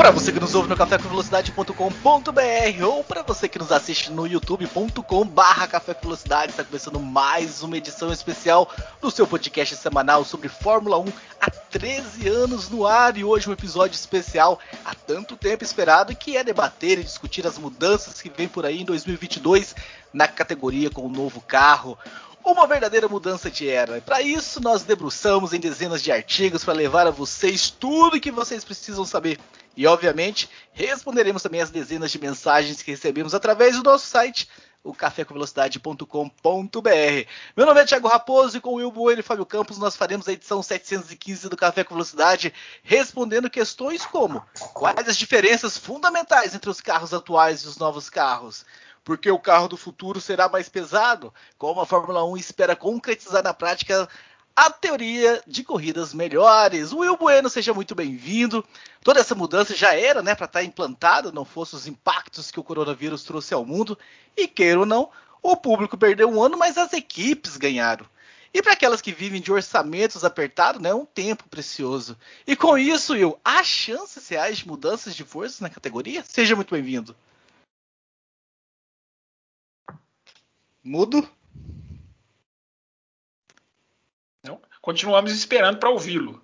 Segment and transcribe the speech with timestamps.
[0.00, 5.68] Para você que nos ouve no cafécomvelocidade.com.br ou para você que nos assiste no youtube.com/barra
[5.68, 10.98] Café com Velocidade, está começando mais uma edição especial do seu podcast semanal sobre Fórmula
[10.98, 11.04] 1
[11.38, 13.14] há 13 anos no ar.
[13.18, 17.58] E hoje um episódio especial há tanto tempo esperado que é debater e discutir as
[17.58, 19.76] mudanças que vem por aí em 2022
[20.14, 21.98] na categoria com o novo carro
[22.44, 24.00] uma verdadeira mudança de era.
[24.00, 28.30] Para isso, nós debruçamos em dezenas de artigos para levar a vocês tudo o que
[28.30, 29.38] vocês precisam saber.
[29.76, 34.48] E, obviamente, responderemos também as dezenas de mensagens que recebemos através do nosso site,
[34.82, 37.28] o cafécomvelocidade.com.br.
[37.56, 40.26] Meu nome é Thiago Raposo e com o Will Bueno e Fábio Campos nós faremos
[40.26, 42.52] a edição 715 do Café com Velocidade,
[42.82, 48.64] respondendo questões como quais as diferenças fundamentais entre os carros atuais e os novos carros
[49.04, 53.54] porque o carro do futuro será mais pesado, como a Fórmula 1 espera concretizar na
[53.54, 54.08] prática
[54.54, 56.92] a teoria de corridas melhores.
[56.92, 58.64] Will Bueno, seja muito bem-vindo.
[59.02, 62.60] Toda essa mudança já era, né, para estar tá implantada, não fosse os impactos que
[62.60, 63.98] o coronavírus trouxe ao mundo.
[64.36, 65.10] E queira ou não,
[65.42, 68.04] o público perdeu um ano, mas as equipes ganharam.
[68.52, 72.18] E para aquelas que vivem de orçamentos apertados, né, um tempo precioso.
[72.46, 76.24] E com isso, Will, há chances reais de mudanças de forças na categoria?
[76.28, 77.14] Seja muito bem-vindo.
[80.82, 81.28] Mudo?
[84.42, 84.60] Não.
[84.80, 86.42] Continuamos esperando para ouvi-lo.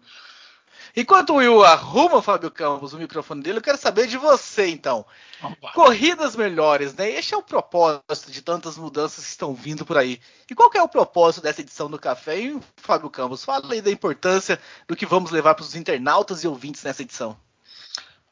[0.98, 5.04] Enquanto o Will arruma, Fábio Campos, o microfone dele, eu quero saber de você, então.
[5.42, 5.72] Opa.
[5.72, 7.10] Corridas melhores, né?
[7.10, 10.18] Este é o propósito de tantas mudanças que estão vindo por aí.
[10.50, 13.44] E qual é o propósito dessa edição do Café, hein, Fábio Campos?
[13.44, 17.38] Fala aí da importância do que vamos levar para os internautas e ouvintes nessa edição.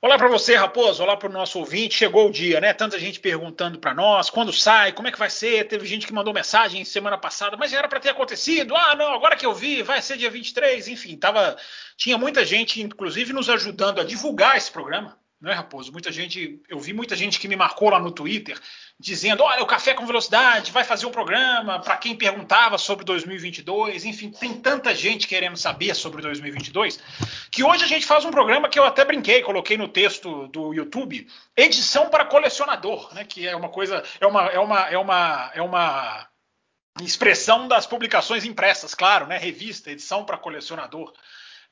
[0.04, 1.02] Olá para você, Raposo.
[1.02, 1.94] Olá para o nosso ouvinte.
[1.94, 2.74] Chegou o dia, né?
[2.74, 5.66] Tanta gente perguntando para nós quando sai, como é que vai ser.
[5.66, 8.76] Teve gente que mandou mensagem semana passada, mas já era para ter acontecido.
[8.76, 10.88] Ah, não, agora que eu vi, vai ser dia 23.
[10.88, 11.56] Enfim, tava,
[11.96, 15.92] tinha muita gente, inclusive, nos ajudando a divulgar esse programa não é, Raposo?
[15.92, 18.58] Muita gente, eu vi muita gente que me marcou lá no Twitter
[18.98, 24.06] dizendo: olha, o Café com Velocidade vai fazer um programa para quem perguntava sobre 2022.
[24.06, 26.98] Enfim, tem tanta gente querendo saber sobre 2022
[27.50, 30.72] que hoje a gente faz um programa que eu até brinquei, coloquei no texto do
[30.72, 33.24] YouTube, edição para colecionador, né?
[33.24, 36.28] Que é uma coisa, é uma, é uma, é uma, é uma
[37.02, 39.36] expressão das publicações impressas, claro, né?
[39.36, 41.12] Revista, edição para colecionador.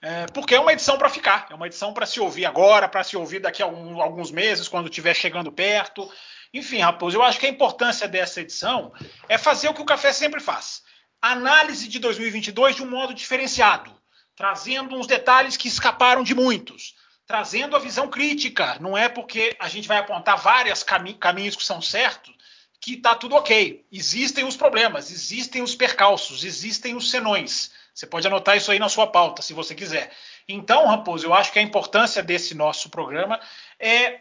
[0.04, 3.04] É, porque é uma edição para ficar, é uma edição para se ouvir agora, para
[3.04, 6.10] se ouvir daqui a alguns meses, quando estiver chegando perto.
[6.52, 8.92] Enfim, Raposo, eu acho que a importância dessa edição
[9.28, 10.82] é fazer o que o café sempre faz:
[11.20, 13.94] análise de 2022 de um modo diferenciado,
[14.34, 18.76] trazendo uns detalhes que escaparam de muitos, trazendo a visão crítica.
[18.80, 22.34] Não é porque a gente vai apontar vários cami caminhos que são certos
[22.80, 23.86] que está tudo ok.
[23.92, 27.70] Existem os problemas, existem os percalços, existem os senões.
[27.94, 30.10] Você pode anotar isso aí na sua pauta, se você quiser.
[30.48, 33.38] Então, Raposo, eu acho que a importância desse nosso programa
[33.78, 34.20] é,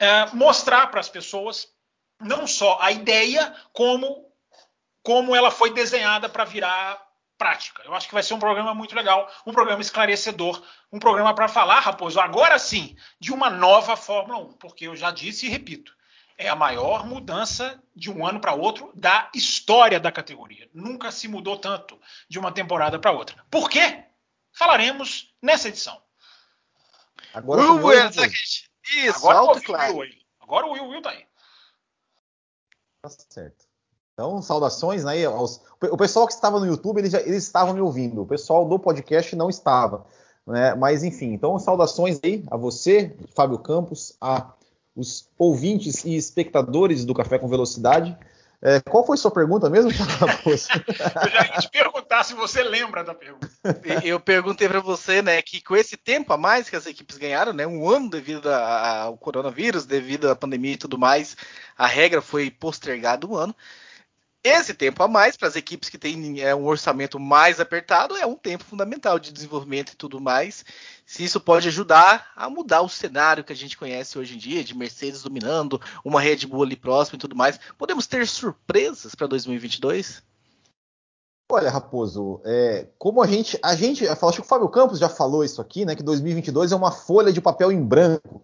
[0.00, 1.68] é mostrar para as pessoas
[2.20, 4.30] não só a ideia, como,
[5.02, 7.00] como ela foi desenhada para virar
[7.38, 7.82] prática.
[7.84, 11.48] Eu acho que vai ser um programa muito legal, um programa esclarecedor, um programa para
[11.48, 15.94] falar, Raposo, agora sim, de uma nova Fórmula 1, porque eu já disse e repito,
[16.36, 20.68] é a maior mudança de um ano para outro da história da categoria.
[20.74, 23.44] Nunca se mudou tanto de uma temporada para outra.
[23.50, 24.04] Por quê?
[24.52, 26.00] Falaremos nessa edição.
[27.32, 28.10] Agora o Will, né,
[28.92, 29.96] Isso, Agora alto claro.
[29.98, 31.26] Will Agora o Will, Will tá aí.
[33.02, 33.64] Tá certo.
[34.12, 35.60] Então, saudações aí aos...
[35.80, 38.22] O pessoal que estava no YouTube, eles, já, eles estavam me ouvindo.
[38.22, 40.06] O pessoal do podcast não estava.
[40.46, 40.74] Né?
[40.74, 44.52] Mas, enfim, então, saudações aí a você, Fábio Campos, a
[44.96, 48.16] os ouvintes e espectadores do Café com Velocidade.
[48.66, 49.90] É, qual foi sua pergunta mesmo,
[50.46, 53.50] Eu já ia te perguntar se você lembra da pergunta.
[54.02, 57.52] Eu perguntei para você, né, que com esse tempo a mais que as equipes ganharam,
[57.52, 61.36] né, um ano devido ao coronavírus, devido à pandemia e tudo mais,
[61.76, 63.54] a regra foi postergada um ano.
[64.42, 68.26] Esse tempo a mais para as equipes que têm é, um orçamento mais apertado é
[68.26, 70.64] um tempo fundamental de desenvolvimento e tudo mais.
[71.06, 74.64] Se isso pode ajudar a mudar o cenário que a gente conhece hoje em dia,
[74.64, 79.26] de Mercedes dominando, uma Red Bull ali próxima e tudo mais, podemos ter surpresas para
[79.26, 80.22] 2022?
[81.52, 85.44] Olha, Raposo, é, como a gente, a gente, acho que o Fábio Campos já falou
[85.44, 88.42] isso aqui, né, que 2022 é uma folha de papel em branco,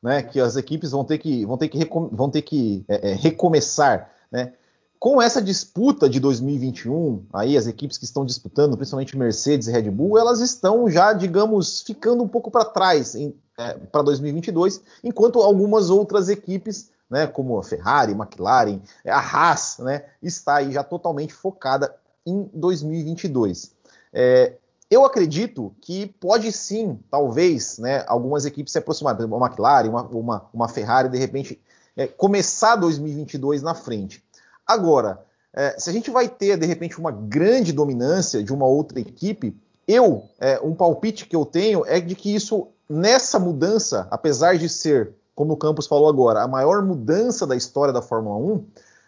[0.00, 3.14] né, que as equipes vão ter que, vão ter que, vão ter que é, é,
[3.14, 4.54] recomeçar, né.
[4.98, 9.90] Com essa disputa de 2021, aí as equipes que estão disputando, principalmente Mercedes e Red
[9.90, 15.90] Bull, elas estão já, digamos, ficando um pouco para trás é, para 2022, enquanto algumas
[15.90, 21.94] outras equipes, né, como a Ferrari, McLaren, a Haas, né, está aí já totalmente focada
[22.26, 23.72] em 2022.
[24.12, 24.54] É,
[24.90, 30.48] eu acredito que pode sim, talvez, né, algumas equipes se aproximarem, uma McLaren, uma, uma,
[30.52, 31.60] uma Ferrari, de repente,
[31.96, 34.22] é, começar 2022 na frente.
[34.66, 35.24] Agora,
[35.54, 39.56] é, se a gente vai ter, de repente, uma grande dominância de uma outra equipe,
[39.86, 44.68] eu, é, um palpite que eu tenho é de que isso, nessa mudança, apesar de
[44.68, 48.64] ser, como o Campos falou agora, a maior mudança da história da Fórmula 1,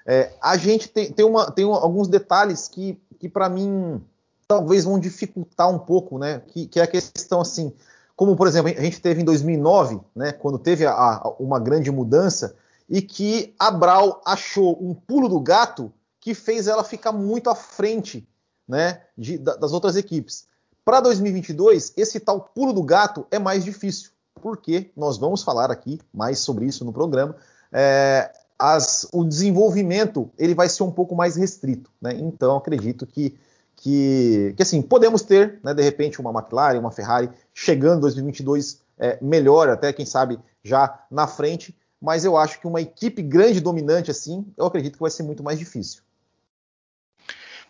[0.06, 4.02] é, a gente tem, tem, uma, tem alguns detalhes que, que para mim,
[4.46, 6.40] talvez vão dificultar um pouco, né?
[6.48, 7.74] Que, que, é a questão assim,
[8.16, 10.32] como por exemplo a gente teve em 2009, né?
[10.32, 12.56] Quando teve a, a, uma grande mudança
[12.88, 17.54] e que a Brau achou um pulo do gato que fez ela ficar muito à
[17.54, 18.28] frente,
[18.66, 19.02] né?
[19.16, 20.46] De, das outras equipes.
[20.84, 26.00] Para 2022, esse tal pulo do gato é mais difícil, porque nós vamos falar aqui
[26.12, 27.36] mais sobre isso no programa.
[27.70, 32.14] É, as, o desenvolvimento ele vai ser um pouco mais restrito, né?
[32.14, 33.38] Então acredito que
[33.80, 38.80] que, que assim, podemos ter, né, de repente, uma McLaren, uma Ferrari chegando em 2022
[38.98, 43.60] é, melhor, até quem sabe já na frente, mas eu acho que uma equipe grande,
[43.60, 46.02] dominante assim, eu acredito que vai ser muito mais difícil.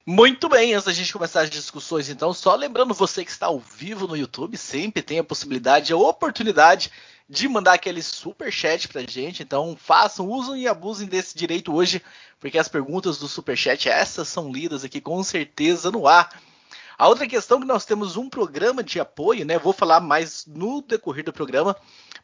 [0.04, 3.58] Muito bem, antes da gente começar as discussões, então, só lembrando você que está ao
[3.58, 6.90] vivo no YouTube, sempre tem a possibilidade, a oportunidade
[7.28, 9.42] de mandar aquele super chat pra gente.
[9.42, 12.02] Então, façam, usem e abusem desse direito hoje,
[12.40, 16.40] porque as perguntas do super chat essas são lidas aqui com certeza no ar.
[16.98, 19.56] A outra questão é que nós temos um programa de apoio, né?
[19.56, 21.76] Vou falar mais no decorrer do programa.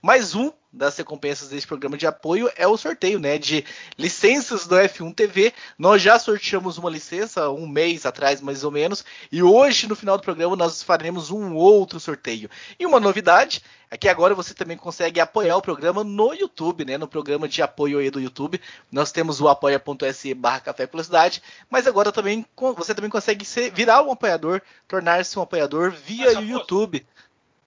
[0.02, 3.38] Mais um das recompensas desse programa de apoio é o sorteio, né?
[3.38, 3.64] De
[3.96, 5.52] licenças do F1 TV.
[5.78, 10.18] Nós já sorteamos uma licença um mês atrás, mais ou menos, e hoje no final
[10.18, 12.50] do programa nós faremos um outro sorteio.
[12.76, 16.98] E uma novidade é que agora você também consegue apoiar o programa no YouTube, né?
[16.98, 18.60] No programa de apoio aí do YouTube.
[18.90, 22.44] Nós temos o apoia.se barra Café Velocidade, mas agora também
[22.76, 27.06] você também consegue ser, virar um apoiador, tornar-se um apoiador via YouTube.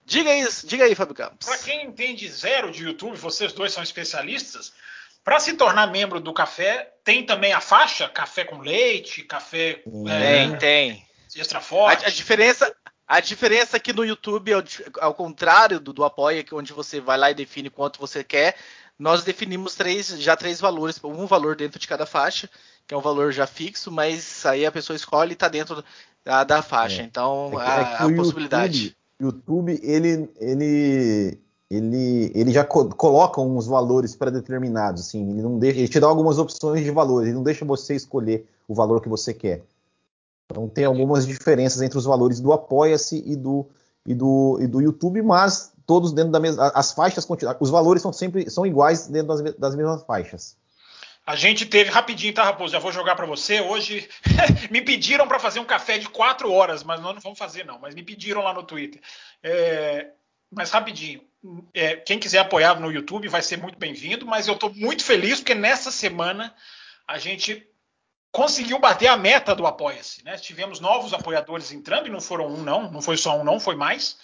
[0.04, 1.46] Diga isso, diga aí, Fábio Campos.
[1.46, 4.72] Para quem entende zero de YouTube, vocês dois são especialistas.
[5.22, 10.54] Para se tornar membro do café, tem também a faixa café com leite, café tem,
[10.54, 11.06] é, tem.
[11.36, 12.02] extra forte.
[12.06, 12.74] A, a, diferença,
[13.08, 14.62] a diferença aqui no YouTube, ao,
[15.00, 18.54] ao contrário do, do Apoia, onde você vai lá e define quanto você quer,
[18.98, 22.50] nós definimos três, já três valores, um valor dentro de cada faixa,
[22.86, 25.82] que é um valor já fixo, mas aí a pessoa escolhe e está dentro
[26.22, 27.00] da, da faixa.
[27.00, 27.04] É.
[27.04, 28.94] Então, é, a, é a possibilidade.
[29.18, 31.40] YouTube, ele, ele,
[31.70, 36.06] ele, ele já co coloca uns valores pré-determinados, assim, ele não deixa, ele te dá
[36.06, 39.62] algumas opções de valores, ele não deixa você escolher o valor que você quer.
[40.50, 43.68] Então tem algumas diferenças entre os valores do Apoia-se e do,
[44.06, 46.72] e, do, e do YouTube, mas todos dentro da mesma.
[46.74, 47.26] As faixas
[47.60, 50.56] os valores são sempre são iguais dentro das, das mesmas faixas.
[51.26, 52.72] A gente teve rapidinho, tá, Raposo?
[52.72, 53.60] Já vou jogar para você.
[53.60, 54.08] Hoje
[54.72, 57.78] me pediram para fazer um café de quatro horas, mas nós não vamos fazer não.
[57.78, 59.02] Mas me pediram lá no Twitter.
[59.42, 60.06] É,
[60.50, 61.20] mas rapidinho,
[61.74, 64.24] é, quem quiser apoiar no YouTube vai ser muito bem-vindo.
[64.24, 66.54] Mas eu estou muito feliz porque nessa semana
[67.06, 67.67] a gente
[68.32, 70.24] conseguiu bater a meta do Apoia-se.
[70.24, 70.36] Né?
[70.36, 73.74] Tivemos novos apoiadores entrando, e não foram um, não, não foi só um, não, foi
[73.74, 74.16] mais.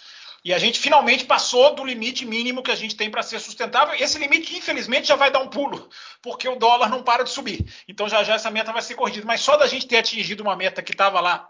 [0.43, 3.95] E a gente finalmente passou do limite mínimo que a gente tem para ser sustentável.
[3.95, 5.89] Esse limite, infelizmente, já vai dar um pulo,
[6.21, 7.65] porque o dólar não para de subir.
[7.87, 9.25] Então já já essa meta vai ser corrigida.
[9.25, 11.49] Mas só da gente ter atingido uma meta que estava lá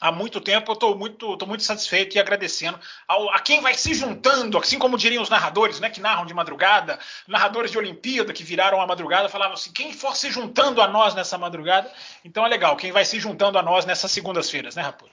[0.00, 3.74] há muito tempo, eu estou muito, tô muito satisfeito e agradecendo ao, a quem vai
[3.74, 8.32] se juntando, assim como diriam os narradores, né, que narram de madrugada, narradores de Olimpíada
[8.32, 11.92] que viraram a madrugada, falavam assim, quem for se juntando a nós nessa madrugada,
[12.24, 15.12] então é legal, quem vai se juntando a nós nessas segundas-feiras, né, Raposo?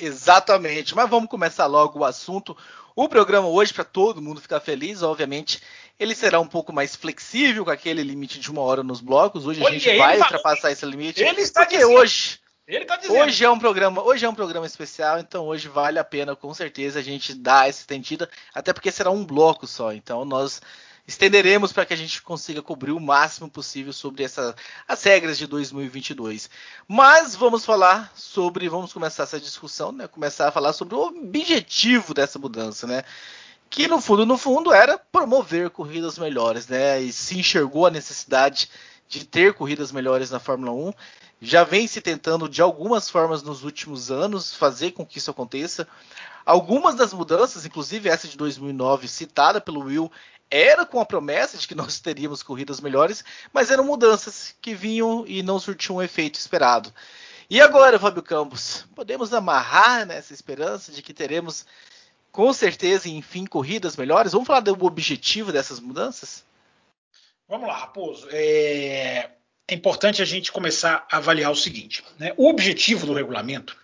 [0.00, 2.56] Exatamente, mas vamos começar logo o assunto.
[2.94, 5.60] O programa hoje, para todo mundo ficar feliz, obviamente,
[5.98, 9.44] ele será um pouco mais flexível com aquele limite de uma hora nos blocos.
[9.44, 11.20] Hoje a gente vai ultrapassar esse limite.
[11.20, 11.94] Ele está porque dizendo.
[11.94, 12.38] hoje
[12.76, 13.18] ele tá dizendo.
[13.18, 16.52] Hoje é um programa, hoje é um programa especial, então hoje vale a pena com
[16.52, 19.92] certeza a gente dar essa estendida, até porque será um bloco só.
[19.92, 20.60] Então nós
[21.06, 24.54] estenderemos para que a gente consiga cobrir o máximo possível sobre essa,
[24.86, 26.50] as regras de 2022.
[26.86, 30.06] Mas vamos falar sobre, vamos começar essa discussão, né?
[30.06, 33.02] Começar a falar sobre o objetivo dessa mudança, né?
[33.70, 37.00] Que no fundo, no fundo, era promover corridas melhores, né?
[37.00, 38.68] E se enxergou a necessidade
[39.08, 40.92] de ter corridas melhores na Fórmula 1
[41.40, 45.86] já vem se tentando de algumas formas nos últimos anos fazer com que isso aconteça.
[46.44, 50.10] Algumas das mudanças, inclusive essa de 2009 citada pelo Will,
[50.50, 55.24] era com a promessa de que nós teríamos corridas melhores, mas eram mudanças que vinham
[55.26, 56.92] e não surtiam um efeito esperado.
[57.50, 61.64] E agora, Fábio Campos, podemos amarrar nessa esperança de que teremos
[62.30, 64.32] com certeza, enfim, corridas melhores?
[64.32, 66.44] Vamos falar do objetivo dessas mudanças?
[67.48, 68.28] Vamos lá, Raposo.
[68.30, 69.30] É,
[69.68, 72.32] é importante a gente começar a avaliar o seguinte: né?
[72.36, 73.76] o objetivo do regulamento,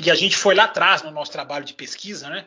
[0.00, 2.46] e a gente foi lá atrás no nosso trabalho de pesquisa, né?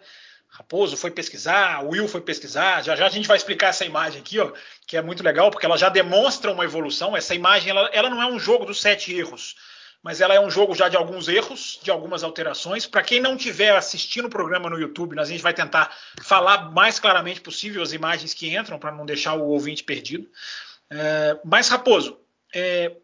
[0.50, 2.82] Raposo foi pesquisar, Will foi pesquisar.
[2.82, 4.54] Já já a gente vai explicar essa imagem aqui, ó,
[4.88, 7.16] que é muito legal, porque ela já demonstra uma evolução.
[7.16, 9.56] Essa imagem ela, ela não é um jogo dos sete erros
[10.06, 12.86] mas ela é um jogo já de alguns erros, de algumas alterações.
[12.86, 15.92] Para quem não estiver assistindo o programa no YouTube, a gente vai tentar
[16.22, 20.30] falar mais claramente possível as imagens que entram, para não deixar o ouvinte perdido.
[20.92, 22.20] É, mas, Raposo,
[22.56, 22.96] é,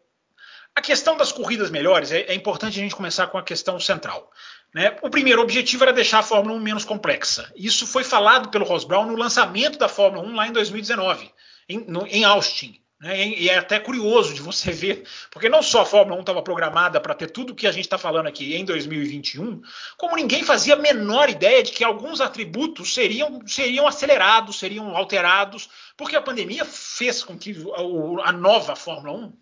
[0.74, 4.30] a questão das corridas melhores, é, é, importante a gente começar com a questão central.
[4.74, 4.96] Né?
[5.02, 7.52] O primeiro objetivo era deixar a Fórmula 1 menos complexa.
[7.54, 11.30] Isso foi falado pelo Ross Brown no lançamento da Fórmula 1 lá em 2019,
[11.68, 12.81] em, no, em Austin.
[13.02, 13.26] Né?
[13.26, 17.00] E é até curioso de você ver, porque não só a Fórmula 1 estava programada
[17.00, 19.60] para ter tudo o que a gente está falando aqui em 2021,
[19.98, 25.68] como ninguém fazia a menor ideia de que alguns atributos seriam, seriam acelerados, seriam alterados,
[25.96, 29.32] porque a pandemia fez com que a, a nova Fórmula 1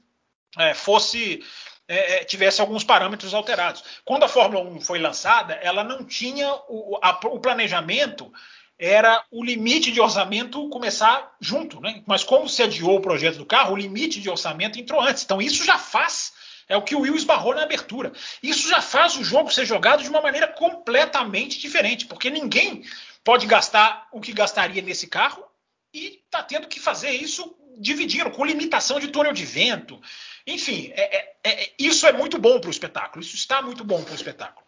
[0.58, 1.44] é, fosse
[1.86, 3.84] é, é, tivesse alguns parâmetros alterados.
[4.04, 8.32] Quando a Fórmula 1 foi lançada, ela não tinha o, a, o planejamento
[8.80, 12.02] era o limite de orçamento começar junto, né?
[12.06, 15.22] Mas como se adiou o projeto do carro, o limite de orçamento entrou antes.
[15.22, 16.32] Então isso já faz
[16.66, 18.12] é o que o Will esbarrou na abertura.
[18.40, 22.84] Isso já faz o jogo ser jogado de uma maneira completamente diferente, porque ninguém
[23.24, 25.44] pode gastar o que gastaria nesse carro
[25.92, 30.00] e está tendo que fazer isso dividindo, com limitação de túnel de vento.
[30.46, 33.22] Enfim, é, é, é, isso é muito bom para o espetáculo.
[33.22, 34.64] Isso está muito bom para o espetáculo.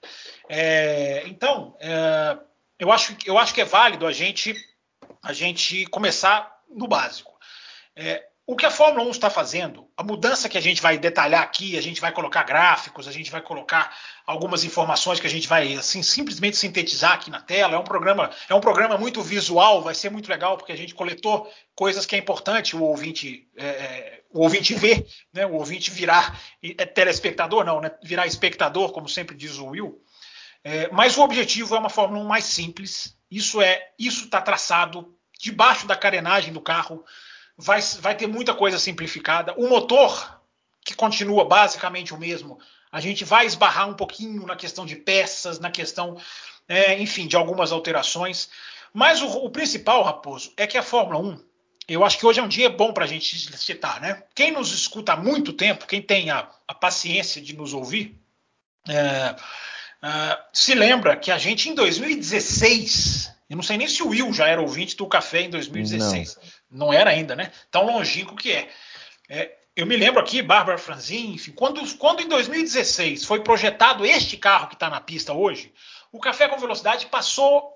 [0.49, 2.37] É, então, é,
[2.83, 4.57] eu acho, eu acho que é válido a gente,
[5.23, 7.33] a gente começar no básico.
[7.95, 11.43] É, o que a Fórmula 1 está fazendo, a mudança que a gente vai detalhar
[11.43, 13.97] aqui, a gente vai colocar gráficos, a gente vai colocar
[14.27, 17.77] algumas informações que a gente vai assim simplesmente sintetizar aqui na tela.
[17.77, 20.93] É um programa, é um programa muito visual, vai ser muito legal porque a gente
[20.93, 25.47] coletou coisas que é importante o ouvinte, é, é o ouvinte ver, né?
[25.47, 27.93] O ouvinte virar é, telespectador, não, né?
[28.03, 30.03] Virar espectador, como sempre diz o Will.
[30.65, 33.17] É, mas o objetivo é uma Fórmula 1 mais simples.
[33.31, 37.05] Isso é, isso está traçado debaixo da carenagem do carro.
[37.57, 39.55] Vai, vai ter muita coisa simplificada.
[39.57, 40.41] O motor,
[40.85, 42.59] que continua basicamente o mesmo,
[42.93, 46.17] a gente vai esbarrar um pouquinho na questão de peças, na questão,
[46.69, 48.51] é, enfim, de algumas alterações.
[48.93, 51.43] Mas o, o, principal, Raposo, é que a Fórmula 1,
[51.89, 54.23] eu acho que hoje é um dia bom para a gente citar, né?
[54.35, 58.21] Quem nos escuta há muito tempo, quem tem a, a paciência de nos ouvir,
[58.89, 59.35] é,
[60.03, 64.33] Uh, se lembra que a gente em 2016, eu não sei nem se o Will
[64.33, 66.39] já era ouvinte do café em 2016.
[66.69, 67.53] Não, não era ainda, né?
[67.71, 68.69] Tão longínquo que é.
[69.29, 74.37] é eu me lembro aqui, Bárbara Franzin, enfim, quando, quando em 2016 foi projetado este
[74.37, 75.73] carro que está na pista hoje,
[76.11, 77.73] o Café com Velocidade passou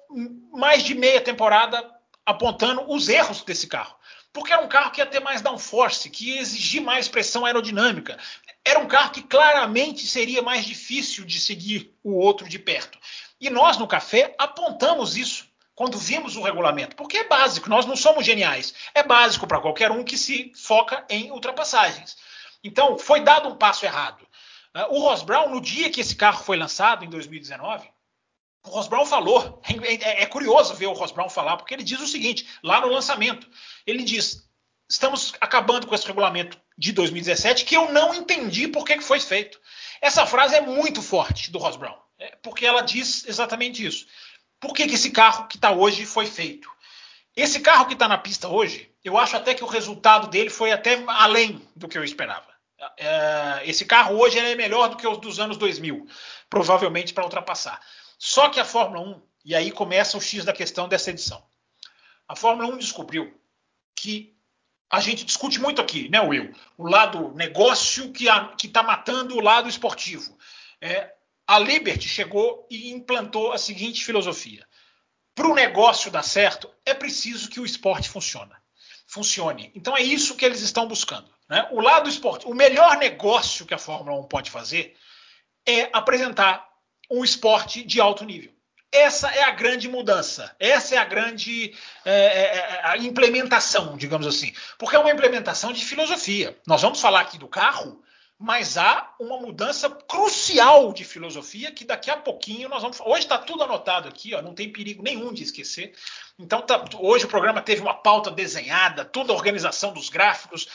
[0.52, 1.82] mais de meia temporada
[2.26, 3.96] apontando os erros desse carro.
[4.30, 8.18] Porque era um carro que ia ter mais downforce, que ia exigir mais pressão aerodinâmica,
[8.66, 12.98] era um carro que claramente seria mais difícil de seguir o outro de perto.
[13.40, 17.94] E nós no café apontamos isso quando vimos o regulamento, porque é básico, nós não
[17.94, 18.74] somos geniais.
[18.92, 22.16] É básico para qualquer um que se foca em ultrapassagens.
[22.64, 24.26] Então, foi dado um passo errado.
[24.74, 27.88] Ah, o Ross Brown, no dia que esse carro foi lançado, em 2019,
[28.64, 29.62] o Ross Brown falou.
[29.84, 32.80] É, é, é curioso ver o Ross Brown falar, porque ele diz o seguinte, lá
[32.80, 33.48] no lançamento:
[33.86, 34.44] ele diz,
[34.90, 39.60] estamos acabando com esse regulamento de 2017 que eu não entendi por que, foi feito.
[40.00, 44.06] Essa frase é muito forte do Ross Brown, é, porque ela diz exatamente isso.
[44.60, 46.70] Por que, que esse carro que está hoje foi feito?
[47.34, 50.72] Esse carro que está na pista hoje, eu acho até que o resultado dele foi
[50.72, 52.46] até além do que eu esperava.
[52.98, 56.06] É, esse carro hoje é melhor do que os dos anos 2000,
[56.48, 57.80] provavelmente para ultrapassar.
[58.18, 61.42] Só que a Fórmula 1, e aí começa o X da questão dessa edição.
[62.28, 63.38] A Fórmula 1 descobriu
[63.94, 64.35] que
[64.90, 66.54] a gente discute muito aqui, né, Will?
[66.76, 68.26] O lado negócio que
[68.62, 70.36] está matando o lado esportivo.
[70.80, 71.12] É,
[71.46, 74.66] a Liberty chegou e implantou a seguinte filosofia:
[75.34, 78.52] para o negócio dar certo, é preciso que o esporte funcione.
[79.06, 79.70] Funcione.
[79.74, 81.30] Então é isso que eles estão buscando.
[81.48, 81.68] Né?
[81.70, 84.96] O lado esporte, o melhor negócio que a Fórmula 1 pode fazer
[85.66, 86.66] é apresentar
[87.10, 88.55] um esporte de alto nível.
[88.96, 91.74] Essa é a grande mudança, essa é a grande
[92.04, 96.56] é, é, é, a implementação, digamos assim, porque é uma implementação de filosofia.
[96.66, 98.02] Nós vamos falar aqui do carro,
[98.38, 102.98] mas há uma mudança crucial de filosofia que daqui a pouquinho nós vamos.
[103.00, 105.94] Hoje está tudo anotado aqui, ó, não tem perigo nenhum de esquecer.
[106.38, 110.68] Então, tá, hoje o programa teve uma pauta desenhada, toda a organização dos gráficos.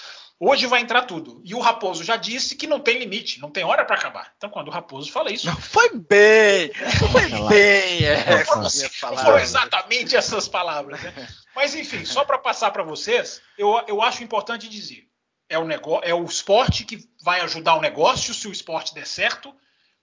[0.43, 1.39] Hoje vai entrar tudo.
[1.45, 4.33] E o Raposo já disse que não tem limite, não tem hora para acabar.
[4.35, 5.45] Então, quando o Raposo fala isso.
[5.45, 6.71] Não foi bem!
[6.81, 8.03] Não foi bem!
[8.03, 10.99] É, não, foram, foram exatamente essas palavras.
[10.99, 11.27] Né?
[11.55, 15.07] Mas, enfim, só para passar para vocês, eu, eu acho importante dizer
[15.47, 19.05] é o, negócio, é o esporte que vai ajudar o negócio se o esporte der
[19.05, 19.53] certo,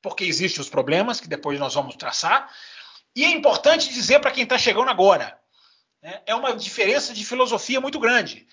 [0.00, 2.49] porque existem os problemas que depois nós vamos traçar.
[3.16, 5.37] E é importante dizer para quem está chegando agora,
[6.00, 8.47] né, é uma diferença de filosofia muito grande.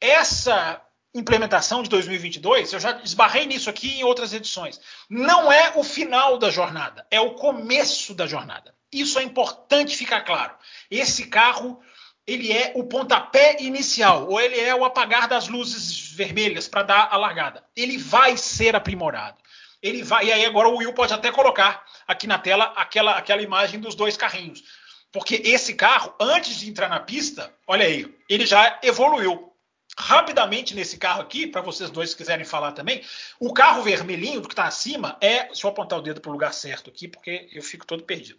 [0.00, 0.80] Essa
[1.18, 6.38] implementação de 2022, eu já esbarrei nisso aqui em outras edições, não é o final
[6.38, 8.74] da jornada, é o começo da jornada.
[8.92, 10.54] Isso é importante ficar claro.
[10.90, 11.80] Esse carro
[12.26, 17.08] ele é o pontapé inicial, ou ele é o apagar das luzes vermelhas para dar
[17.10, 17.64] a largada.
[17.76, 19.36] Ele vai ser aprimorado.
[19.80, 23.42] Ele vai, e aí agora o Will pode até colocar aqui na tela aquela, aquela
[23.42, 24.64] imagem dos dois carrinhos.
[25.12, 29.52] Porque esse carro, antes de entrar na pista, olha aí, ele já evoluiu
[29.98, 33.02] rapidamente nesse carro aqui, para vocês dois quiserem falar também,
[33.40, 35.44] o carro vermelhinho do que está acima é.
[35.44, 38.38] Deixa eu apontar o dedo para o lugar certo aqui, porque eu fico todo perdido.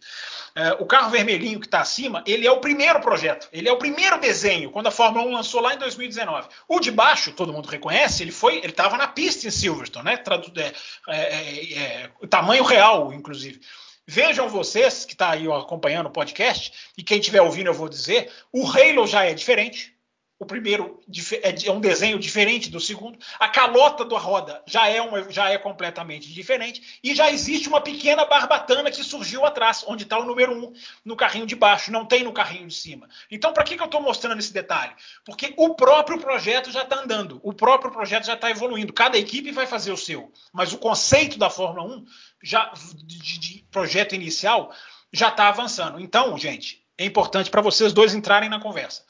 [0.56, 3.78] É, o carro vermelhinho que está acima, ele é o primeiro projeto, ele é o
[3.78, 6.48] primeiro desenho, quando a Fórmula 1 lançou lá em 2019.
[6.68, 10.18] O de baixo, todo mundo reconhece, ele foi, ele estava na pista em Silverstone, né?
[10.18, 10.74] Tradu é,
[11.08, 13.60] é, é, é tamanho real, inclusive.
[14.06, 18.32] Vejam vocês que está aí acompanhando o podcast, e quem estiver ouvindo eu vou dizer,
[18.54, 19.97] o Halo já é diferente,
[20.40, 21.00] o primeiro
[21.42, 23.18] é, é um desenho diferente do segundo.
[23.40, 27.00] A calota da roda já é, uma, já é completamente diferente.
[27.04, 31.16] E já existe uma pequena barbatana que surgiu atrás, onde está o número um no
[31.16, 33.10] carrinho de baixo, não tem no carrinho de cima.
[33.32, 34.94] Então, para que, que eu estou mostrando esse detalhe?
[35.26, 38.94] Porque o próprio projeto já está andando, o próprio projeto já está evoluindo.
[38.94, 40.32] Cada equipe vai fazer o seu.
[40.54, 42.06] Mas o conceito da Fórmula 1,
[42.44, 42.72] já,
[43.04, 44.72] de, de projeto inicial,
[45.12, 46.00] já está avançando.
[46.00, 49.07] Então, gente, é importante para vocês dois entrarem na conversa.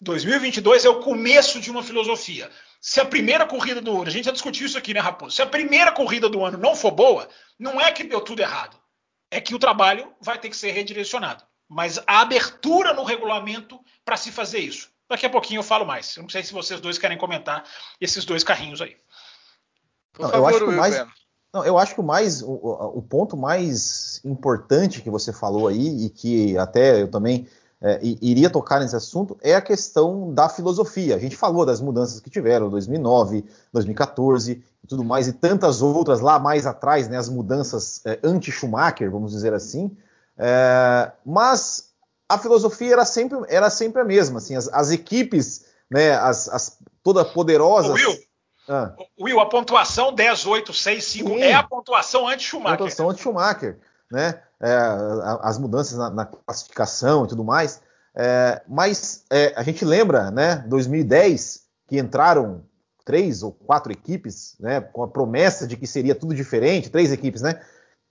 [0.00, 2.50] 2022 é o começo de uma filosofia.
[2.80, 5.34] Se a primeira corrida do ano, a gente já discutiu isso aqui, né, Raposo?
[5.34, 8.76] Se a primeira corrida do ano não for boa, não é que deu tudo errado.
[9.30, 11.42] É que o trabalho vai ter que ser redirecionado.
[11.68, 14.88] Mas a abertura no regulamento para se fazer isso.
[15.08, 16.16] Daqui a pouquinho eu falo mais.
[16.16, 17.64] Eu não sei se vocês dois querem comentar
[18.00, 18.96] esses dois carrinhos aí.
[20.18, 21.06] Não, favor, eu acho que o mais,
[21.52, 22.52] não, eu acho que o mais o,
[22.94, 27.48] o ponto mais importante que você falou aí e que até eu também
[27.80, 31.14] é, iria tocar nesse assunto é a questão da filosofia.
[31.14, 36.20] A gente falou das mudanças que tiveram, 2009, 2014 e tudo mais, e tantas outras
[36.20, 39.94] lá mais atrás, né, as mudanças é, anti-Schumacher, vamos dizer assim.
[40.38, 41.90] É, mas
[42.28, 44.38] a filosofia era sempre, era sempre a mesma.
[44.38, 47.92] Assim, as, as equipes, né, as, as toda poderosas.
[47.92, 48.16] Will,
[48.68, 48.94] ah.
[49.20, 51.42] Will, a pontuação 10, 8, 6, 5 Sim.
[51.42, 52.74] é a pontuação anti-Schumacher.
[52.74, 53.78] A pontuação anti-Schumacher
[54.10, 54.40] né?
[54.60, 54.74] É,
[55.42, 57.82] as mudanças na, na, classificação e tudo mais.
[58.14, 62.62] É, mas é, a gente lembra, né, 2010, que entraram
[63.04, 67.42] três ou quatro equipes, né, com a promessa de que seria tudo diferente, três equipes,
[67.42, 67.60] né,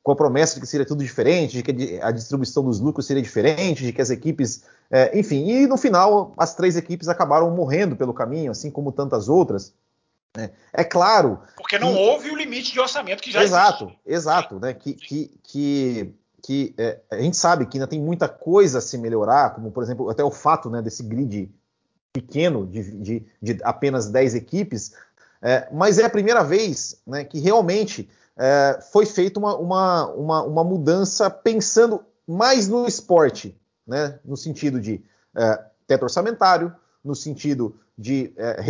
[0.05, 3.23] com a promessa de que seria tudo diferente, de que a distribuição dos lucros seria
[3.23, 7.95] diferente, de que as equipes, é, enfim, e no final as três equipes acabaram morrendo
[7.95, 9.73] pelo caminho, assim como tantas outras.
[10.37, 11.39] É, é claro.
[11.57, 11.99] Porque não que...
[11.99, 14.01] houve o limite de orçamento que já exato, existe.
[14.05, 14.73] Exato, né?
[14.73, 16.13] Que, que, que,
[16.45, 19.81] que é, a gente sabe que ainda tem muita coisa a se melhorar, como por
[19.81, 21.51] exemplo, até o fato né, desse grid
[22.13, 24.93] pequeno de, de, de apenas 10 equipes,
[25.41, 30.43] é, mas é a primeira vez né, que realmente é, foi feita uma, uma, uma,
[30.43, 35.03] uma, mudança pensando mais no esporte, né, no sentido de
[35.35, 36.71] é, teto orçamentário,
[37.03, 38.61] no sentido de é,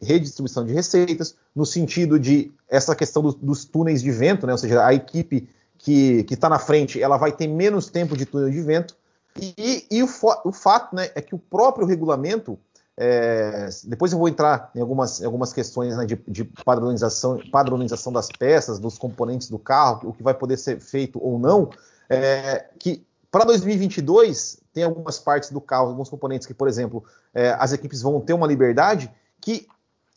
[0.00, 4.52] redistribuição de receitas, no sentido de essa questão do, dos túneis de vento, né?
[4.52, 8.50] ou seja, a equipe que está na frente ela vai ter menos tempo de túnel
[8.50, 8.96] de vento.
[9.40, 10.08] E, e o,
[10.44, 12.58] o, fato né, é que o próprio regulamento,
[12.96, 18.28] é, depois eu vou entrar em algumas, algumas questões né, de, de, padronização, padronização das
[18.28, 21.70] peças, dos componentes do carro, o que vai poder ser feito ou não,
[22.10, 27.50] é, que para 2022 tem algumas partes do carro, alguns componentes que, por exemplo, é,
[27.58, 29.10] as equipes vão ter uma liberdade
[29.40, 29.68] que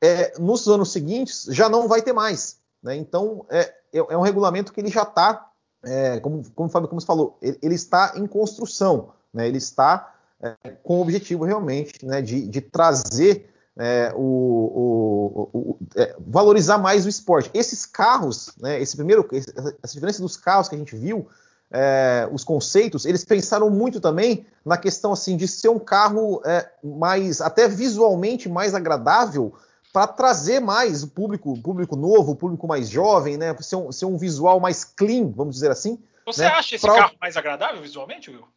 [0.02, 2.58] é, nos anos seguintes já não vai ter mais.
[2.82, 2.96] Né?
[2.96, 5.51] Então, é, é, é um regulamento que ele já está,
[5.84, 9.48] é, como, como o Fábio Campos falou, ele, ele, está em construção, né?
[9.48, 15.78] ele está é, com o objetivo realmente né, de, de trazer é, o, o, o
[15.96, 17.50] é, valorizar mais o esporte.
[17.54, 21.28] Esses carros, né, esse primeiro, essa diferença dos carros que a gente viu,
[21.72, 26.70] é, os conceitos, eles pensaram muito também na questão assim de ser um carro é,
[26.84, 29.54] mais, até visualmente mais agradável
[29.92, 33.56] para trazer mais o público, público novo, o público mais jovem, né?
[33.60, 36.02] Ser um, ser um visual mais clean, vamos dizer assim.
[36.26, 36.50] Você né?
[36.50, 36.96] acha esse pra...
[36.96, 38.48] carro mais agradável visualmente, Will?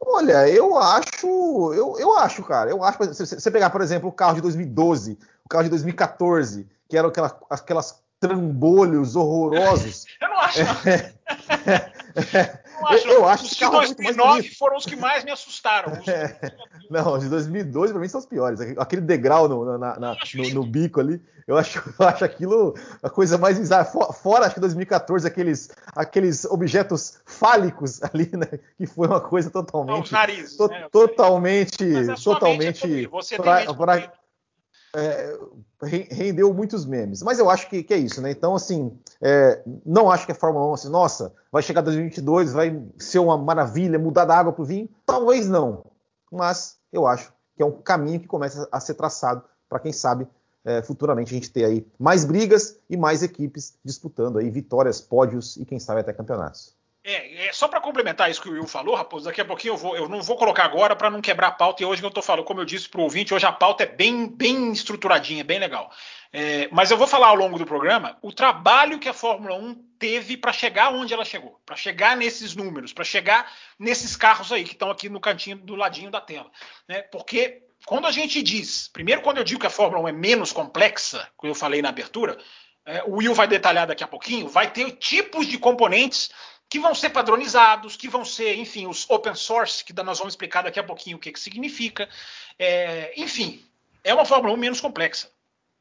[0.00, 1.26] Olha, eu acho,
[1.74, 2.70] eu, eu acho, cara.
[2.70, 6.66] Eu acho, se você pegar, por exemplo, o carro de 2012, o carro de 2014,
[6.88, 10.06] que eram aquela, aquelas trambolhos horrorosos.
[10.20, 10.60] eu não acho.
[10.88, 11.14] É,
[12.34, 15.92] é, acho, eu acho os de 2009 foram os que mais me assustaram.
[16.10, 16.52] É,
[16.90, 18.60] não, os de 2012 para mim são os piores.
[18.78, 23.08] Aquele degrau no, na, na, no, no, bico ali, eu acho, eu acho aquilo a
[23.08, 23.84] coisa mais bizarra.
[23.84, 28.58] Fora, acho que 2014, aqueles, aqueles objetos fálicos ali, né?
[28.76, 30.12] Que foi uma coisa totalmente.
[30.12, 30.88] Narizes, to, né?
[30.90, 31.84] Totalmente.
[31.84, 33.08] É totalmente.
[33.36, 34.12] Pra, tem pra,
[34.94, 35.38] é,
[35.82, 37.22] rendeu muitos memes.
[37.22, 38.30] Mas eu acho que, que é isso, né?
[38.30, 42.82] Então, assim, é, não acho que a Fórmula 1, assim, nossa, vai chegar 2022, vai
[42.98, 44.88] ser uma maravilha, mudar da água para o vinho.
[45.06, 45.84] Talvez não.
[46.30, 50.26] Mas eu acho que é um caminho que começa a ser traçado para quem sabe
[50.64, 55.56] é, futuramente a gente ter aí mais brigas e mais equipes disputando aí vitórias, pódios
[55.56, 56.74] e quem sabe até campeonatos.
[57.02, 59.76] É, é, só para complementar isso que o Will falou, Raposo, daqui a pouquinho eu,
[59.76, 62.10] vou, eu não vou colocar agora para não quebrar a pauta, e hoje que eu
[62.10, 65.42] estou falando, como eu disse para o ouvinte, hoje a pauta é bem, bem estruturadinha,
[65.42, 65.90] bem legal.
[66.30, 69.74] É, mas eu vou falar ao longo do programa o trabalho que a Fórmula 1
[69.98, 74.62] teve para chegar onde ela chegou, para chegar nesses números, para chegar nesses carros aí
[74.62, 76.50] que estão aqui no cantinho do ladinho da tela.
[76.86, 77.00] Né?
[77.02, 80.52] Porque quando a gente diz, primeiro quando eu digo que a Fórmula 1 é menos
[80.52, 82.36] complexa, como eu falei na abertura,
[82.84, 86.30] é, o Will vai detalhar daqui a pouquinho, vai ter tipos de componentes
[86.70, 90.62] que vão ser padronizados, que vão ser, enfim, os open source, que nós vamos explicar
[90.62, 92.08] daqui a pouquinho o que, que significa.
[92.56, 93.60] É, enfim,
[94.04, 95.28] é uma Fórmula 1 menos complexa.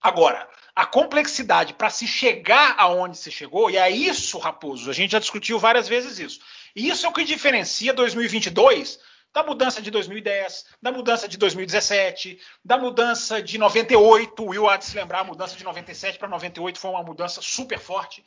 [0.01, 5.11] Agora, a complexidade para se chegar aonde se chegou, e é isso, Raposo, a gente
[5.11, 6.39] já discutiu várias vezes isso.
[6.75, 8.99] E isso é o que diferencia 2022
[9.31, 14.41] da mudança de 2010, da mudança de 2017, da mudança de 98.
[14.41, 17.41] O Will há de se lembrar, a mudança de 97 para 98 foi uma mudança
[17.41, 18.23] super forte.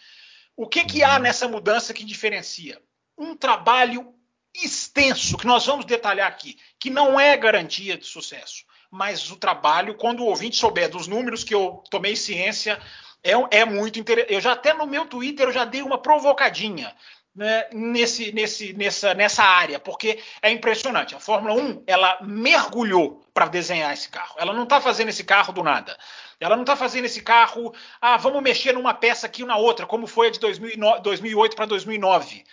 [0.57, 2.81] O que, que há nessa mudança que diferencia?
[3.17, 4.15] Um trabalho
[4.55, 9.95] extenso, que nós vamos detalhar aqui, que não é garantia de sucesso, mas o trabalho,
[9.95, 12.79] quando o ouvinte souber dos números que eu tomei ciência,
[13.25, 14.35] é, é muito interessante.
[14.35, 16.95] Eu já até no meu Twitter eu já dei uma provocadinha.
[17.35, 21.15] Né, nesse, nesse, nessa, nessa área, porque é impressionante.
[21.15, 24.35] A Fórmula 1 ela mergulhou para desenhar esse carro.
[24.37, 25.97] Ela não está fazendo esse carro do nada.
[26.43, 29.87] Ela não está fazendo esse carro, ah, vamos mexer numa peça aqui ou na outra,
[29.87, 32.45] como foi a de 2009, 2008 para 2009,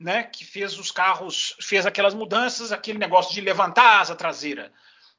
[0.00, 0.24] né?
[0.24, 4.72] Que fez os carros, fez aquelas mudanças, aquele negócio de levantar a asa traseira,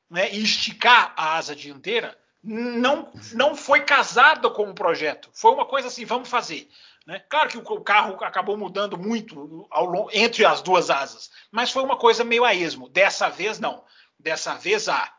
[0.10, 0.30] né?
[0.34, 2.18] E esticar a asa dianteira.
[2.44, 5.30] Não, não foi casada com o projeto.
[5.34, 6.70] Foi uma coisa assim, vamos fazer.
[7.06, 7.24] Né?
[7.30, 11.96] Claro que o carro acabou mudando muito ao, entre as duas asas, mas foi uma
[11.96, 12.90] coisa meio a esmo.
[12.90, 13.86] Dessa vez, não.
[14.20, 15.14] Dessa vez há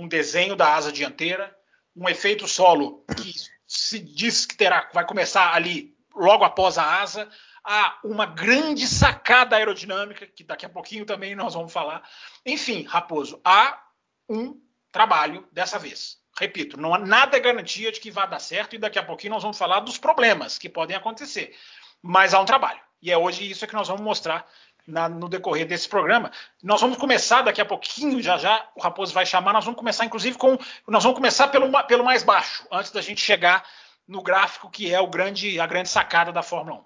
[0.00, 1.57] um desenho da asa dianteira,
[1.98, 3.32] um efeito solo que
[3.66, 7.28] se diz que terá, vai começar ali logo após a asa,
[7.64, 12.02] há uma grande sacada aerodinâmica, que daqui a pouquinho também nós vamos falar.
[12.46, 13.82] Enfim, Raposo, há
[14.28, 14.60] um
[14.92, 16.18] trabalho dessa vez.
[16.38, 19.42] Repito, não há nada garantia de que vai dar certo e daqui a pouquinho nós
[19.42, 21.54] vamos falar dos problemas que podem acontecer.
[22.00, 22.80] Mas há um trabalho.
[23.02, 24.48] E é hoje isso que nós vamos mostrar
[24.88, 26.32] na, no decorrer desse programa.
[26.62, 30.04] Nós vamos começar daqui a pouquinho, já já o Raposo vai chamar, nós vamos começar
[30.04, 30.58] inclusive com.
[30.86, 33.64] Nós vamos começar pelo, pelo mais baixo, antes da gente chegar
[34.06, 36.84] no gráfico que é o grande, a grande sacada da Fórmula 1.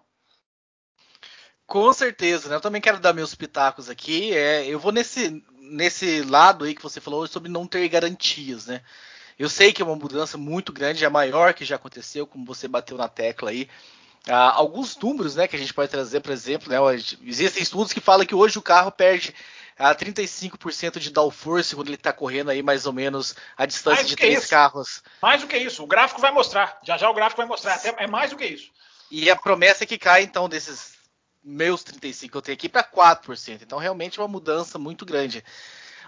[1.66, 2.56] Com certeza, né?
[2.56, 4.36] Eu também quero dar meus pitacos aqui.
[4.36, 8.82] É, eu vou nesse, nesse lado aí que você falou sobre não ter garantias, né?
[9.38, 12.44] Eu sei que é uma mudança muito grande, é a maior que já aconteceu, como
[12.44, 13.68] você bateu na tecla aí.
[14.28, 16.76] Ah, alguns números né, que a gente pode trazer, por exemplo, né,
[17.24, 19.34] existem estudos que falam que hoje o carro perde
[19.76, 24.14] a 35% de downforce quando ele está correndo aí mais ou menos a distância de
[24.14, 24.48] três isso.
[24.48, 25.02] carros.
[25.20, 26.78] Mais do que isso, o gráfico vai mostrar.
[26.84, 27.74] Já já o gráfico vai mostrar.
[27.74, 28.70] Até, é mais do que isso.
[29.10, 30.92] E a promessa é que cai então desses
[31.42, 33.60] meus 35 que eu tenho aqui para 4%.
[33.62, 35.44] Então realmente é uma mudança muito grande.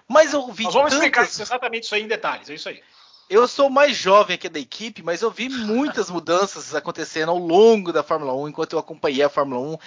[0.07, 2.49] Mas eu vi Nós vamos explicar exatamente isso aí em detalhes.
[2.49, 2.83] É isso aí.
[3.29, 7.93] Eu sou mais jovem aqui da equipe, mas eu vi muitas mudanças acontecendo ao longo
[7.93, 9.79] da Fórmula 1, enquanto eu acompanhei a Fórmula 1,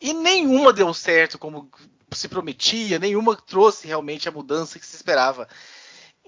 [0.00, 1.70] e nenhuma deu certo como
[2.12, 5.48] se prometia, nenhuma trouxe realmente a mudança que se esperava.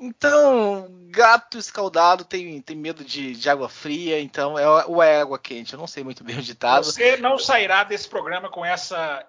[0.00, 5.38] Então, gato escaldado tem, tem medo de, de água fria, então é ou é água
[5.38, 6.84] quente, eu não sei muito bem o ditado.
[6.84, 9.26] Você não sairá desse programa com essa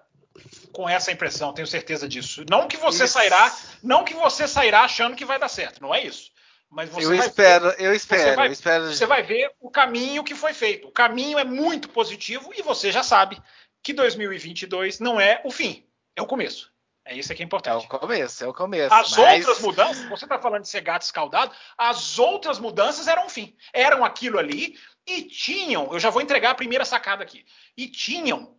[0.72, 2.44] com essa impressão, tenho certeza disso.
[2.48, 3.14] Não que você isso.
[3.14, 6.30] sairá, não que você sairá achando que vai dar certo, não é isso.
[6.70, 8.84] Mas você eu espero, ver, eu espero, você vai, eu espero.
[8.86, 10.86] Você vai ver o caminho que foi feito.
[10.86, 13.42] O caminho é muito positivo e você já sabe
[13.82, 16.72] que 2022 não é o fim, é o começo.
[17.04, 17.82] É isso que é importante.
[17.82, 18.94] É o começo, é o começo.
[18.94, 19.46] As mas...
[19.46, 23.56] outras mudanças, você está falando de ser gato escaldado, as outras mudanças eram o fim.
[23.72, 27.44] Eram aquilo ali e tinham, eu já vou entregar a primeira sacada aqui,
[27.76, 28.56] e tinham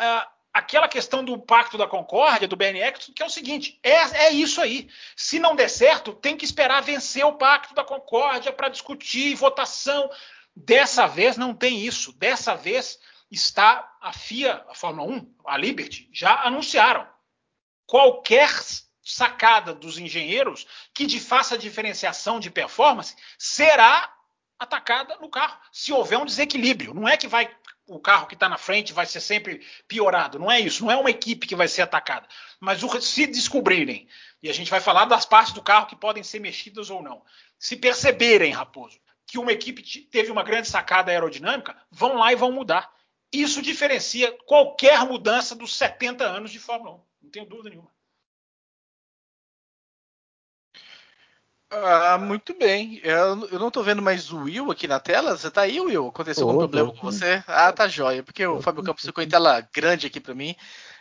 [0.00, 4.30] uh, aquela questão do Pacto da Concórdia, do BNX, que é o seguinte: é, é
[4.30, 4.88] isso aí.
[5.16, 10.10] Se não der certo, tem que esperar vencer o Pacto da Concórdia para discutir votação.
[10.54, 12.12] Dessa vez não tem isso.
[12.12, 12.98] Dessa vez
[13.30, 17.08] está a FIA, a Fórmula 1, a Liberty, já anunciaram.
[17.86, 18.50] Qualquer
[19.02, 24.14] sacada dos engenheiros que de faça diferenciação de performance será
[24.58, 26.94] atacada no carro, se houver um desequilíbrio.
[26.94, 27.50] Não é que vai
[27.86, 30.38] o carro que está na frente vai ser sempre piorado.
[30.38, 30.84] Não é isso.
[30.84, 32.26] Não é uma equipe que vai ser atacada.
[32.60, 34.08] Mas se descobrirem,
[34.42, 37.22] e a gente vai falar das partes do carro que podem ser mexidas ou não,
[37.58, 42.52] se perceberem, Raposo, que uma equipe teve uma grande sacada aerodinâmica, vão lá e vão
[42.52, 42.90] mudar.
[43.32, 47.00] Isso diferencia qualquer mudança dos 70 anos de Fórmula 1.
[47.22, 47.91] Não tenho dúvida nenhuma.
[51.74, 53.00] Ah, muito bem.
[53.02, 55.36] Eu, eu não estou vendo mais o Will aqui na tela.
[55.36, 56.08] Você está aí, Will?
[56.08, 57.42] Aconteceu algum problema com você?
[57.46, 58.22] Ah, tá jóia.
[58.22, 60.54] Porque o Fábio Campos ficou em tela grande aqui para mim.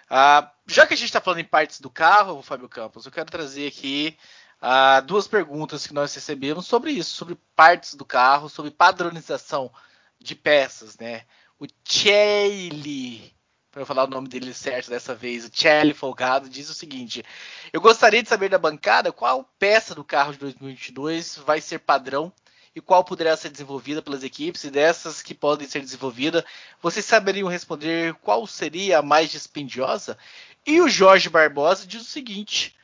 [0.10, 3.30] Ah, já que a gente está falando em partes do carro, Fábio Campos, eu quero
[3.30, 4.18] trazer aqui
[4.62, 9.70] ah, duas perguntas que nós recebemos sobre isso, sobre partes do carro, sobre padronização
[10.18, 11.24] de peças, né?
[11.60, 13.34] O Chelly
[13.72, 17.24] para falar o nome dele certo dessa vez, o Charlie Folgado, diz o seguinte:
[17.72, 22.32] Eu gostaria de saber da bancada qual peça do carro de 2022 vai ser padrão
[22.76, 26.44] e qual poderá ser desenvolvida pelas equipes, e dessas que podem ser desenvolvidas,
[26.82, 30.18] vocês saberiam responder qual seria a mais dispendiosa?
[30.66, 32.76] E o Jorge Barbosa diz o seguinte: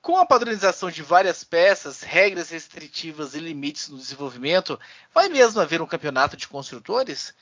[0.00, 4.78] com a padronização de várias peças, regras restritivas e limites no desenvolvimento,
[5.12, 7.34] vai mesmo haver um campeonato de construtores?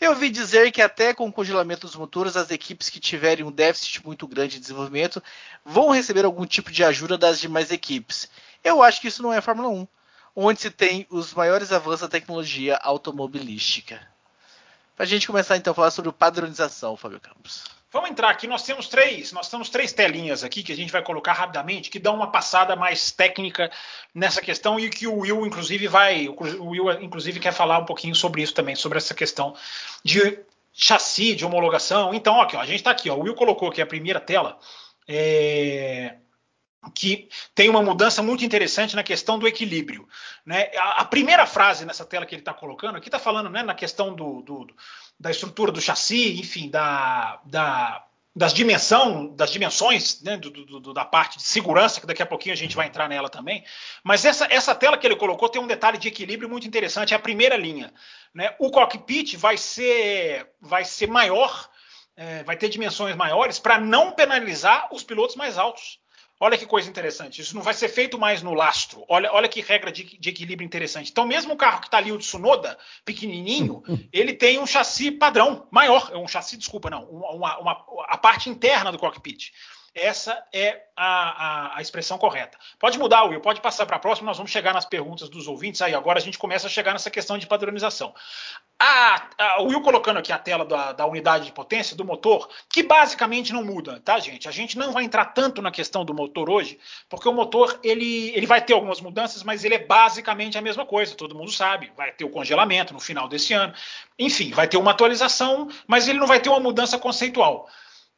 [0.00, 3.52] Eu ouvi dizer que até com o congelamento dos motores, as equipes que tiverem um
[3.52, 5.22] déficit muito grande de desenvolvimento
[5.64, 8.28] vão receber algum tipo de ajuda das demais equipes.
[8.62, 9.86] Eu acho que isso não é Fórmula 1,
[10.34, 14.00] onde se tem os maiores avanços da tecnologia automobilística.
[14.96, 17.64] Para a gente começar então a falar sobre padronização, Fábio Campos.
[17.94, 21.00] Vamos entrar aqui, nós temos três, nós temos três telinhas aqui que a gente vai
[21.00, 23.70] colocar rapidamente, que dão uma passada mais técnica
[24.12, 26.26] nessa questão e que o Will, inclusive, vai.
[26.26, 29.54] O Will, inclusive, quer falar um pouquinho sobre isso também, sobre essa questão
[30.02, 30.40] de
[30.72, 32.12] chassi, de homologação.
[32.12, 34.58] Então, aqui, ó, a gente está aqui, ó, o Will colocou aqui a primeira tela.
[35.06, 36.16] É,
[36.92, 40.08] que tem uma mudança muito interessante na questão do equilíbrio.
[40.44, 40.70] Né?
[40.76, 44.14] A, primeira frase nessa tela que ele está colocando, aqui está falando né, na questão
[44.14, 44.66] do, do,
[45.18, 51.04] da estrutura do chassi, enfim, da, da, das, dimensão, das dimensões né, do, do, da
[51.04, 53.64] parte de segurança, que daqui a pouquinho a gente vai entrar nela também.
[54.02, 57.16] Mas essa, essa tela que ele colocou tem um detalhe de equilíbrio muito interessante, é
[57.16, 57.92] a primeira linha.
[58.34, 58.54] Né?
[58.58, 61.68] O cockpit vai ser, vai ser maior,
[62.16, 65.98] é, vai ter dimensões maiores para não penalizar os pilotos mais altos.
[66.44, 67.40] Olha que coisa interessante.
[67.40, 69.02] Isso não vai ser feito mais no lastro.
[69.08, 71.10] Olha, olha que regra de, de equilíbrio interessante.
[71.10, 75.66] Então, mesmo o carro que está ali, o Tsunoda, pequenininho, ele tem um chassi padrão,
[75.70, 76.14] maior.
[76.14, 77.04] Um chassi, desculpa, não.
[77.04, 79.52] Uma, uma, a parte interna do cockpit.
[79.94, 82.58] Essa é a, a, a, expressão correta.
[82.80, 85.80] Pode mudar, Will, pode passar para a próxima, nós vamos chegar nas perguntas dos ouvintes.
[85.82, 88.12] Aí agora a gente começa a chegar nessa questão de padronização.
[88.76, 92.82] A, a, Will colocando aqui a tela da, da, unidade de potência do motor, que
[92.82, 94.48] basicamente não muda, tá, gente?
[94.48, 96.76] A gente não vai entrar tanto na questão do motor hoje,
[97.08, 100.84] porque o motor ele, ele vai ter algumas mudanças, mas ele é basicamente a mesma
[100.84, 101.92] coisa, todo mundo sabe.
[101.96, 103.72] Vai ter o congelamento no final desse ano,
[104.18, 107.68] enfim, vai ter uma atualização, mas ele não vai ter uma mudança conceitual.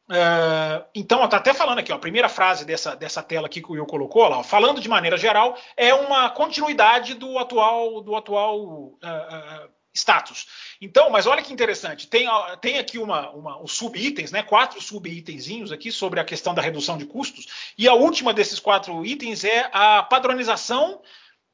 [0.09, 3.69] Uh, então, está até falando aqui, ó, a primeira frase dessa, dessa tela aqui que
[3.69, 8.59] o Will colocou, ó, falando de maneira geral, é uma continuidade do atual, do atual
[8.61, 10.47] uh, uh, status.
[10.81, 12.29] Então, mas olha que interessante, tem,
[12.61, 16.97] tem aqui uma, uma, os sub-itens, né, quatro sub-itenzinhos aqui sobre a questão da redução
[16.97, 21.03] de custos, e a última desses quatro itens é a padronização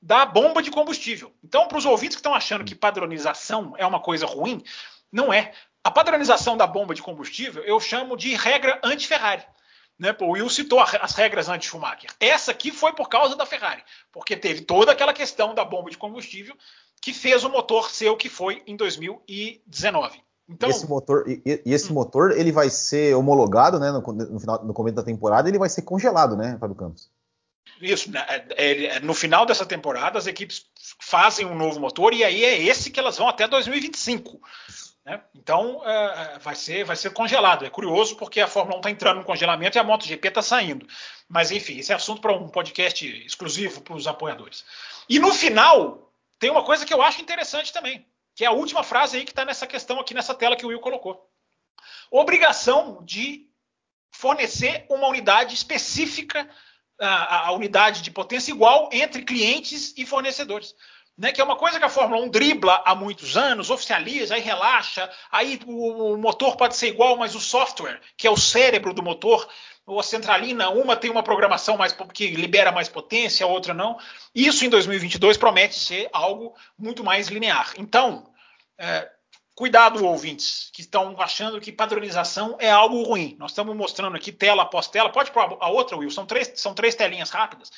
[0.01, 1.33] da bomba de combustível.
[1.43, 4.63] Então, para os ouvintes que estão achando que padronização é uma coisa ruim,
[5.11, 5.53] não é.
[5.85, 9.43] A padronização da bomba de combustível eu chamo de regra anti-Ferrari.
[9.99, 10.15] Né?
[10.21, 12.11] O Will citou as regras anti-Schumacher.
[12.19, 15.99] Essa aqui foi por causa da Ferrari, porque teve toda aquela questão da bomba de
[15.99, 16.57] combustível
[17.01, 20.23] que fez o motor ser o que foi em 2019.
[20.49, 21.95] Então, esse motor, e, e esse hum.
[21.95, 25.69] motor ele vai ser homologado né, no, no, final, no começo da temporada, ele vai
[25.69, 27.11] ser congelado, né, Fábio Campos?
[27.81, 28.25] Isso, né,
[28.57, 30.67] é, é, no final dessa temporada as equipes
[31.01, 34.41] fazem um novo motor e aí é esse que elas vão até 2025.
[35.05, 35.21] Né?
[35.35, 37.65] Então é, é, vai, ser, vai ser congelado.
[37.65, 40.87] É curioso porque a Fórmula 1 está entrando no congelamento e a MotoGP está saindo.
[41.29, 44.65] Mas enfim, esse é assunto para um podcast exclusivo para os apoiadores.
[45.09, 48.83] E no final, tem uma coisa que eu acho interessante também, que é a última
[48.83, 51.29] frase aí que está nessa questão aqui nessa tela que o Will colocou.
[52.11, 53.49] Obrigação de
[54.13, 56.49] fornecer uma unidade específica,
[57.01, 60.75] a, a unidade de potência igual entre clientes e fornecedores.
[61.17, 64.41] Né, que é uma coisa que a Fórmula 1 dribla há muitos anos, oficializa, aí
[64.41, 68.95] relaxa, aí o, o, motor pode ser igual, mas o software, que é o cérebro
[68.95, 69.47] do motor,
[69.85, 73.99] ou a centralina, uma tem uma programação mais que libera mais potência, a outra não.
[74.35, 77.75] Isso em 2022 promete ser algo muito mais linear.
[77.77, 78.33] Então,
[78.79, 79.11] é,
[79.55, 83.37] cuidado, ouvintes, que estão achando que padronização é algo ruim.
[83.39, 85.11] Nós estamos mostrando aqui tela após tela.
[85.11, 86.11] Pode pôr a outra, Will.
[86.11, 87.71] São três, são três telinhas rápidas.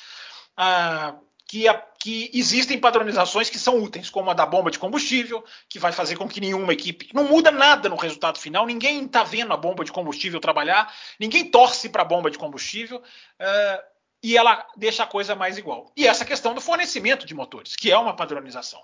[0.55, 1.15] Ah,
[1.55, 5.79] que, a, que, existem padronizações que são úteis, como a da bomba de combustível, que
[5.79, 7.09] vai fazer com que nenhuma equipe.
[7.13, 11.49] Não muda nada no resultado final, ninguém está vendo a bomba de combustível trabalhar, ninguém
[11.49, 12.97] torce para a bomba de combustível.
[12.97, 15.93] Uh, e ela deixa a coisa mais igual.
[15.95, 18.81] E essa questão do fornecimento de motores, que é uma padronização.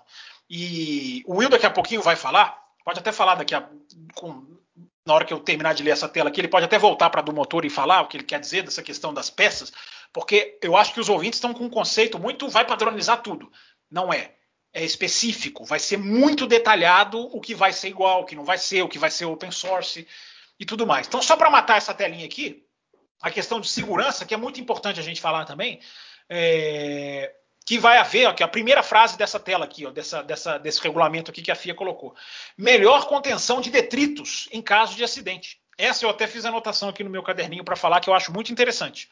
[0.48, 3.68] E o Will daqui a pouquinho vai falar, pode até falar daqui a,
[4.14, 4.46] com,
[5.04, 7.20] na hora que eu terminar de ler essa tela aqui, ele pode até voltar para
[7.20, 9.72] do motor e falar o que ele quer dizer dessa questão das peças,
[10.12, 13.50] porque eu acho que os ouvintes estão com um conceito muito vai padronizar tudo.
[13.90, 14.34] Não é.
[14.74, 18.56] É específico, vai ser muito detalhado o que vai ser igual, o que não vai
[18.56, 20.06] ser, o que vai ser open source
[20.58, 21.06] e tudo mais.
[21.06, 22.64] Então, só para matar essa telinha aqui,
[23.20, 25.78] a questão de segurança, que é muito importante a gente falar também,
[26.26, 27.34] é,
[27.66, 31.30] que vai haver, é a primeira frase dessa tela aqui, ó, dessa, dessa, desse regulamento
[31.30, 32.14] aqui que a FIA colocou.
[32.56, 35.60] Melhor contenção de detritos em caso de acidente.
[35.76, 38.50] Essa eu até fiz anotação aqui no meu caderninho para falar que eu acho muito
[38.52, 39.08] interessante.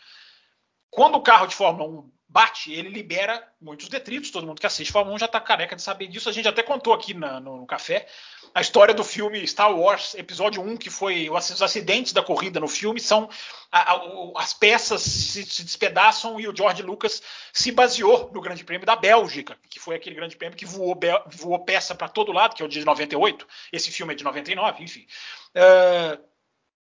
[0.90, 4.30] Quando o carro de Fórmula 1 bate, ele libera muitos detritos.
[4.30, 6.28] Todo mundo que assiste Fórmula 1 já está careca de saber disso.
[6.28, 8.06] A gente até contou aqui na, no, no, café
[8.54, 12.66] a história do filme Star Wars, episódio 1, que foi os acidentes da corrida no
[12.68, 13.28] filme, são
[13.70, 14.02] a, a,
[14.36, 17.22] as peças se, se, despedaçam e o George Lucas
[17.52, 21.58] se baseou no Grande Prêmio da Bélgica, que foi aquele Grande Prêmio que voou, voou
[21.64, 23.46] peça para todo lado, que é o de 98.
[23.72, 25.06] Esse filme é de 99, enfim.
[25.54, 26.20] Uh,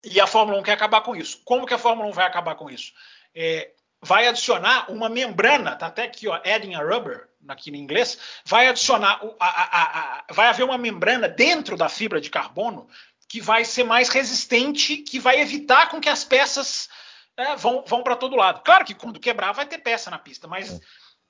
[0.04, 1.42] e a Fórmula 1 quer acabar com isso.
[1.44, 2.94] Como que a Fórmula 1 vai acabar com isso?
[3.34, 3.72] É,
[4.06, 8.68] vai adicionar uma membrana, tá até aqui, ó, adding a rubber, aqui em inglês, vai
[8.68, 9.84] adicionar, a, a,
[10.30, 12.88] a, vai haver uma membrana dentro da fibra de carbono
[13.28, 16.88] que vai ser mais resistente, que vai evitar com que as peças
[17.36, 18.62] é, vão, vão para todo lado.
[18.64, 20.80] Claro que quando quebrar vai ter peça na pista, mas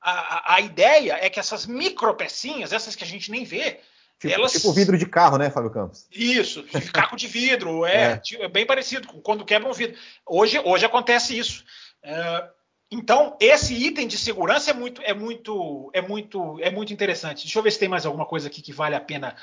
[0.01, 3.79] a, a, ideia é que essas micro pecinhas, essas que a gente nem vê,
[4.17, 4.53] Tipo, elas...
[4.53, 6.07] tipo vidro de carro, né, Fábio Campos?
[6.09, 8.43] Isso, caco de vidro, é, é.
[8.43, 9.97] é, bem parecido com quando quebra um vidro.
[10.25, 11.65] Hoje, hoje acontece isso.
[12.01, 12.49] É,
[12.91, 17.43] então, esse item de segurança é muito, é muito, é muito, é muito interessante.
[17.43, 19.35] Deixa eu ver se tem mais alguma coisa aqui que vale a pena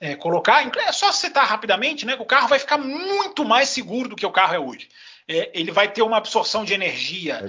[0.00, 0.66] é, colocar.
[0.78, 2.16] É só citar rapidamente, né?
[2.16, 4.88] Que o carro vai ficar muito mais seguro do que o carro é hoje.
[5.28, 7.42] É, ele vai ter uma absorção de energia.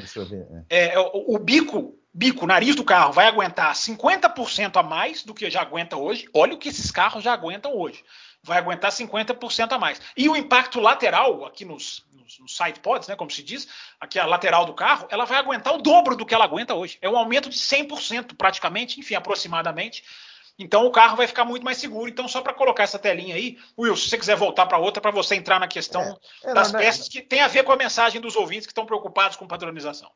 [0.70, 0.76] É.
[0.78, 0.94] é.
[0.96, 5.50] é o, o, bico, bico, nariz do carro vai aguentar 50% a mais do que
[5.50, 6.28] já aguenta hoje.
[6.34, 8.04] Olha o que esses carros já aguentam hoje
[8.48, 10.02] vai aguentar 50% a mais.
[10.16, 13.68] E o impacto lateral, aqui nos, nos, nos side pods, né, como se diz,
[14.00, 16.98] aqui a lateral do carro, ela vai aguentar o dobro do que ela aguenta hoje.
[17.02, 20.04] É um aumento de 100% praticamente, enfim, aproximadamente.
[20.60, 22.10] Então o carro vai ficar muito mais seguro.
[22.10, 25.12] Então, só para colocar essa telinha aí, Will, se você quiser voltar para outra, para
[25.12, 26.02] você entrar na questão
[26.44, 28.86] é, é, das peças que tem a ver com a mensagem dos ouvintes que estão
[28.86, 30.12] preocupados com padronização.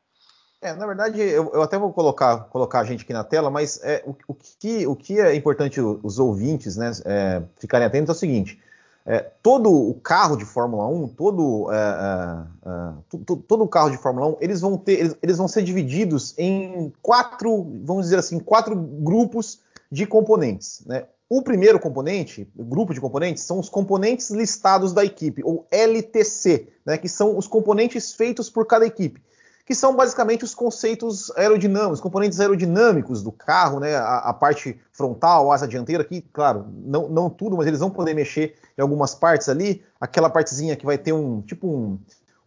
[0.62, 3.80] É, na verdade, eu, eu, até vou colocar, colocar a gente aqui na tela, mas
[3.82, 8.12] é, o, o, que, o que é importante os ouvintes né, é, ficarem atentos é
[8.12, 8.60] o seguinte:
[9.04, 13.96] é, todo o carro de Fórmula 1, todo, é, é, é todo o carro de
[13.96, 18.38] Fórmula 1, eles vão ter, eles, eles, vão ser divididos em quatro, vamos dizer assim,
[18.38, 20.84] quatro grupos de componentes.
[20.86, 21.06] Né?
[21.28, 26.96] O primeiro componente, grupo de componentes, são os componentes listados da equipe, ou LTC, né,
[26.98, 29.20] que são os componentes feitos por cada equipe
[29.64, 33.94] que são basicamente os conceitos aerodinâmicos, componentes aerodinâmicos do carro, né?
[33.96, 37.90] A, a, parte frontal, a asa dianteira, que, claro, não, não tudo, mas eles vão
[37.90, 39.82] poder mexer em algumas partes ali.
[40.00, 41.98] Aquela partezinha que vai ter um tipo um,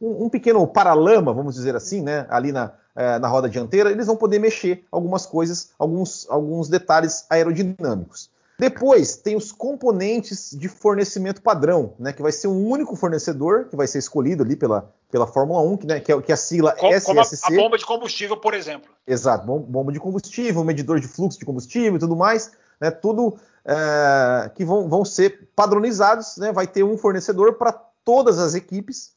[0.01, 2.25] um, um pequeno paralama, vamos dizer assim, né?
[2.30, 7.25] Ali na, é, na roda dianteira, eles vão poder mexer algumas coisas, alguns, alguns detalhes
[7.30, 8.30] aerodinâmicos.
[8.58, 13.76] Depois tem os componentes de fornecimento padrão, né, que vai ser um único fornecedor que
[13.76, 16.38] vai ser escolhido ali pela, pela Fórmula 1, que, né, que, é, que é a
[16.38, 17.06] sigla como, SSC.
[17.06, 18.89] Como a, a, bomba de combustível, por exemplo.
[19.06, 24.50] Exato, bomba de combustível, medidor de fluxo de combustível e tudo mais, né, tudo é,
[24.56, 27.74] que vão, vão ser padronizados, né, vai ter um fornecedor para
[28.06, 29.13] todas as equipes,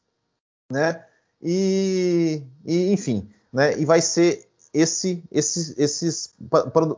[0.69, 1.05] né,
[1.41, 4.48] e, e enfim, né, e vai ser
[4.79, 6.35] esse, esses, esses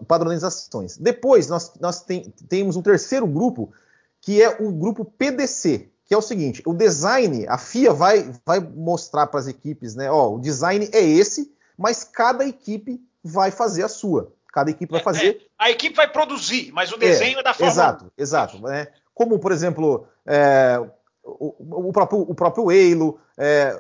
[0.07, 0.99] padronizações.
[0.99, 3.73] Depois nós, nós tem, temos um terceiro grupo
[4.21, 8.61] que é o grupo PDC, que é o seguinte: o design, a FIA vai, vai
[8.61, 10.11] mostrar para as equipes, né?
[10.11, 14.33] Ó, o design é esse, mas cada equipe vai fazer a sua.
[14.53, 15.29] Cada equipe vai é, fazer.
[15.29, 18.59] É, a equipe vai produzir, mas o desenho é, é da Fórmula Exato, exato.
[18.61, 18.89] Né?
[19.15, 20.81] Como, por exemplo, é,
[21.23, 23.79] o, o, próprio, o próprio Halo, é,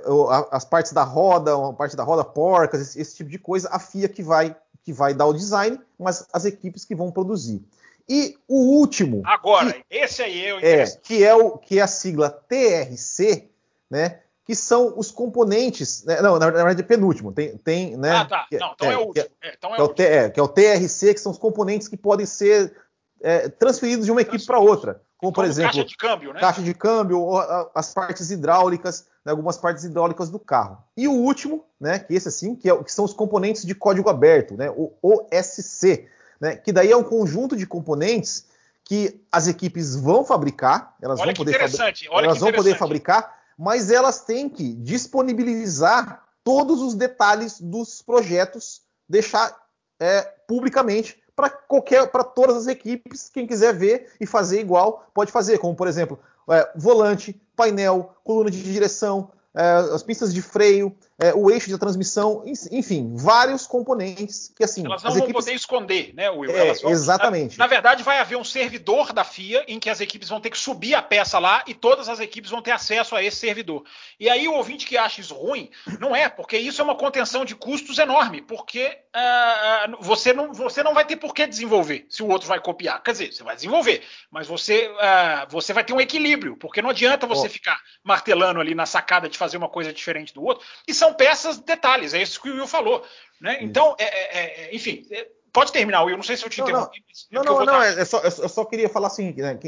[0.50, 3.78] as partes da roda, a parte da roda porcas, esse, esse, tipo de coisa, a
[3.78, 7.62] FIA que vai, que vai dar o design, mas as equipes que vão produzir.
[8.08, 9.22] E o último.
[9.24, 13.48] Agora, que, esse aí é o é, que é o que é a sigla TRC,
[13.88, 14.20] né?
[14.44, 16.04] Que são os componentes.
[16.04, 17.30] Né, não, na verdade é penúltimo.
[17.30, 18.16] Tem, tem, né?
[18.16, 18.46] Ah, tá.
[18.50, 19.26] Não, então é, é o último.
[19.40, 20.08] É, então é, é, o último.
[20.08, 22.74] É, que é o TRC, que são os componentes que podem ser
[23.22, 25.00] é, transferidos de uma equipe para outra.
[25.20, 26.40] Como, por exemplo, caixa de câmbio, né?
[26.40, 27.36] Caixa de câmbio,
[27.74, 30.78] as partes hidráulicas, né, algumas partes hidráulicas do carro.
[30.96, 34.08] E o último, né, que esse assim, que, é, que são os componentes de código
[34.08, 36.08] aberto, né, o OSC,
[36.40, 38.46] né, que daí é um conjunto de componentes
[38.82, 42.08] que as equipes vão fabricar, elas, Olha vão poder, interessante.
[42.10, 48.80] Olha elas vão poder fabricar, mas elas têm que disponibilizar todos os detalhes dos projetos,
[49.06, 49.54] deixar
[50.00, 55.32] é, publicamente para qualquer, para todas as equipes, quem quiser ver e fazer igual pode
[55.32, 56.18] fazer, como por exemplo
[56.50, 59.62] é, volante, painel, coluna de direção, é,
[59.94, 62.42] as pistas de freio, é, o eixo de transmissão,
[62.72, 64.84] enfim, vários componentes que assim.
[64.86, 65.44] Elas não vão equipes...
[65.44, 66.50] poder esconder, né, Will?
[66.50, 66.90] É, vão...
[66.90, 67.58] exatamente.
[67.58, 70.48] Na, na, verdade, vai haver um servidor da FIA em que as equipes vão ter
[70.48, 73.84] que subir a peça lá e todas as equipes vão ter acesso a esse servidor.
[74.18, 77.44] E aí o ouvinte que acha isso ruim, não é, porque isso é uma contenção
[77.44, 82.22] de custos enorme, porque uh, você, não, você não vai ter por que desenvolver se
[82.22, 83.02] o outro vai copiar.
[83.02, 86.90] Quer dizer, você vai desenvolver, mas você, uh, você vai ter um equilíbrio, porque não
[86.90, 87.50] adianta você oh.
[87.50, 90.66] ficar martelando ali na sacada de fazer uma coisa diferente do outro.
[90.88, 93.04] E são peças, detalhes, é isso que o Will falou.
[93.40, 93.58] Né?
[93.62, 96.16] Então, é, é, é, enfim, é, pode terminar, Will.
[96.16, 97.02] Não sei se eu te interrompi.
[97.30, 99.58] Não, não, não, não é, só, eu só queria falar assim, né,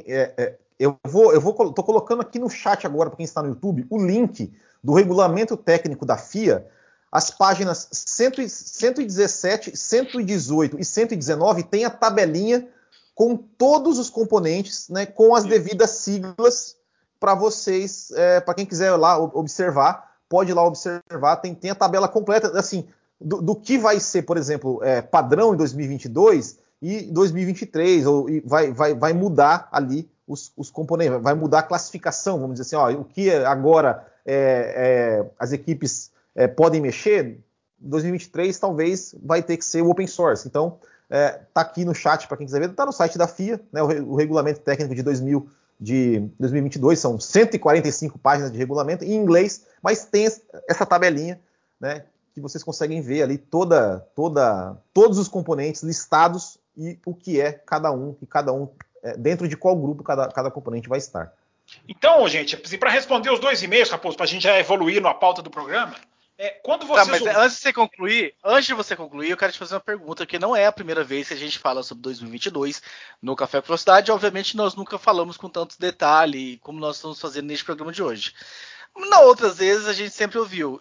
[0.79, 3.87] eu vou, eu vou, tô colocando aqui no chat agora para quem está no YouTube
[3.89, 6.67] o link do regulamento técnico da FIA
[7.13, 12.67] as páginas 100, 117, 118 e 119 tem a tabelinha
[13.15, 16.75] com todos os componentes, né, com as devidas siglas
[17.21, 21.75] para vocês, é, para quem quiser lá observar, pode ir lá observar, tem, tem a
[21.75, 22.89] tabela completa, assim,
[23.21, 28.41] do, do que vai ser, por exemplo, é, padrão em 2022 e 2023, ou e
[28.41, 32.77] vai, vai, vai mudar ali os, os, componentes, vai mudar a classificação, vamos dizer assim,
[32.77, 37.39] ó, o que agora é, é as equipes é, podem mexer,
[37.79, 40.49] 2023 talvez vai ter que ser o open source.
[40.49, 40.79] Então,
[41.11, 43.83] é, tá aqui no chat para quem quiser ver, tá no site da FIA, né,
[43.83, 45.47] o, o regulamento técnico de 2000
[45.83, 50.29] de 2022, são 145 páginas de regulamento em inglês, mas tem
[50.69, 51.41] essa tabelinha,
[51.81, 57.41] né, que vocês conseguem ver ali toda, toda, todos os componentes listados e o que
[57.41, 58.69] é cada um, e cada um,
[59.03, 61.33] é, dentro de qual grupo cada, cada componente vai estar.
[61.89, 65.43] Então, gente, para responder os dois e-mails, Raposo, para a gente já evoluir na pauta
[65.43, 65.97] do programa,
[66.39, 67.07] é, quando vocês.
[67.07, 69.81] Tá, mas antes de você concluir, antes de você concluir, eu quero te fazer uma
[69.81, 72.83] pergunta, que não é a primeira vez que a gente fala sobre 2022
[73.21, 74.11] no Café com Velocidade.
[74.11, 78.35] Obviamente, nós nunca falamos com tanto detalhe como nós estamos fazendo neste programa de hoje.
[78.97, 80.81] Na outras vezes, a gente sempre ouviu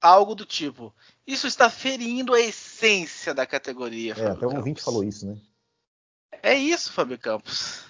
[0.00, 0.94] algo do tipo:
[1.26, 4.14] Isso está ferindo a essência da categoria.
[4.16, 5.36] É, até um ouvinte falou isso, né?
[6.42, 7.84] É isso, Fábio Campos.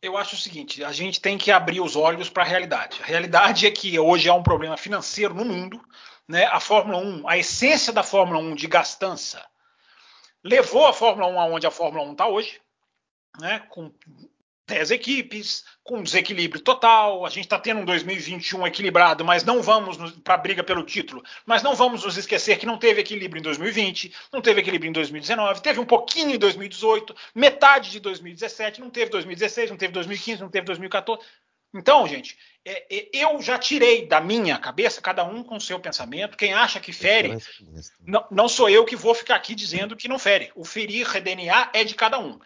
[0.00, 3.02] Eu acho o seguinte: a gente tem que abrir os olhos para a realidade.
[3.02, 5.80] A realidade é que hoje há um problema financeiro no mundo.
[6.26, 6.44] Né?
[6.46, 9.44] A Fórmula 1, a essência da Fórmula 1 de gastança,
[10.44, 12.60] levou a Fórmula 1 aonde a Fórmula 1 está hoje,
[13.40, 13.60] né?
[13.70, 13.92] com
[14.68, 17.24] 10 equipes, com desequilíbrio total.
[17.24, 21.24] A gente está tendo um 2021 equilibrado, mas não vamos para a briga pelo título.
[21.46, 24.92] Mas não vamos nos esquecer que não teve equilíbrio em 2020, não teve equilíbrio em
[24.92, 30.42] 2019, teve um pouquinho em 2018, metade de 2017, não teve 2016, não teve 2015,
[30.42, 31.22] não teve 2014.
[31.74, 35.78] Então, gente, é, é, eu já tirei da minha cabeça, cada um com o seu
[35.78, 36.36] pensamento.
[36.36, 37.36] Quem acha que fere,
[38.00, 40.50] não, não sou eu que vou ficar aqui dizendo que não fere.
[40.54, 42.38] O ferir DNA é de cada um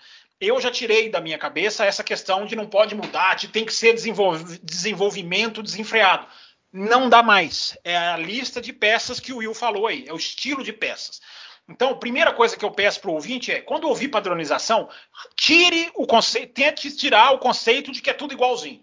[0.43, 3.73] eu já tirei da minha cabeça essa questão de não pode mudar, de tem que
[3.73, 6.27] ser desenvolvimento desenfreado.
[6.73, 7.79] Não dá mais.
[7.85, 11.21] É a lista de peças que o Will falou aí, é o estilo de peças.
[11.69, 14.89] Então, a primeira coisa que eu peço para o ouvinte é, quando ouvir padronização,
[15.37, 18.83] tire o conceito, tente tirar o conceito de que é tudo igualzinho.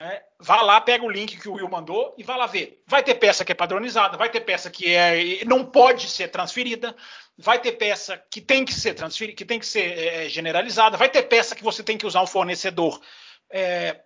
[0.00, 2.80] É, vá lá, pega o link que o Will mandou e vá lá ver.
[2.86, 6.94] Vai ter peça que é padronizada, vai ter peça que é, não pode ser transferida,
[7.36, 10.96] vai ter peça que tem que ser transferida, que tem que ser é, é, generalizada,
[10.96, 13.00] vai ter peça que você tem que usar um fornecedor
[13.50, 14.00] é,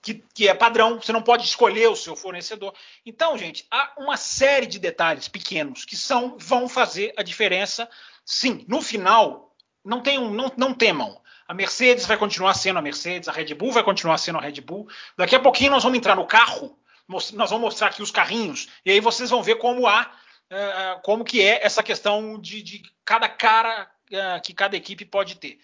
[0.00, 2.74] que, que, é padrão, você não pode escolher o seu fornecedor.
[3.04, 7.86] Então, gente, há uma série de detalhes pequenos que são vão fazer a diferença.
[8.24, 9.54] Sim, no final,
[9.84, 11.20] não, tenham, não, não temam.
[11.48, 14.60] A Mercedes vai continuar sendo a Mercedes, a Red Bull vai continuar sendo a Red
[14.60, 14.86] Bull.
[15.16, 16.78] Daqui a pouquinho nós vamos entrar no carro,
[17.08, 20.12] nós vamos mostrar aqui os carrinhos, e aí vocês vão ver como há,
[20.52, 25.36] uh, como que é essa questão de, de cada cara uh, que cada equipe pode
[25.36, 25.58] ter.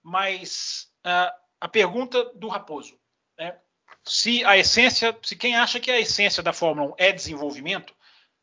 [0.00, 0.88] Mas
[1.60, 2.98] a pergunta do Raposo,
[3.38, 3.56] né?
[4.04, 7.94] Se a essência, se quem acha que a essência da Fórmula 1 é desenvolvimento,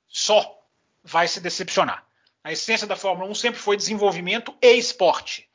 [0.07, 0.59] só
[1.03, 2.05] vai se decepcionar.
[2.43, 5.47] A essência da Fórmula 1 sempre foi desenvolvimento e esporte.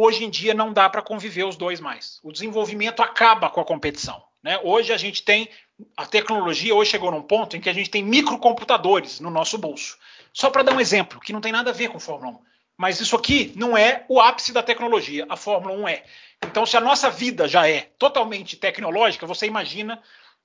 [0.00, 2.20] Hoje em dia não dá para conviver os dois mais.
[2.22, 4.22] O desenvolvimento acaba com a competição.
[4.40, 4.56] Né?
[4.62, 5.48] Hoje a gente tem
[5.96, 9.98] a tecnologia hoje chegou num ponto em que a gente tem microcomputadores no nosso bolso.
[10.32, 12.40] Só para dar um exemplo, que não tem nada a ver com Fórmula 1.
[12.76, 16.04] Mas isso aqui não é o ápice da tecnologia, a Fórmula 1 é.
[16.44, 20.00] Então, se a nossa vida já é totalmente tecnológica, você imagina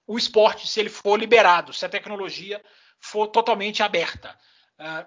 [0.08, 2.60] o esporte se ele for liberado, se a tecnologia
[3.00, 4.36] for totalmente aberta.
[4.80, 5.06] Uh,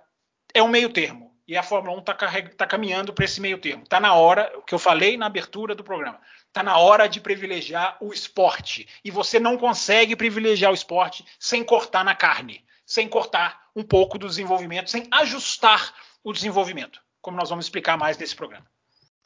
[0.55, 1.36] é um meio termo.
[1.47, 2.15] E a Fórmula 1 está
[2.57, 3.85] tá caminhando para esse meio termo.
[3.85, 6.19] Está na hora, o que eu falei na abertura do programa,
[6.49, 8.89] está na hora de privilegiar o esporte.
[9.05, 14.19] E você não consegue privilegiar o esporte sem cortar na carne, sem cortar um pouco
[14.19, 15.95] do desenvolvimento, sem ajustar
[16.25, 18.65] o desenvolvimento como nós vamos explicar mais nesse programa.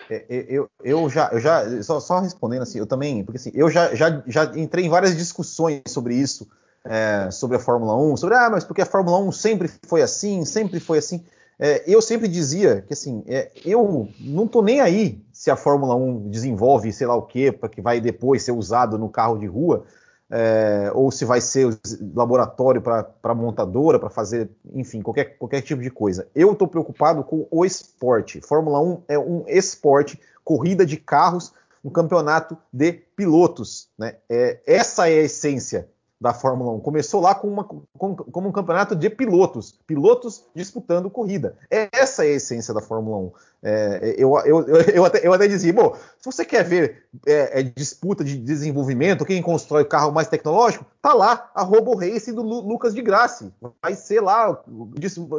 [0.08, 3.68] É, eu, eu já, eu já só, só, respondendo assim, eu também, porque assim, eu
[3.68, 6.48] já, já, já entrei em várias discussões sobre isso,
[6.82, 10.46] é, sobre a Fórmula 1, sobre, ah, mas porque a Fórmula 1 sempre foi assim,
[10.46, 11.26] sempre foi assim.
[11.62, 15.94] É, eu sempre dizia que assim, é, eu não tô nem aí se a Fórmula
[15.94, 19.84] 1 desenvolve sei lá o que, que vai depois ser usado no carro de rua,
[20.30, 21.78] é, ou se vai ser
[22.14, 26.26] laboratório para montadora, para fazer, enfim, qualquer, qualquer tipo de coisa.
[26.34, 28.40] Eu estou preocupado com o esporte.
[28.40, 31.52] Fórmula 1 é um esporte, corrida de carros,
[31.84, 33.88] um campeonato de pilotos.
[33.98, 34.14] Né?
[34.30, 35.88] É, essa é a essência
[36.20, 36.80] da Fórmula 1.
[36.80, 41.56] Começou lá com uma, com, como um campeonato de pilotos, pilotos disputando corrida.
[41.70, 43.32] Essa é a essência da Fórmula 1.
[43.62, 47.62] É, eu, eu, eu, até, eu até dizia, bom, se você quer ver é, é,
[47.62, 52.42] disputa de desenvolvimento, quem constrói o carro mais tecnológico, tá lá a Robo Race do
[52.42, 53.52] Lu, Lucas de Grassi.
[53.82, 54.62] Vai ser lá,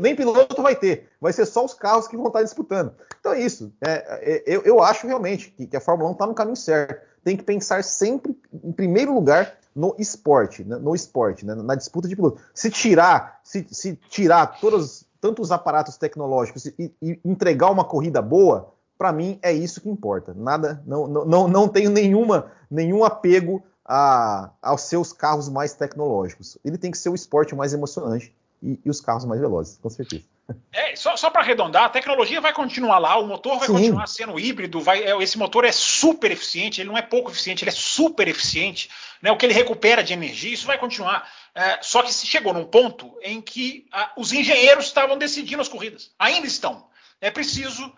[0.01, 2.93] nem piloto vai ter, vai ser só os carros que vão estar disputando.
[3.19, 3.71] Então é isso.
[3.81, 7.10] É, é, eu, eu acho realmente que, que a Fórmula 1 está no caminho certo.
[7.23, 12.07] Tem que pensar sempre, em primeiro lugar, no esporte, né, no esporte, né, na disputa
[12.07, 12.41] de piloto.
[12.53, 18.73] Se tirar, se, se tirar todos, tantos aparatos tecnológicos e, e entregar uma corrida boa,
[18.97, 20.33] para mim é isso que importa.
[20.33, 26.57] Nada, não, não, não tenho nenhuma, nenhum apego a, aos seus carros mais tecnológicos.
[26.63, 29.89] Ele tem que ser o esporte mais emocionante e, e os carros mais velozes, com
[29.89, 30.23] certeza.
[30.71, 33.73] É, só, só para arredondar, a tecnologia vai continuar lá, o motor vai Sim.
[33.73, 37.63] continuar sendo híbrido, vai, é, esse motor é super eficiente, ele não é pouco eficiente,
[37.63, 38.89] ele é super eficiente,
[39.21, 41.29] né, o que ele recupera de energia, isso vai continuar.
[41.53, 45.67] É, só que se chegou num ponto em que a, os engenheiros estavam decidindo as
[45.67, 46.89] corridas, ainda estão.
[47.19, 47.93] É preciso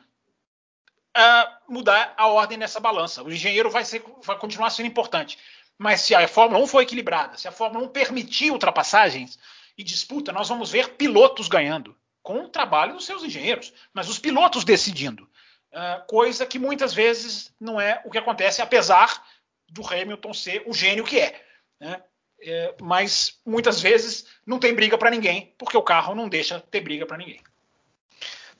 [1.69, 3.21] mudar a ordem nessa balança.
[3.21, 5.37] O engenheiro vai, ser, vai continuar sendo importante.
[5.77, 9.37] Mas se a Fórmula 1 for equilibrada, se a Fórmula 1 permitir ultrapassagens
[9.77, 14.17] e disputa, nós vamos ver pilotos ganhando com o trabalho dos seus engenheiros, mas os
[14.17, 15.29] pilotos decidindo.
[15.71, 19.23] Uh, coisa que muitas vezes não é o que acontece, apesar
[19.69, 21.43] do Hamilton ser o gênio que é.
[21.79, 22.01] Né?
[22.45, 26.81] É, mas muitas vezes não tem briga para ninguém, porque o carro não deixa ter
[26.81, 27.41] briga para ninguém.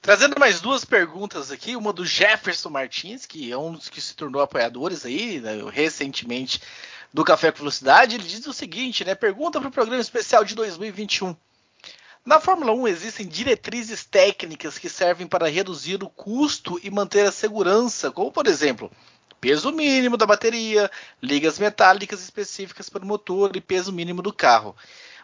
[0.01, 4.15] Trazendo mais duas perguntas aqui, uma do Jefferson Martins, que é um dos que se
[4.15, 6.61] tornou apoiadores aí né, recentemente
[7.13, 8.15] do Café com Velocidade.
[8.15, 9.15] Ele diz o seguinte, né?
[9.15, 11.35] Pergunta para o programa especial de 2021.
[12.25, 17.33] Na Fórmula 1 existem diretrizes técnicas que servem para reduzir o custo e manter a
[17.33, 18.89] segurança, como por exemplo,
[19.41, 20.89] peso mínimo da bateria,
[21.21, 24.73] ligas metálicas específicas para o motor e peso mínimo do carro.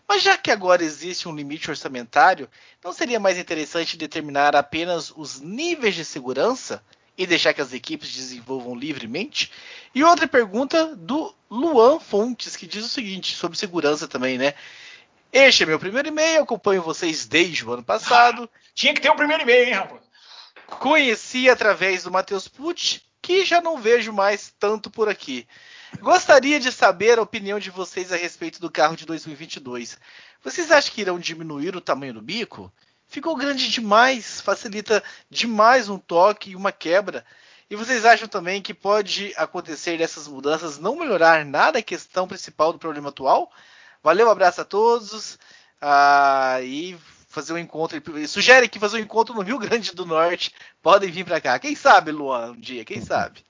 [0.06, 2.50] Mas já que agora existe um limite orçamentário,
[2.84, 6.84] não seria mais interessante determinar apenas os níveis de segurança
[7.18, 9.54] e deixar que as equipes desenvolvam livremente?
[9.95, 14.54] E outra pergunta do Luan Fontes, que diz o seguinte sobre segurança também, né?
[15.32, 18.49] Este é meu primeiro e-mail, acompanho vocês desde o ano passado.
[18.73, 20.01] Tinha que ter o um primeiro e-mail, hein, rapaz?
[20.65, 25.47] Conheci através do Matheus Pucci, que já não vejo mais tanto por aqui.
[25.99, 29.99] Gostaria de saber a opinião de vocês a respeito do carro de 2022.
[30.43, 32.71] Vocês acham que irão diminuir o tamanho do bico?
[33.07, 37.25] Ficou grande demais, facilita demais um toque e uma quebra.
[37.69, 42.73] E vocês acham também que pode acontecer dessas mudanças não melhorar nada a questão principal
[42.73, 43.51] do problema atual?
[44.02, 45.38] Valeu, um abraço a todos.
[45.82, 46.97] Ah, e
[47.28, 48.02] fazer um encontro.
[48.28, 50.54] Sugere que fazer um encontro no Rio Grande do Norte.
[50.82, 51.60] Podem vir para cá.
[51.60, 53.43] Quem sabe, Luan, um dia, quem sabe?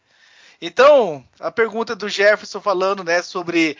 [0.62, 3.78] Então, a pergunta do Jefferson falando né, sobre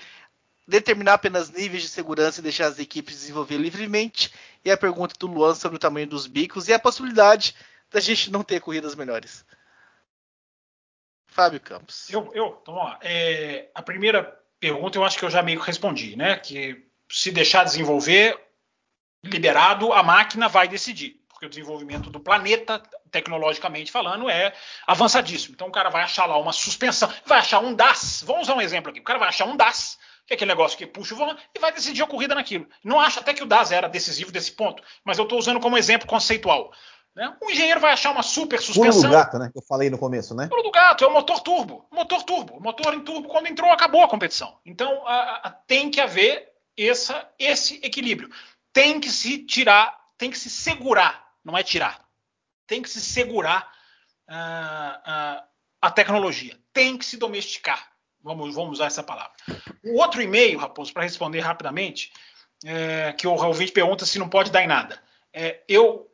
[0.66, 4.34] determinar apenas níveis de segurança e deixar as equipes desenvolver livremente.
[4.64, 7.56] E a pergunta do Luan sobre o tamanho dos bicos e a possibilidade
[7.92, 9.44] da gente não ter corridas melhores.
[11.28, 12.10] Fábio Campos.
[12.10, 12.98] Eu, eu então lá.
[13.02, 16.38] É, a primeira pergunta eu acho que eu já meio que respondi, né?
[16.38, 18.38] Que se deixar desenvolver
[19.24, 21.20] liberado, a máquina vai decidir.
[21.40, 24.54] porque o desenvolvimento do planeta, tecnologicamente falando, é
[24.86, 25.56] avançadíssimo.
[25.56, 28.24] Então o cara vai achar lá uma suspensão, vai achar um DAS.
[28.28, 29.00] Vamos usar um exemplo aqui.
[29.00, 29.98] O cara vai achar um DAS,
[30.28, 32.68] que é aquele negócio que puxa o volante, e vai decidir a corrida naquilo.
[32.84, 35.78] Não acho até que o DAS era decisivo desse ponto, mas eu estou usando como
[35.78, 36.74] exemplo conceitual.
[37.16, 37.36] Né?
[37.42, 39.02] Um engenheiro vai achar uma super suspensão.
[39.02, 39.50] Pulo do gato, né?
[39.52, 40.48] Que eu falei no começo, né?
[40.48, 41.86] Pulo do gato, é o motor turbo.
[41.92, 42.60] Motor turbo.
[42.62, 44.58] Motor em turbo, quando entrou, acabou a competição.
[44.66, 48.30] Então, a, a, tem que haver essa, esse equilíbrio.
[48.72, 52.06] Tem que se tirar, tem que se segurar, não é tirar.
[52.66, 53.72] Tem que se segurar
[54.30, 55.44] uh, uh,
[55.82, 56.58] a tecnologia.
[56.72, 57.90] Tem que se domesticar.
[58.22, 59.32] Vamos, vamos usar essa palavra.
[59.84, 62.12] O outro e-mail, Raposo, para responder rapidamente,
[62.66, 65.02] é, que o ouvinte pergunta se não pode dar em nada.
[65.34, 66.09] É, eu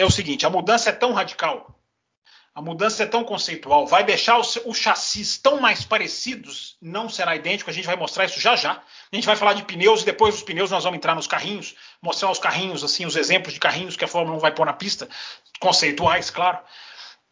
[0.00, 1.78] é o seguinte: a mudança é tão radical,
[2.54, 7.36] a mudança é tão conceitual, vai deixar os, os chassis tão mais parecidos, não será
[7.36, 7.70] idêntico.
[7.70, 8.72] A gente vai mostrar isso já já.
[8.72, 11.76] A gente vai falar de pneus e depois dos pneus nós vamos entrar nos carrinhos,
[12.00, 14.72] mostrar os carrinhos, assim, os exemplos de carrinhos que a Fórmula 1 vai pôr na
[14.72, 15.08] pista,
[15.60, 16.58] conceituais, claro.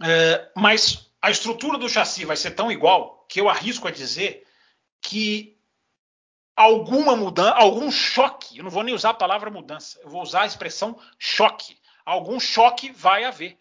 [0.02, 4.46] É, mas a estrutura do chassi vai ser tão igual que eu arrisco a dizer
[5.00, 5.56] que
[6.54, 10.42] alguma mudança, algum choque, eu não vou nem usar a palavra mudança, eu vou usar
[10.42, 11.77] a expressão choque
[12.08, 13.58] algum choque vai haver.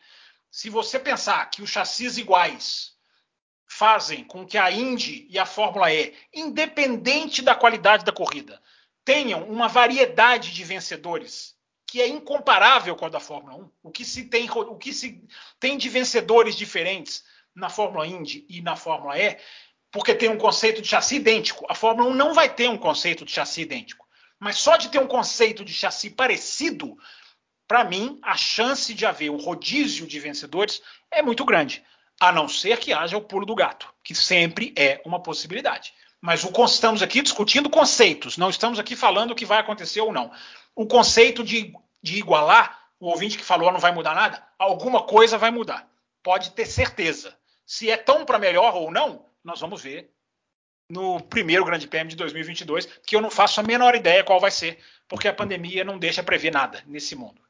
[0.49, 2.93] Se você pensar que os chassis iguais
[3.67, 8.61] fazem com que a Indy e a Fórmula E, independente da qualidade da corrida,
[9.03, 13.71] tenham uma variedade de vencedores que é incomparável com a da Fórmula 1.
[13.83, 15.23] O que se tem, o que se
[15.59, 17.23] tem de vencedores diferentes
[17.53, 19.37] na Fórmula Indy e na Fórmula E,
[19.91, 21.65] porque tem um conceito de chassi idêntico.
[21.69, 24.05] A Fórmula 1 não vai ter um conceito de chassi idêntico.
[24.39, 26.97] Mas só de ter um conceito de chassi parecido,
[27.67, 31.83] para mim, a chance de haver um rodízio de vencedores é muito grande,
[32.19, 35.93] a não ser que haja o pulo do gato, que sempre é uma possibilidade.
[36.21, 40.13] Mas o, estamos aqui discutindo conceitos, não estamos aqui falando o que vai acontecer ou
[40.13, 40.31] não.
[40.73, 45.37] O conceito de, de igualar, o ouvinte que falou não vai mudar nada, alguma coisa
[45.37, 45.87] vai mudar.
[46.23, 47.37] Pode ter certeza.
[47.65, 50.09] Se é tão para melhor ou não, nós vamos ver
[50.89, 54.51] no primeiro Grande Prêmio de 2022, que eu não faço a menor ideia qual vai
[54.51, 57.46] ser, porque a pandemia não deixa prever nada nesse mundo.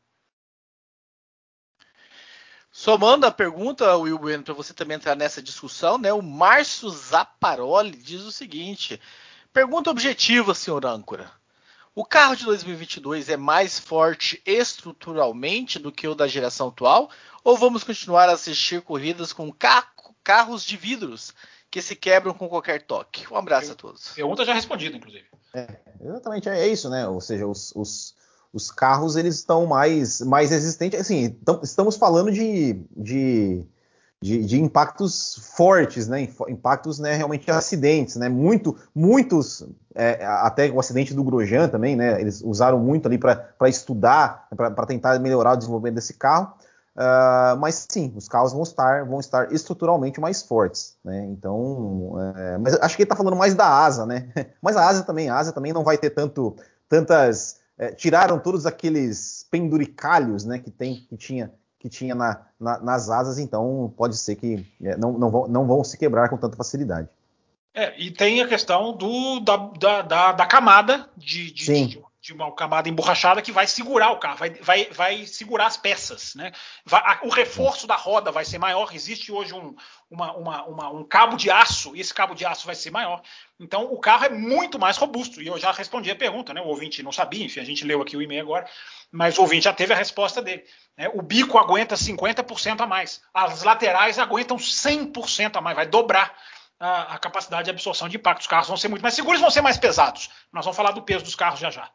[2.79, 6.13] Somando a pergunta, Will Bueno, para você também entrar nessa discussão, né?
[6.13, 9.01] O Márcio Zaparoli diz o seguinte:
[9.51, 11.31] pergunta objetiva, senhor âncora.
[11.95, 17.09] O carro de 2022 é mais forte estruturalmente do que o da geração atual?
[17.43, 19.51] Ou vamos continuar a assistir corridas com
[20.23, 21.33] carros de vidros
[21.71, 23.25] que se quebram com qualquer toque?
[23.33, 24.09] Um abraço a todos.
[24.09, 25.25] Pergunta já respondida, inclusive.
[25.51, 27.07] É, exatamente, é isso, né?
[27.07, 28.13] Ou seja, os, os
[28.57, 30.99] os carros eles estão mais, mais resistentes.
[30.99, 33.63] Assim, estamos falando de, de,
[34.21, 36.27] de, de, impactos fortes, né?
[36.49, 38.27] Impactos né, realmente acidentes, né?
[38.27, 42.19] Muito, muitos, é, até o acidente do Grosjean também, né?
[42.19, 46.53] Eles usaram muito ali para estudar, para tentar melhorar o desenvolvimento desse carro.
[46.95, 51.25] Uh, mas sim, os carros vão estar, vão estar estruturalmente mais fortes, né?
[51.25, 54.29] Então, é, mas acho que ele está falando mais da asa, né?
[54.59, 56.55] Mas a asa também, a asa também não vai ter tanto,
[56.89, 62.79] tantas é, tiraram todos aqueles penduricalhos né, que, tem, que tinha, que tinha na, na,
[62.79, 66.37] nas asas, então pode ser que é, não, não, vão, não vão se quebrar com
[66.37, 67.07] tanta facilidade.
[67.73, 72.33] É, e tem a questão do, da, da, da, da camada de, de, de, de
[72.33, 76.35] uma camada emborrachada que vai segurar o carro, vai, vai, vai segurar as peças.
[76.35, 76.51] Né?
[76.83, 78.93] Vai, a, o reforço da roda vai ser maior.
[78.93, 79.73] Existe hoje um,
[80.11, 83.21] uma, uma, uma, um cabo de aço, e esse cabo de aço vai ser maior.
[83.57, 85.41] Então o carro é muito mais robusto.
[85.41, 86.59] E eu já respondi a pergunta, né?
[86.59, 88.67] O ouvinte não sabia, enfim, a gente leu aqui o e-mail agora,
[89.09, 90.65] mas o ouvinte já teve a resposta dele.
[90.97, 91.09] Né?
[91.13, 96.35] O bico aguenta 50% a mais, as laterais aguentam 100% a mais, vai dobrar.
[96.79, 98.41] A, capacidade de absorção de impacto.
[98.41, 100.29] Os carros vão ser muito mais seguros, vão ser mais pesados.
[100.53, 101.89] Nós vamos falar do peso dos carros já já.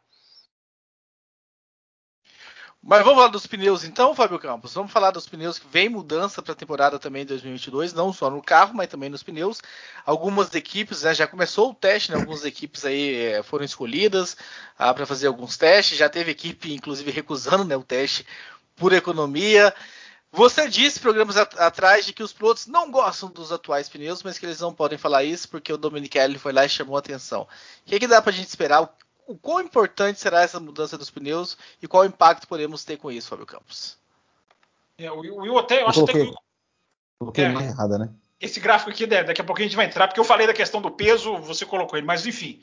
[2.85, 4.75] Mas vamos falar dos pneus então, Fábio Campos.
[4.75, 8.29] Vamos falar dos pneus que vem mudança para a temporada também de 2022, não só
[8.29, 9.63] no carro, mas também nos pneus.
[10.05, 14.37] Algumas equipes, né, já começou o teste, né, algumas equipes aí é, foram escolhidas
[14.77, 15.97] ah, para fazer alguns testes.
[15.97, 18.27] Já teve equipe, inclusive, recusando né, o teste
[18.75, 19.73] por economia.
[20.33, 24.39] Você disse programas at atrás de que os pilotos não gostam dos atuais pneus, mas
[24.39, 27.43] que eles não podem falar isso porque o Dominichelli foi lá e chamou a atenção.
[27.43, 27.49] O
[27.87, 28.93] que, é que dá para a gente esperar?
[29.27, 33.29] O quão importante será essa mudança dos pneus e qual impacto podemos ter com isso,
[33.29, 33.97] Fábio Campos?
[34.99, 36.39] É, o Will até, eu, eu acho coloquei, até que...
[37.19, 38.11] Coloquei é, errada, né?
[38.41, 40.83] Esse gráfico aqui, daqui a pouco a gente vai entrar, porque eu falei da questão
[40.83, 42.61] do peso, você colocou ele, mas enfim.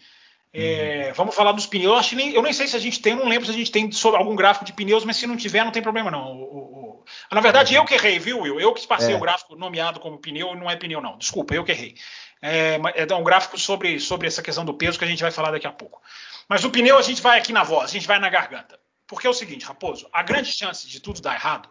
[0.51, 1.11] É.
[1.13, 1.93] Vamos falar dos pneus.
[1.93, 3.71] Eu, acho nem, eu nem sei se a gente tem, não lembro se a gente
[3.71, 6.31] tem algum gráfico de pneus, mas se não tiver, não tem problema não.
[6.31, 7.05] O, o, o...
[7.31, 8.59] Na verdade, eu que errei, viu, Will?
[8.59, 9.17] Eu que passei é.
[9.17, 11.17] o gráfico nomeado como pneu, não é pneu, não.
[11.17, 11.95] Desculpa, eu que errei.
[12.41, 15.51] É, é um gráfico sobre, sobre essa questão do peso que a gente vai falar
[15.51, 16.01] daqui a pouco.
[16.47, 18.79] Mas o pneu a gente vai aqui na voz, a gente vai na garganta.
[19.05, 21.69] Porque é o seguinte, Raposo, a grande chance de tudo dar errado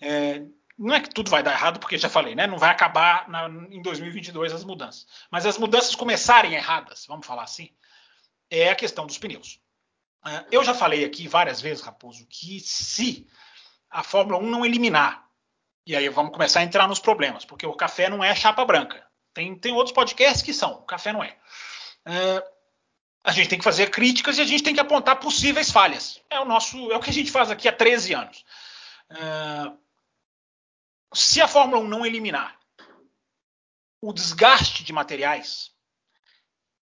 [0.00, 0.42] é,
[0.80, 2.46] não é que tudo vai dar errado, porque já falei, né?
[2.46, 5.06] Não vai acabar na, em 2022 as mudanças.
[5.30, 7.68] Mas as mudanças começarem erradas, vamos falar assim,
[8.48, 9.60] é a questão dos pneus.
[10.26, 13.28] É, eu já falei aqui várias vezes, Raposo, que se
[13.90, 15.28] a Fórmula 1 não eliminar,
[15.86, 19.06] e aí vamos começar a entrar nos problemas, porque o café não é chapa branca.
[19.34, 21.36] Tem, tem outros podcasts que são, o café não é.
[22.06, 22.42] é
[23.22, 26.22] a gente tem que fazer críticas e a gente tem que apontar possíveis falhas.
[26.30, 28.44] É o nosso, é o que a gente faz aqui há 13 anos.
[29.10, 29.72] É,
[31.12, 32.58] se a Fórmula 1 não eliminar
[34.00, 35.70] o desgaste de materiais,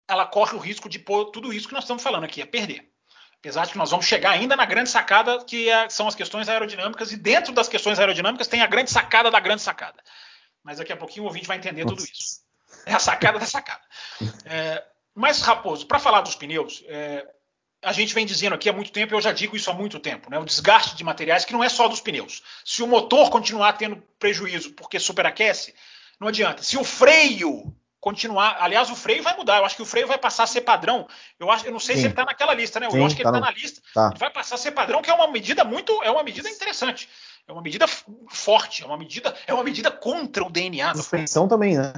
[0.06, 2.90] ela corre o risco de pôr tudo isso que nós estamos falando aqui, é perder.
[3.38, 6.48] Apesar de que nós vamos chegar ainda na grande sacada, que é, são as questões
[6.48, 10.02] aerodinâmicas, e dentro das questões aerodinâmicas tem a grande sacada da grande sacada.
[10.62, 11.96] Mas daqui a pouquinho o ouvinte vai entender Nossa.
[11.96, 12.40] tudo isso.
[12.84, 13.82] É a sacada da sacada.
[14.44, 17.26] É, mas, Raposo, para falar dos pneus, é,
[17.82, 20.30] a gente vem dizendo aqui há muito tempo, eu já digo isso há muito tempo,
[20.30, 20.38] né?
[20.38, 22.42] O desgaste de materiais que não é só dos pneus.
[22.64, 25.74] Se o motor continuar tendo prejuízo porque superaquece,
[26.20, 26.62] não adianta.
[26.62, 29.58] Se o freio continuar, aliás, o freio vai mudar.
[29.58, 31.06] Eu acho que o freio vai passar a ser padrão.
[31.38, 32.00] Eu acho, eu não sei Sim.
[32.00, 32.86] se ele está naquela lista, né?
[32.86, 33.80] Eu Sim, acho que tá ele está na lista.
[33.94, 34.08] Tá.
[34.10, 37.08] Ele vai passar a ser padrão, que é uma medida muito, é uma medida interessante.
[37.46, 37.86] É uma medida
[38.28, 40.94] forte, é uma medida, é uma medida contra o DNA.
[40.94, 41.92] Suspensão também, né?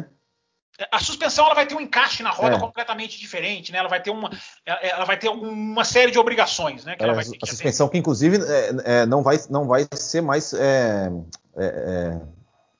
[0.90, 2.58] A suspensão ela vai ter um encaixe na roda é.
[2.58, 3.78] completamente diferente, né?
[3.78, 4.30] Ela vai ter uma,
[4.64, 6.96] ela vai ter uma série de obrigações, né?
[6.96, 11.10] Que é, a suspensão que inclusive é, é, não vai não vai ser mais é,
[11.56, 12.20] é,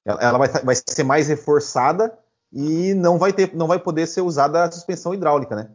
[0.05, 2.16] ela vai, vai ser mais reforçada
[2.53, 5.70] e não vai ter não vai poder ser usada a suspensão hidráulica, né?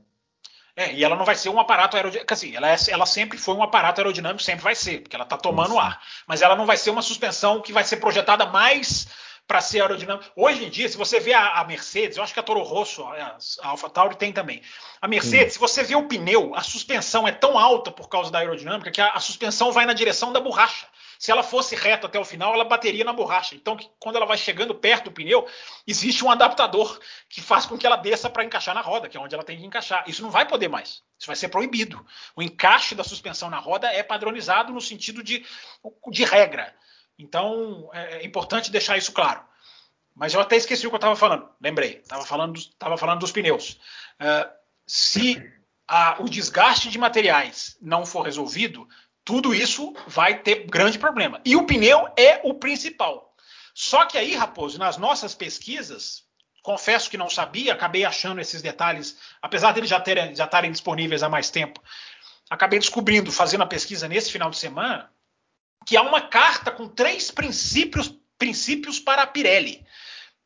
[0.78, 2.34] É, e ela não vai ser um aparato aerodinâmico.
[2.34, 5.38] Assim, ela, é, ela sempre foi um aparato aerodinâmico, sempre vai ser, porque ela está
[5.38, 6.02] tomando ar.
[6.28, 9.08] Mas ela não vai ser uma suspensão que vai ser projetada mais
[9.48, 10.32] para ser aerodinâmico.
[10.36, 13.04] Hoje em dia, se você vê a, a, Mercedes, eu acho que a Toro Rosso,
[13.04, 14.62] a, a Alpha Tauri tem também.
[15.00, 18.40] A Mercedes, se você vê o pneu, a suspensão é tão alta por causa da
[18.40, 20.88] aerodinâmica que a, a, suspensão vai na direção da borracha.
[21.20, 23.56] Se ela fosse reta até o final, ela bateria na borracha.
[23.56, 25.48] Então, que, quando ela vai chegando perto do pneu,
[25.88, 29.20] existe um adaptador que faz com que ela desça para encaixar na roda, que é
[29.20, 30.04] onde ela tem que encaixar.
[30.08, 31.04] Isso não vai poder mais.
[31.18, 32.04] Isso vai ser proibido.
[32.36, 35.46] O encaixe da suspensão na roda é padronizado no sentido de,
[36.12, 36.76] de regra.
[37.18, 39.42] Então, é, é importante deixar isso claro.
[40.16, 41.50] Mas eu até esqueci o que eu estava falando.
[41.62, 42.00] Lembrei.
[42.00, 43.80] Estava falando, tava falando dos pneus.
[44.20, 44.50] Uh,
[44.88, 45.42] se
[45.88, 48.88] a, o desgaste de materiais não for resolvido,
[49.24, 51.42] tudo isso vai ter grande problema.
[51.44, 53.36] E o pneu é o principal.
[53.74, 56.24] Só que aí, Raposo, nas nossas pesquisas,
[56.64, 61.24] confesso que não sabia, acabei achando esses detalhes, apesar deles já, terem, já estarem disponíveis
[61.24, 61.82] há mais tempo.
[62.50, 65.12] Acabei descobrindo, fazendo a pesquisa nesse final de semana,
[65.86, 69.86] que há uma carta com três princípios, princípios para a Pirelli.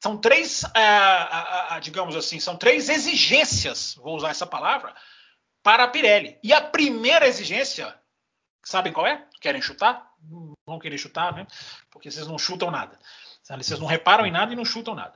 [0.02, 4.94] São três, uh, digamos assim, são três exigências, vou usar essa palavra,
[5.64, 6.38] para a Pirelli.
[6.44, 7.94] E a primeira exigência,
[8.64, 9.26] sabem qual é?
[9.42, 10.10] Querem chutar?
[10.30, 11.48] Não vão querer chutar, né?
[11.90, 13.00] Porque vocês não chutam nada.
[13.44, 15.16] Vocês não reparam em nada e não chutam nada.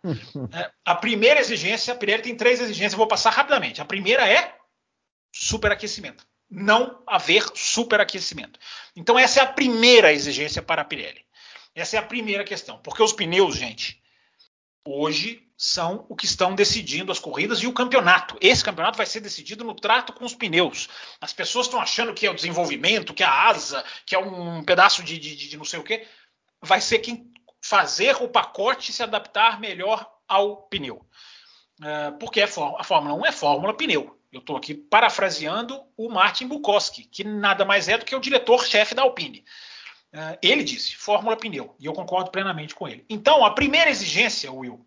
[0.53, 3.81] É, a primeira exigência, a Pirelli tem três exigências, vou passar rapidamente.
[3.81, 4.57] A primeira é
[5.33, 8.59] superaquecimento não haver superaquecimento.
[8.95, 11.25] Então, essa é a primeira exigência para a Pirelli.
[11.75, 12.77] Essa é a primeira questão.
[12.79, 14.01] Porque os pneus, gente,
[14.85, 18.37] hoje são o que estão decidindo as corridas e o campeonato.
[18.41, 20.89] Esse campeonato vai ser decidido no trato com os pneus.
[21.21, 24.63] As pessoas estão achando que é o desenvolvimento, que é a asa, que é um
[24.63, 26.05] pedaço de, de, de não sei o quê.
[26.61, 27.31] Vai ser quem
[27.61, 31.05] fazer o pacote se adaptar melhor ao pneu.
[31.79, 34.19] Uh, porque a Fórmula 1 é Fórmula pneu.
[34.33, 38.95] Eu estou aqui parafraseando o Martin Bukowski, que nada mais é do que o diretor-chefe
[38.95, 39.45] da Alpine.
[40.11, 43.05] Uh, ele disse Fórmula Pneu, e eu concordo plenamente com ele.
[43.07, 44.83] Então, a primeira exigência, Will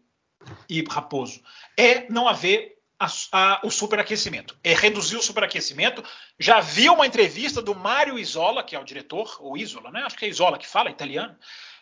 [0.68, 1.40] e Raposo,
[1.76, 6.03] é não haver a, a, o superaquecimento, é reduzir o superaquecimento.
[6.38, 10.03] Já vi uma entrevista do Mário Isola, que é o diretor, ou Isola, né?
[10.03, 11.36] acho que é Isola que fala, italiano,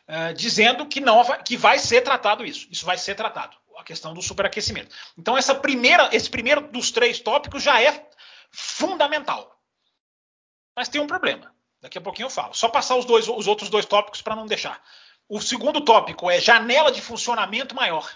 [0.07, 2.69] uh, dizendo que, não, que vai ser tratado isso.
[2.71, 4.95] Isso vai ser tratado a questão do superaquecimento.
[5.19, 8.09] Então, essa primeira, esse primeiro dos três tópicos já é
[8.51, 9.59] fundamental.
[10.77, 11.55] Mas tem um problema.
[11.81, 12.55] Daqui a pouquinho eu falo.
[12.55, 14.83] Só passar os, dois, os outros dois tópicos para não deixar.
[15.29, 18.11] O segundo tópico é janela de funcionamento maior.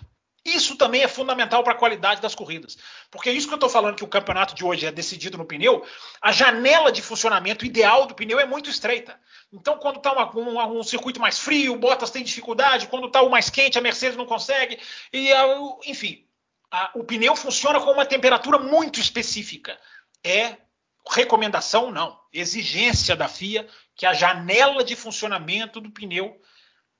[0.44, 2.78] Isso também é fundamental para a qualidade das corridas.
[3.10, 5.84] Porque isso que eu estou falando que o campeonato de hoje é decidido no pneu,
[6.22, 9.18] a janela de funcionamento ideal do pneu é muito estreita.
[9.52, 13.30] Então, quando está um, um, circuito mais frio, o Bottas tem dificuldade, quando está o
[13.30, 14.78] mais quente, a Mercedes não consegue.
[15.12, 15.28] E,
[15.86, 16.24] enfim,
[16.70, 19.78] a, o pneu funciona com uma temperatura muito específica.
[20.22, 20.56] É
[21.10, 22.18] recomendação, não.
[22.32, 26.40] Exigência da FIA que a janela de funcionamento do pneu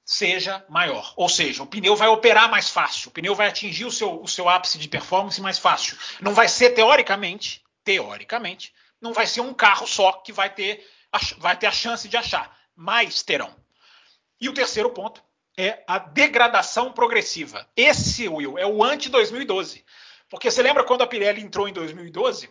[0.09, 1.13] seja maior.
[1.17, 4.27] Ou seja, o pneu vai operar mais fácil, o pneu vai atingir o seu, o
[4.27, 5.99] seu ápice de performance mais fácil.
[6.19, 10.83] Não vai ser teoricamente, teoricamente, não vai ser um carro só que vai ter
[11.37, 13.55] vai ter a chance de achar, mas terão.
[14.41, 15.23] E o terceiro ponto
[15.59, 17.69] é a degradação progressiva.
[17.77, 19.85] Esse, Will, é o anti-2012.
[20.31, 22.49] Porque você lembra quando a Pirelli entrou em 2012?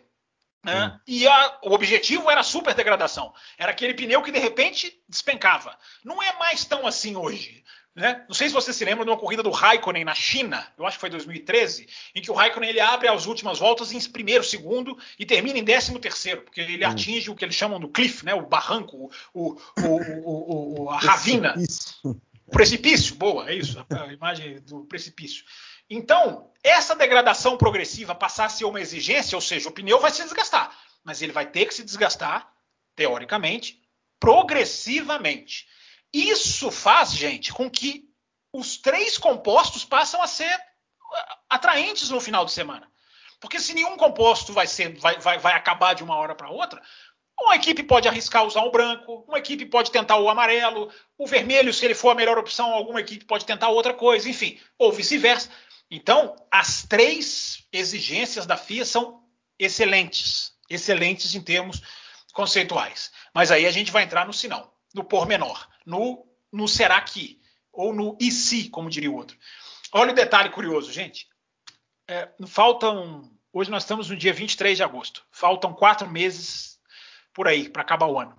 [0.63, 0.99] Né?
[1.07, 3.33] E a, o objetivo era a super degradação.
[3.57, 5.77] Era aquele pneu que de repente despencava.
[6.03, 7.63] Não é mais tão assim hoje.
[7.97, 8.23] Né?
[8.27, 10.97] Não sei se você se lembra de uma corrida do Raikkonen na China, eu acho
[10.97, 14.95] que foi 2013, em que o Raikkonen ele abre as últimas voltas em primeiro, segundo
[15.17, 18.35] e termina em décimo terceiro, porque ele atinge o que eles chamam do cliff, né?
[18.35, 21.53] o barranco, o, o, o a ravina.
[21.53, 22.21] Precipício.
[22.51, 25.43] precipício, boa, é isso, a imagem do precipício.
[25.89, 30.23] Então, essa degradação progressiva passar a ser uma exigência, ou seja, o pneu vai se
[30.23, 32.51] desgastar, mas ele vai ter que se desgastar,
[32.95, 33.81] teoricamente,
[34.19, 35.67] progressivamente.
[36.13, 38.09] Isso faz, gente, com que
[38.51, 42.89] os três compostos passam a ser uh, atraentes no final de semana.
[43.39, 46.81] Porque se nenhum composto vai, ser, vai, vai, vai acabar de uma hora para outra,
[47.39, 51.71] uma equipe pode arriscar usar o branco, uma equipe pode tentar o amarelo, o vermelho,
[51.71, 55.49] se ele for a melhor opção, alguma equipe pode tentar outra coisa, enfim, ou vice-versa.
[55.89, 59.23] Então, as três exigências da FIA são
[59.57, 61.81] excelentes, excelentes em termos
[62.33, 63.11] conceituais.
[63.33, 67.93] Mas aí a gente vai entrar no sinal, no pormenor no, no será que, ou
[67.93, 69.37] no e se, como diria o outro.
[69.93, 71.29] Olha o detalhe curioso, gente.
[72.05, 73.31] É, faltam.
[73.53, 75.25] Hoje nós estamos no dia 23 de agosto.
[75.31, 76.77] Faltam quatro meses
[77.33, 78.37] por aí para acabar o ano.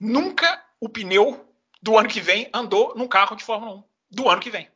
[0.00, 1.48] Nunca o pneu
[1.80, 4.68] do ano que vem andou num carro de Fórmula 1 do ano que vem.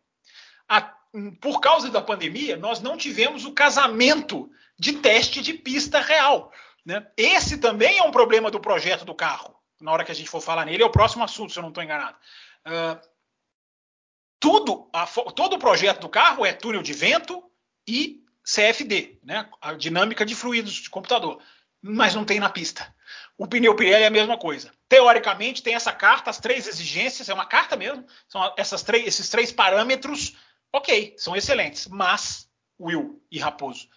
[0.68, 0.96] A,
[1.40, 6.52] por causa da pandemia, nós não tivemos o casamento de teste de pista real.
[6.84, 7.06] Né?
[7.16, 10.40] Esse também é um problema do projeto do carro na hora que a gente for
[10.40, 12.16] falar nele, é o próximo assunto, se eu não estou enganado.
[12.66, 13.08] Uh,
[14.38, 17.42] tudo, a, todo o projeto do carro é túnel de vento
[17.86, 19.48] e CFD, né?
[19.60, 21.42] a dinâmica de fluidos de computador,
[21.80, 22.94] mas não tem na pista.
[23.36, 24.72] O pneu Pirelli é a mesma coisa.
[24.88, 29.28] Teoricamente, tem essa carta, as três exigências, é uma carta mesmo, são essas três, esses
[29.28, 30.36] três parâmetros,
[30.72, 32.48] ok, são excelentes, mas,
[32.80, 33.88] Will e Raposo,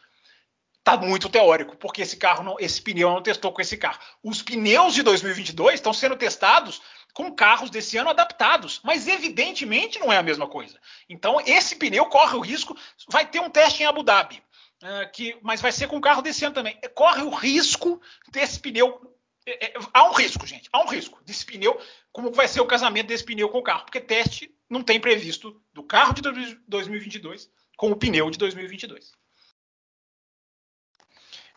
[0.84, 3.99] tá muito teórico, porque esse carro não, esse pneu não testou com esse carro.
[4.23, 6.82] Os pneus de 2022 estão sendo testados
[7.13, 10.80] com carros desse ano adaptados, mas evidentemente não é a mesma coisa.
[11.09, 12.78] Então esse pneu corre o risco,
[13.09, 14.43] vai ter um teste em Abu Dhabi,
[14.84, 16.78] uh, que, mas vai ser com carro desse ano também.
[16.93, 17.99] Corre o risco
[18.32, 19.15] desse pneu
[19.47, 20.67] é, é, há um risco, gente.
[20.71, 21.80] Há um risco desse pneu.
[22.11, 23.86] Como vai ser o casamento desse pneu com o carro?
[23.86, 26.22] Porque teste não tem previsto do carro de
[26.68, 29.11] 2022 com o pneu de 2022.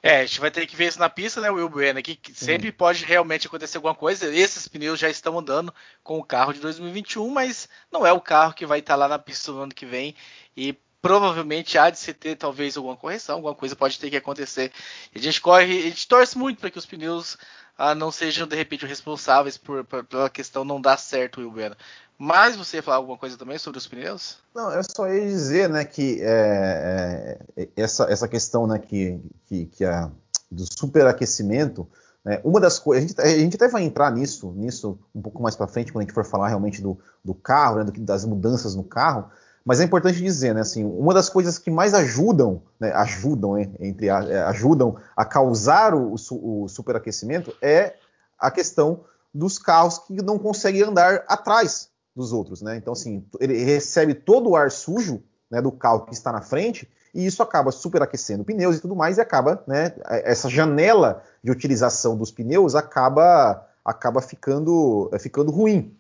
[0.01, 2.71] É, a gente vai ter que ver isso na pista, né, Will Bueno, que sempre
[2.71, 4.33] pode realmente acontecer alguma coisa.
[4.33, 8.55] Esses pneus já estão andando com o carro de 2021, mas não é o carro
[8.55, 10.15] que vai estar lá na pista no ano que vem.
[10.57, 14.73] E provavelmente há de se ter talvez alguma correção, alguma coisa pode ter que acontecer.
[15.13, 17.37] E a gente corre, a gente torce muito para que os pneus
[17.77, 21.77] ah, não sejam de repente responsáveis por, por, pela questão não dar certo, Will Bueno.
[22.19, 24.39] Mas você ia falar alguma coisa também sobre os pneus?
[24.53, 29.67] Não, eu só ia dizer, né, que é, é, essa, essa questão, né, que, que,
[29.67, 30.11] que a,
[30.51, 31.87] do superaquecimento,
[32.25, 35.55] né, uma das coisas, a, a gente, até vai entrar nisso, nisso um pouco mais
[35.55, 38.75] para frente, quando a gente for falar realmente do, do carro, né, do, das mudanças
[38.75, 39.31] no carro,
[39.65, 44.11] mas é importante dizer, né, assim, uma das coisas que mais ajudam, né, ajudam, entre
[44.11, 47.95] a, é, ajudam a causar o, o superaquecimento é
[48.37, 52.77] a questão dos carros que não conseguem andar atrás dos outros, né?
[52.77, 56.89] Então, assim, ele recebe todo o ar sujo né, do carro que está na frente
[57.15, 59.95] e isso acaba superaquecendo pneus e tudo mais e acaba, né,
[60.25, 65.97] essa janela de utilização dos pneus acaba acaba ficando ficando ruim,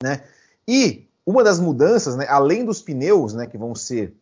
[0.00, 0.22] né?
[0.68, 4.14] E uma das mudanças, né, além dos pneus, né, que vão ser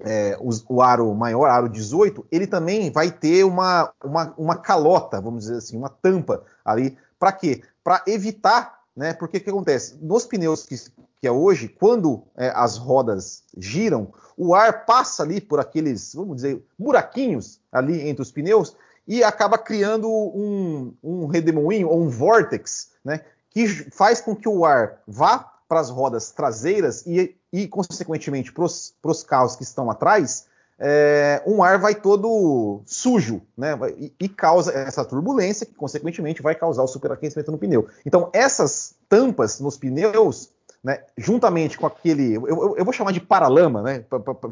[0.00, 5.20] é, os, o aro maior, aro 18, ele também vai ter uma, uma, uma calota,
[5.20, 6.96] vamos dizer assim, uma tampa ali.
[7.18, 7.62] Para quê?
[7.82, 9.12] Para evitar né?
[9.12, 9.96] Porque o que acontece?
[10.00, 10.76] Nos pneus que,
[11.20, 16.36] que é hoje, quando é, as rodas giram, o ar passa ali por aqueles, vamos
[16.36, 18.76] dizer, buraquinhos ali entre os pneus
[19.06, 23.20] e acaba criando um, um redemoinho ou um vortex, né?
[23.50, 28.64] Que faz com que o ar vá para as rodas traseiras e, e consequentemente, para
[28.64, 30.46] os carros que estão atrás,
[30.84, 33.78] é, um ar vai todo sujo, né?
[33.96, 37.88] E, e, causa essa turbulência que, consequentemente, vai causar o superaquecimento no pneu.
[38.04, 40.50] Então, essas tampas nos pneus,
[40.82, 44.00] né, juntamente com aquele, eu, eu, eu vou chamar de paralama, né?
[44.10, 44.50] Pra, pra, pra,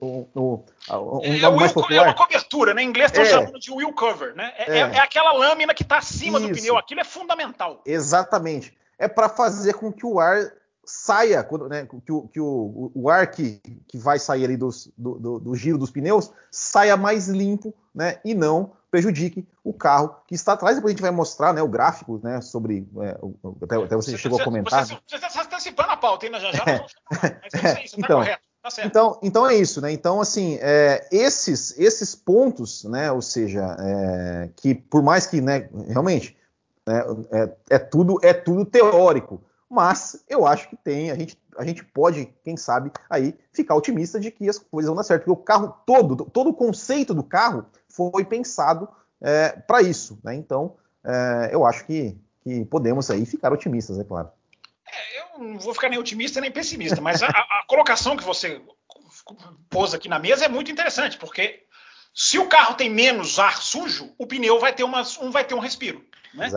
[0.00, 1.98] um, um, um é, é, mais popular.
[1.98, 2.82] é uma cobertura, né?
[2.82, 3.26] Em inglês estão é.
[3.26, 4.50] chamando de wheel cover, né?
[4.56, 4.80] É, é.
[4.80, 6.48] é aquela lâmina que está acima Isso.
[6.48, 6.78] do pneu.
[6.78, 7.82] Aquilo é fundamental.
[7.84, 8.74] Exatamente.
[8.98, 10.52] É para fazer com que o ar
[10.88, 15.18] saia, né, que, o, que o, o, ar que, que vai sair ali dos, do,
[15.18, 20.34] do, do, giro dos pneus saia mais limpo, né, e não prejudique o carro que
[20.34, 20.76] está atrás.
[20.76, 22.88] Depois a gente vai mostrar né, o gráfico né, sobre.
[23.02, 24.86] É, o, até, até, você, você chegou você, a comentar.
[24.86, 26.64] Você, você está antecipando a pauta, ainda já já.
[26.66, 26.86] É.
[27.52, 28.42] É isso está então, correto.
[28.62, 28.70] Tá.
[28.84, 29.92] Então, então é isso, né?
[29.92, 33.12] Então, assim, é, esses, esses pontos, né?
[33.12, 36.34] Ou seja, é, que por mais que, né, realmente,
[36.86, 41.64] né, é, é, tudo, é tudo teórico, mas eu acho que tem, a gente, a
[41.64, 45.40] gente pode, quem sabe, aí ficar otimista de que as coisas vão dar certo, porque
[45.40, 48.88] o carro todo, todo o conceito do carro foi pensado
[49.20, 50.34] é, para isso, né?
[50.34, 54.30] Então, é, eu acho que, que podemos aí ficar otimistas, é claro.
[54.86, 58.62] É, eu não vou ficar nem otimista nem pessimista, mas a, a, colocação que você
[59.68, 61.57] pôs aqui na mesa é muito interessante, porque
[62.18, 65.54] se o carro tem menos ar sujo, o pneu vai ter, uma, um, vai ter
[65.54, 66.04] um respiro.
[66.34, 66.50] Né?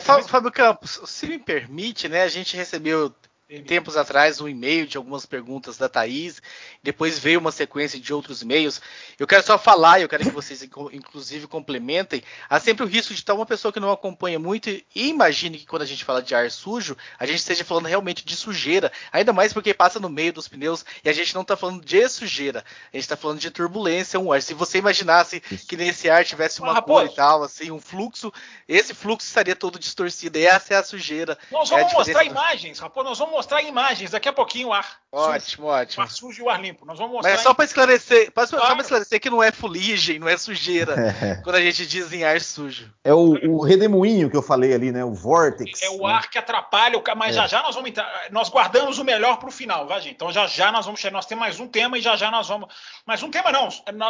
[0.00, 2.22] Fábio, Fábio Campos, se me permite, né?
[2.22, 3.14] A gente recebeu
[3.60, 6.40] tempos atrás um e-mail de algumas perguntas da Thaís,
[6.82, 8.80] depois veio uma sequência de outros e-mails.
[9.18, 10.62] Eu quero só falar, eu quero que vocês
[10.92, 12.22] inclusive complementem.
[12.48, 15.66] Há sempre o risco de estar uma pessoa que não acompanha muito e imagine que
[15.66, 19.32] quando a gente fala de ar sujo, a gente esteja falando realmente de sujeira, ainda
[19.32, 22.64] mais porque passa no meio dos pneus e a gente não está falando de sujeira,
[22.92, 24.40] a gente está falando de turbulência, um ar.
[24.40, 28.32] Se você imaginasse que nesse ar tivesse uma ah, cor e tal, assim, um fluxo,
[28.68, 30.38] esse fluxo estaria todo distorcido.
[30.38, 31.38] E essa é a sujeira.
[31.50, 35.02] Nós é vamos mostrar imagens, rapaz, nós vamos mostrar imagens daqui a pouquinho o ar.
[35.10, 36.02] Ótimo, sujo, ótimo.
[36.02, 36.86] O ar sujo e o ar limpo.
[36.86, 37.32] Nós vamos mostrar.
[37.32, 38.48] Mas só para esclarecer, claro.
[38.48, 41.34] só para esclarecer que não é fuligem, não é sujeira, é.
[41.44, 42.90] quando a gente diz em ar sujo.
[43.04, 45.04] É o, o, redemoinho que eu falei ali, né?
[45.04, 45.82] O vortex.
[45.82, 47.40] É o ar que atrapalha o mas é.
[47.40, 50.14] já já nós vamos entrar, nós guardamos o melhor para o final, vai gente.
[50.14, 52.48] Então já já nós vamos chegar, nós temos mais um tema e já já nós
[52.48, 52.72] vamos,
[53.04, 53.68] mais um tema não,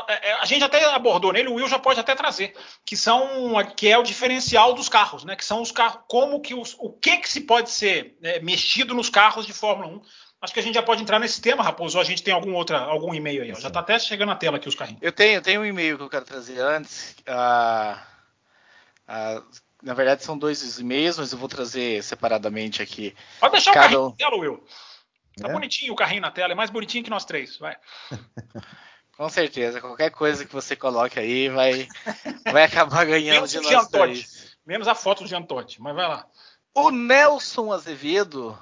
[0.09, 2.55] é, a gente até abordou nele, o Will já pode até trazer,
[2.85, 5.35] que são que é o diferencial dos carros, né?
[5.35, 8.95] Que são os carros, como que os, o que que se pode ser né, mexido
[8.95, 10.03] nos carros de Fórmula 1
[10.43, 12.53] Acho que a gente já pode entrar nesse tema, Raposo, ou a gente tem algum,
[12.55, 13.53] outra, algum e-mail aí.
[13.53, 13.55] Ó.
[13.55, 15.01] Já está até chegando na tela aqui os carrinhos.
[15.01, 17.15] Eu tenho, eu tenho um e-mail que eu quero trazer antes.
[17.29, 18.05] Ah,
[19.07, 19.41] ah,
[19.81, 23.15] na verdade, são dois e-mails, mas eu vou trazer separadamente aqui.
[23.39, 23.87] Pode deixar Cada...
[23.87, 24.65] o carrinho na tela, Will.
[25.41, 25.53] Tá é?
[25.53, 27.57] bonitinho o carrinho na tela, é mais bonitinho que nós três.
[27.59, 27.77] Vai.
[29.17, 31.87] Com certeza, qualquer coisa que você coloque aí vai,
[32.51, 34.57] vai acabar ganhando de nós três.
[34.67, 36.27] Menos a foto do Jean Todt, mas vai lá.
[36.75, 38.59] O Nelson Azevedo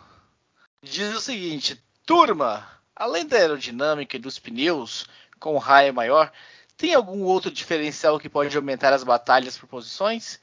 [0.82, 5.06] diz o seguinte: turma, além da aerodinâmica e dos pneus
[5.38, 6.32] com raio maior,
[6.76, 10.40] tem algum outro diferencial que pode aumentar as batalhas por posições?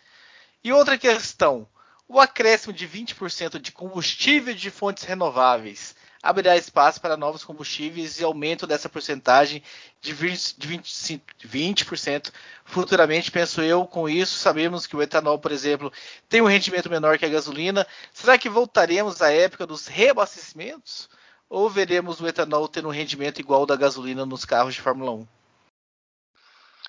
[0.63, 1.67] E outra questão:
[2.07, 8.23] o acréscimo de 20% de combustível de fontes renováveis abrirá espaço para novos combustíveis e
[8.23, 9.63] aumento dessa porcentagem
[10.01, 12.31] de 20%, de 25, 20%
[12.65, 13.85] futuramente, penso eu.
[13.85, 15.91] Com isso, sabemos que o etanol, por exemplo,
[16.29, 17.85] tem um rendimento menor que a gasolina.
[18.13, 21.09] Será que voltaremos à época dos reabastecimentos?
[21.49, 25.11] Ou veremos o etanol tendo um rendimento igual ao da gasolina nos carros de Fórmula
[25.11, 25.36] 1?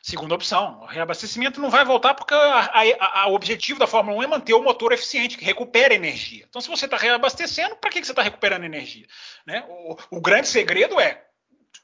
[0.03, 4.55] Segunda opção, o reabastecimento não vai voltar porque o objetivo da Fórmula 1 é manter
[4.55, 6.47] o motor eficiente, que recupera energia.
[6.49, 9.07] Então, se você está reabastecendo, para que, que você está recuperando energia?
[9.45, 9.65] Né?
[9.69, 11.25] O, o, grande segredo é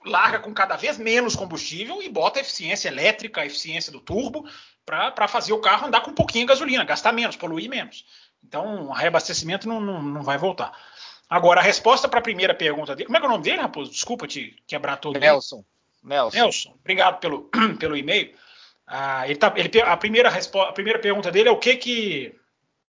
[0.04, 4.48] larga com cada vez menos combustível e bota a eficiência elétrica, a eficiência do turbo,
[4.86, 8.04] para fazer o carro andar com um pouquinho de gasolina, gastar menos, poluir menos.
[8.42, 10.72] Então, o reabastecimento não, não, não vai voltar.
[11.28, 13.06] Agora, a resposta para a primeira pergunta dele.
[13.06, 13.90] Como é é o nome dele, Raposo?
[13.90, 15.18] Desculpa te quebrar todo.
[15.18, 15.64] Nelson.
[16.04, 16.36] Nelson.
[16.36, 17.50] Nelson, obrigado pelo,
[17.80, 18.32] pelo e-mail.
[18.86, 22.34] Ah, ele tá, ele, a, primeira a primeira pergunta dele é o que que.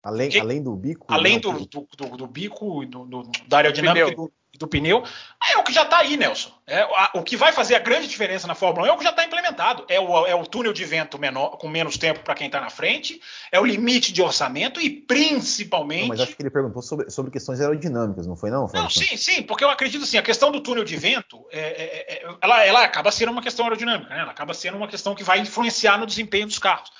[0.03, 1.07] Além, que, além do bico?
[1.09, 5.03] Além do, do, do, do, bico, do, do, da aerodinâmica do, do pneu,
[5.51, 6.53] é o que já está aí, Nelson.
[6.67, 9.05] É, a, o que vai fazer a grande diferença na Fórmula 1 é o que
[9.05, 9.87] já está implementado.
[9.89, 12.69] É o, é o túnel de vento menor, com menos tempo para quem está na
[12.69, 13.19] frente,
[13.51, 16.03] é o limite de orçamento e principalmente.
[16.03, 18.69] Não, mas acho que ele perguntou sobre, sobre questões aerodinâmicas, não foi, não?
[18.73, 22.15] Não, sim, sim, porque eu acredito assim, a questão do túnel de vento, é, é,
[22.17, 24.21] é, ela, ela acaba sendo uma questão aerodinâmica, né?
[24.21, 26.91] ela acaba sendo uma questão que vai influenciar no desempenho dos carros.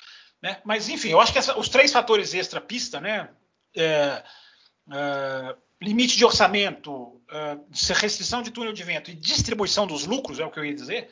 [0.41, 0.57] Né?
[0.65, 3.29] Mas, enfim, eu acho que essa, os três fatores extra-pista, né?
[3.75, 4.23] É,
[4.91, 7.65] é, limite de orçamento, uh,
[7.95, 11.09] restrição de túnel de vento e distribuição dos lucros, é o que eu ia dizer,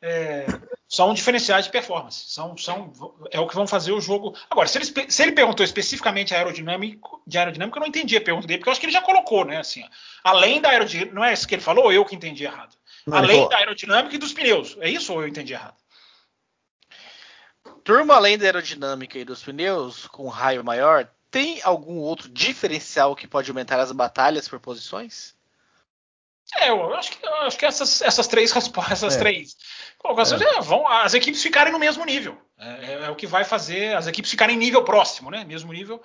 [0.00, 0.46] é,
[0.86, 2.26] são diferenciais de performance.
[2.28, 2.92] São, são,
[3.30, 4.36] é o que vão fazer o jogo.
[4.50, 8.46] Agora, se ele, se ele perguntou especificamente aerodinâmica, de aerodinâmica, eu não entendi a pergunta
[8.46, 9.58] dele, porque eu acho que ele já colocou, né?
[9.58, 9.82] Assim,
[10.22, 12.76] além da aerodinâmica, não é isso que ele falou, ou eu que entendi errado.
[13.06, 14.76] Não, além da aerodinâmica e dos pneus.
[14.80, 15.76] É isso ou eu entendi errado?
[17.82, 23.26] Turma, além da aerodinâmica e dos pneus, com raio maior, tem algum outro diferencial que
[23.26, 25.34] pode aumentar as batalhas por posições?
[26.54, 29.18] É, eu acho que, eu acho que essas, essas três respostas, essas é.
[29.18, 29.56] três
[29.98, 30.60] colocações é.
[30.60, 32.40] vão as equipes ficarem no mesmo nível.
[32.56, 35.42] É, é, é, o que vai fazer as equipes ficarem em nível próximo, né?
[35.42, 36.00] Mesmo nível,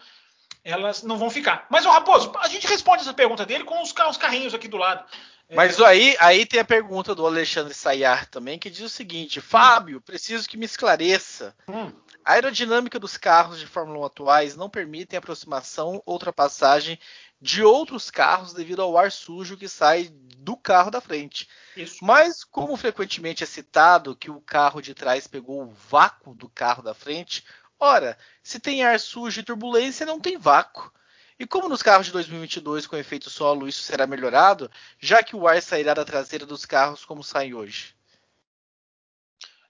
[0.63, 1.67] elas não vão ficar.
[1.69, 4.77] Mas o Raposo, a gente responde essa pergunta dele com os, os carrinhos aqui do
[4.77, 5.05] lado.
[5.47, 9.39] É, Mas aí, aí tem a pergunta do Alexandre Sayar também, que diz o seguinte:
[9.39, 11.55] Fábio, preciso que me esclareça.
[11.67, 11.91] Hum
[12.23, 16.99] A aerodinâmica dos carros de Fórmula 1 atuais não permitem aproximação ou ultrapassagem
[17.41, 21.47] de outros carros devido ao ar sujo que sai do carro da frente.
[21.75, 22.03] Isso.
[22.03, 26.83] Mas, como frequentemente é citado que o carro de trás pegou o vácuo do carro
[26.83, 27.45] da frente,
[27.79, 30.91] ora, se tem ar sujo e turbulência, não tem vácuo.
[31.39, 35.47] E como nos carros de 2022 com efeito solo isso será melhorado, já que o
[35.47, 37.95] ar sairá da traseira dos carros como sai hoje?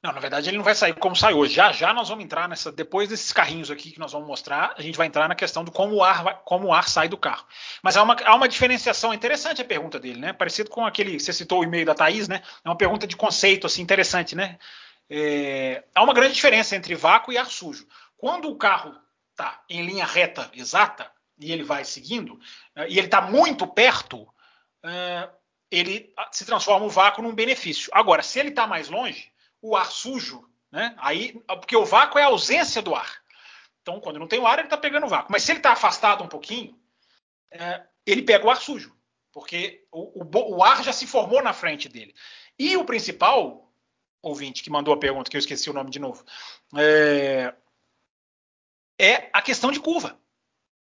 [0.02, 1.54] Não, na verdade ele não vai sair como sai hoje.
[1.54, 2.72] Já já nós vamos entrar nessa.
[2.72, 5.72] Depois desses carrinhos aqui que nós vamos mostrar, a gente vai entrar na questão do
[5.72, 7.46] como o ar, vai, como o ar sai do carro.
[7.84, 10.32] Mas há uma, há uma diferenciação interessante a pergunta dele, né?
[10.32, 11.20] Parecido com aquele.
[11.20, 12.42] Você citou o e-mail da Thaís, né?
[12.64, 14.58] É uma pergunta de conceito assim, interessante, né?
[15.10, 17.86] É, há uma grande diferença entre vácuo e ar sujo.
[18.16, 18.96] Quando o carro
[19.32, 22.40] está em linha reta exata e ele vai seguindo,
[22.76, 24.28] eh, e ele está muito perto,
[24.84, 25.30] eh,
[25.72, 27.90] ele se transforma o vácuo num benefício.
[27.94, 29.32] Agora, se ele está mais longe
[29.62, 30.96] o ar sujo, né?
[30.98, 33.22] Aí, porque o vácuo é a ausência do ar.
[33.82, 35.32] Então, quando não tem o ar, ele está pegando o vácuo.
[35.32, 36.78] Mas se ele está afastado um pouquinho,
[37.52, 38.96] é, ele pega o ar sujo,
[39.32, 42.14] porque o, o, o, ar já se formou na frente dele.
[42.58, 43.72] E o principal
[44.22, 46.24] ouvinte que mandou a pergunta, que eu esqueci o nome de novo,
[46.76, 47.54] é,
[49.00, 50.20] é a questão de curva.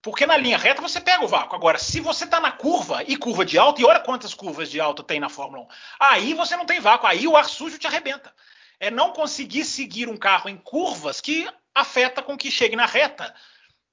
[0.01, 1.55] Porque na linha reta você pega o vácuo.
[1.55, 4.79] Agora, se você está na curva e curva de alta, e olha quantas curvas de
[4.79, 5.67] alta tem na Fórmula 1,
[5.99, 8.33] aí você não tem vácuo, aí o ar sujo te arrebenta
[8.79, 13.33] é não conseguir seguir um carro em curvas que afeta com que chegue na reta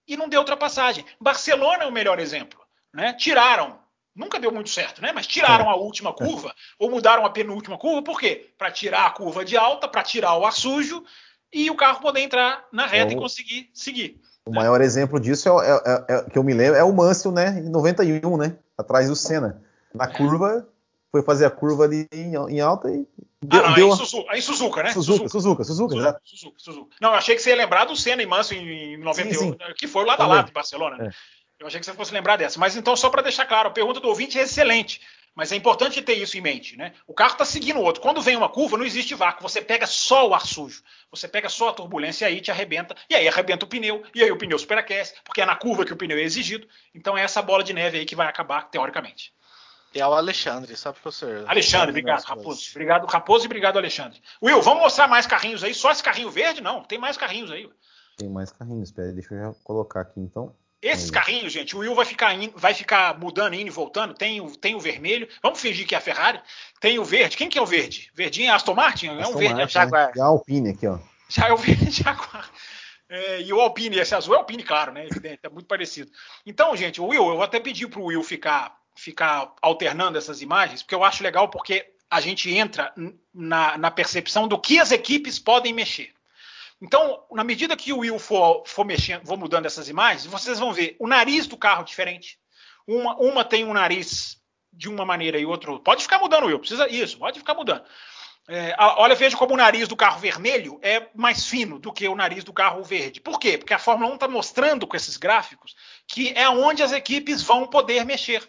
[0.07, 1.05] e não dê ultrapassagem.
[1.21, 2.61] Barcelona é o melhor exemplo.
[2.95, 3.13] Né?
[3.15, 3.79] Tiraram,
[4.15, 5.13] nunca deu muito certo, né?
[5.13, 5.69] mas tiraram é.
[5.69, 8.51] a última curva ou mudaram a penúltima curva, por quê?
[8.57, 11.05] Para tirar a curva de alta, para tirar o ar sujo
[11.53, 13.19] e o carro poder entrar na reta é o...
[13.19, 14.21] e conseguir seguir.
[14.45, 14.61] O né?
[14.61, 17.59] maior exemplo disso é, é, é, que eu me lembro é o Mansell, né?
[17.59, 18.57] Em 91, né?
[18.79, 19.61] Atrás do Senna.
[19.93, 20.09] Na é.
[20.09, 20.69] curva,
[21.11, 23.07] foi fazer a curva ali em, em alta e
[23.43, 23.89] Deu, ah, não, deu...
[23.89, 24.93] Em, Suzuka, em Suzuka, né?
[24.93, 28.23] Suzuka, Suzuka, Suzuka, Suzuka, Suzuka, Suzuka, Não, eu achei que você ia lembrar do Senna
[28.23, 29.57] e Manso em 91, sim, sim.
[29.77, 31.05] que foi lá da lado de Barcelona.
[31.05, 31.11] É.
[31.61, 32.59] Eu achei que você fosse lembrar dessa.
[32.59, 35.01] Mas então, só para deixar claro, a pergunta do ouvinte é excelente.
[35.35, 36.95] Mas é importante ter isso em mente, né?
[37.07, 38.01] O carro está seguindo o outro.
[38.01, 39.43] Quando vem uma curva, não existe vácuo.
[39.43, 40.83] Você pega só o ar sujo.
[41.11, 42.97] Você pega só a turbulência e aí te arrebenta.
[43.09, 44.03] E aí arrebenta o pneu.
[44.15, 46.67] E aí o pneu superaquece, porque é na curva que o pneu é exigido.
[46.95, 49.31] Então é essa bola de neve aí que vai acabar, teoricamente.
[49.99, 51.45] É o Alexandre, só professor.
[51.47, 52.69] Alexandre, obrigado, Raposo.
[52.71, 54.21] Obrigado, Raposo, e obrigado, Alexandre.
[54.43, 55.75] Will, vamos mostrar mais carrinhos aí?
[55.75, 56.61] Só esse carrinho verde?
[56.61, 57.69] Não, tem mais carrinhos aí.
[58.17, 60.55] Tem mais carrinhos, espera, deixa eu já colocar aqui então.
[60.83, 64.15] Esses carrinhos, gente, o Will vai ficar, in, vai ficar mudando, indo e voltando.
[64.15, 65.27] Tem o, tem o vermelho.
[65.43, 66.41] Vamos fingir que é a Ferrari.
[66.81, 67.37] Tem o verde.
[67.37, 68.11] Quem que é o verde?
[68.15, 69.09] Verdinho é Aston Martin?
[69.09, 70.07] Aston é um verde, Martin, é Jaguar.
[70.09, 70.13] Né?
[70.17, 70.99] E a Alpine aqui, ó.
[71.29, 72.51] Já é o verde Jaguar.
[73.09, 75.07] É, e o Alpine, esse azul é Alpine, claro, né?
[75.07, 76.11] Evidente, é muito parecido.
[76.45, 80.83] Então, gente, o Will, eu vou até pedir pro Will ficar ficar alternando essas imagens,
[80.83, 82.93] porque eu acho legal porque a gente entra
[83.33, 86.13] na, na percepção do que as equipes podem mexer.
[86.81, 90.73] Então, na medida que o Will for, for mexendo, vou mudando essas imagens, vocês vão
[90.73, 92.39] ver o nariz do carro diferente.
[92.87, 94.41] Uma, uma tem um nariz
[94.73, 95.81] de uma maneira e outro.
[95.81, 96.59] Pode ficar mudando, Will.
[96.59, 97.83] Precisa isso, pode ficar mudando.
[98.49, 102.15] É, olha, veja como o nariz do carro vermelho é mais fino do que o
[102.15, 103.21] nariz do carro verde.
[103.21, 103.59] Por quê?
[103.59, 105.75] Porque a Fórmula 1 está mostrando com esses gráficos
[106.07, 108.47] que é onde as equipes vão poder mexer.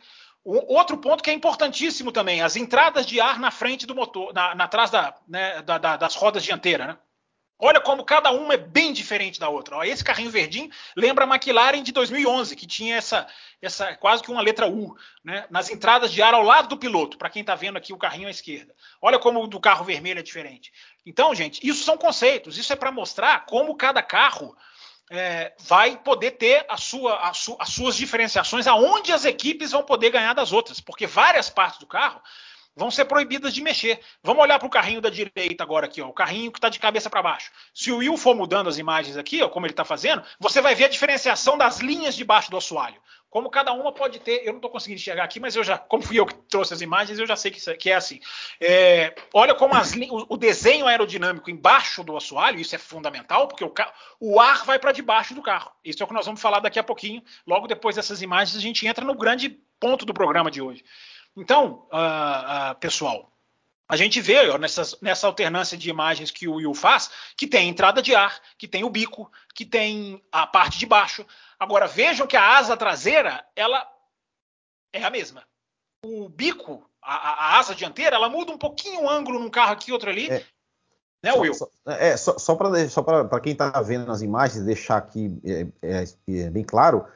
[0.50, 4.56] Outro ponto que é importantíssimo também, as entradas de ar na frente do motor, na,
[4.56, 6.98] na atrás da, né, da, da, das rodas dianteiras, né?
[7.60, 9.78] Olha como cada uma é bem diferente da outra.
[9.78, 13.28] Ó, esse carrinho verdinho lembra a McLaren de 2011, que tinha essa,
[13.62, 17.18] essa quase que uma letra U, né, nas entradas de ar ao lado do piloto,
[17.18, 18.74] para quem está vendo aqui o carrinho à esquerda.
[19.02, 20.72] Olha como o do carro vermelho é diferente.
[21.06, 22.58] Então, gente, isso são conceitos.
[22.58, 24.56] Isso é para mostrar como cada carro
[25.10, 29.84] é, vai poder ter a sua, a su, as suas diferenciações, aonde as equipes vão
[29.84, 32.22] poder ganhar das outras, porque várias partes do carro
[32.78, 34.00] vão ser proibidas de mexer.
[34.24, 36.80] Vamos olhar para o carrinho da direita agora aqui, ó, o carrinho que está de
[36.80, 37.52] cabeça para baixo.
[37.74, 40.76] Se o Will for mudando as imagens aqui, ó, como ele está fazendo, você vai
[40.76, 43.02] ver a diferenciação das linhas de baixo do assoalho.
[43.30, 46.02] Como cada uma pode ter, eu não estou conseguindo enxergar aqui, mas eu já, como
[46.02, 48.22] fui eu que trouxe as imagens, eu já sei que, que é assim.
[48.60, 53.66] É, olha como as, o, o, desenho aerodinâmico embaixo do assoalho, isso é fundamental, porque
[53.66, 53.74] o,
[54.22, 55.72] o ar vai para debaixo do carro.
[55.84, 57.22] Isso é o que nós vamos falar daqui a pouquinho.
[57.46, 60.84] Logo depois dessas imagens, a gente entra no grande ponto do programa de hoje.
[61.38, 63.32] Então, uh, uh, pessoal,
[63.88, 67.70] a gente vê ó, nessas, nessa alternância de imagens que o Will faz, que tem
[67.70, 71.24] entrada de ar, que tem o bico, que tem a parte de baixo.
[71.60, 73.88] Agora vejam que a asa traseira ela
[74.92, 75.44] é a mesma.
[76.04, 79.92] O bico, a, a asa dianteira, ela muda um pouquinho o ângulo num carro aqui,
[79.92, 80.30] outro ali.
[80.30, 80.44] É.
[81.24, 81.54] Né, só, Will?
[81.54, 86.04] Só, é, só, só para quem está vendo nas imagens, deixar aqui é, é,
[86.46, 87.08] é bem claro,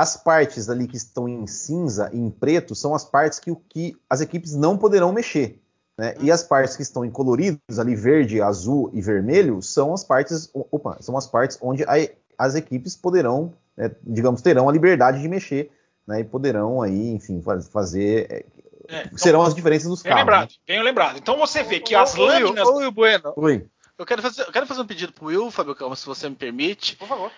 [0.00, 3.94] as partes ali que estão em cinza e em preto são as partes que, que
[4.08, 5.60] as equipes não poderão mexer.
[5.98, 6.14] Né?
[6.20, 10.48] E as partes que estão em coloridos, ali verde, azul e vermelho, são as partes,
[10.54, 11.96] opa, são as partes onde a,
[12.38, 15.70] as equipes poderão, né, digamos, terão a liberdade de mexer
[16.06, 18.26] né, e poderão aí, enfim, fazer.
[18.30, 18.44] É,
[18.88, 20.24] é, então, serão as diferenças dos bem carros.
[20.24, 20.56] Lembrado, né?
[20.66, 21.18] Bem lembrado.
[21.18, 22.66] Então você vê que as lâminas.
[22.66, 23.34] Oi, Bueno.
[23.36, 23.66] Oi.
[23.98, 26.36] Eu quero fazer, eu quero fazer um pedido pro Will, Fábio Calma, se você me
[26.36, 26.96] permite.
[26.96, 27.30] Por favor.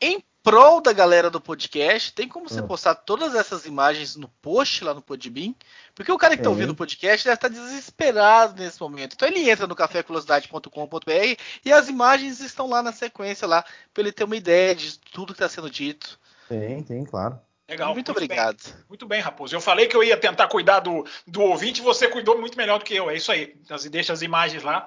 [0.00, 2.66] Em prol da galera do podcast, tem como você hum.
[2.66, 5.54] postar todas essas imagens no post lá no Podbean?
[5.94, 9.14] Porque o cara que está ouvindo o podcast deve estar tá desesperado nesse momento.
[9.14, 14.12] Então ele entra no caféculosidade.com.br e as imagens estão lá na sequência lá, para ele
[14.12, 16.18] ter uma ideia de tudo que está sendo dito.
[16.48, 17.38] Tem, tem, claro.
[17.68, 17.92] Legal.
[17.92, 18.62] Muito, muito obrigado.
[18.64, 18.74] Bem.
[18.88, 19.54] Muito bem, Raposo.
[19.54, 22.84] Eu falei que eu ia tentar cuidar do, do ouvinte, você cuidou muito melhor do
[22.84, 23.10] que eu.
[23.10, 23.54] É isso aí.
[23.90, 24.86] Deixa as imagens lá.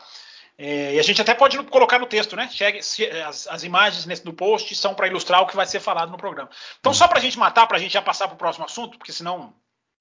[0.64, 2.48] É, e a gente até pode colocar no texto, né?
[2.52, 6.12] Chegue, se, as, as, imagens nesse, post são para ilustrar o que vai ser falado
[6.12, 6.52] no programa.
[6.80, 8.96] Então, só para a gente matar, para a gente já passar para o próximo assunto,
[9.00, 9.56] porque senão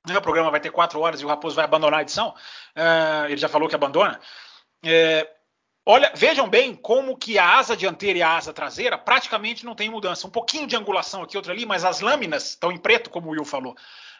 [0.07, 2.35] né, o programa vai ter quatro horas e o Raposo vai abandonar a edição.
[2.77, 4.20] É, ele já falou que abandona.
[4.85, 5.27] É,
[5.87, 9.89] olha, vejam bem como que a asa dianteira e a asa traseira praticamente não tem
[9.89, 10.27] mudança.
[10.27, 13.31] Um pouquinho de angulação aqui, outra ali, mas as lâminas estão em preto, como o
[13.31, 13.74] Will falou.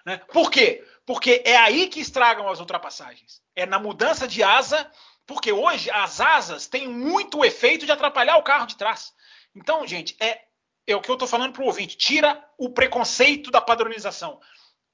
[0.07, 0.19] Né?
[0.33, 0.83] Por quê?
[1.05, 3.43] Porque é aí que estragam as ultrapassagens.
[3.55, 4.91] É na mudança de asa
[5.31, 9.15] porque hoje as asas têm muito efeito de atrapalhar o carro de trás.
[9.55, 10.41] Então, gente, é,
[10.85, 11.97] é o que eu estou falando para o ouvinte.
[11.97, 14.41] Tira o preconceito da padronização.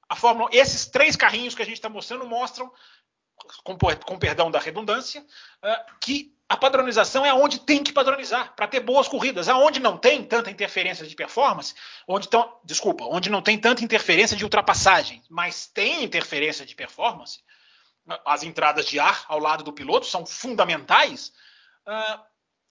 [0.07, 2.71] A Fórmula, esses três carrinhos que a gente está mostrando mostram,
[3.63, 8.67] com, com, perdão da redundância, uh, que a padronização é onde tem que padronizar para
[8.67, 9.49] ter boas corridas.
[9.49, 11.73] Aonde não tem tanta interferência de performance,
[12.07, 17.41] onde tão, desculpa, onde não tem tanta interferência de ultrapassagem, mas tem interferência de performance,
[18.25, 21.31] as entradas de ar ao lado do piloto são fundamentais,
[21.87, 22.21] uh,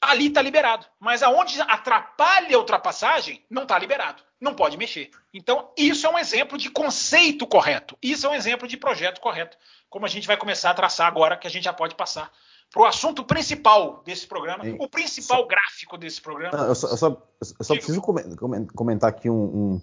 [0.01, 0.87] ali está liberado.
[0.99, 4.23] Mas aonde atrapalha a ultrapassagem, não está liberado.
[4.41, 5.11] Não pode mexer.
[5.33, 7.97] Então, isso é um exemplo de conceito correto.
[8.03, 9.57] Isso é um exemplo de projeto correto.
[9.89, 12.31] Como a gente vai começar a traçar agora, que a gente já pode passar
[12.71, 16.67] para o assunto principal desse programa, o principal só, gráfico desse programa.
[16.67, 17.23] eu só, eu só,
[17.59, 19.83] eu só preciso comentar aqui um, um.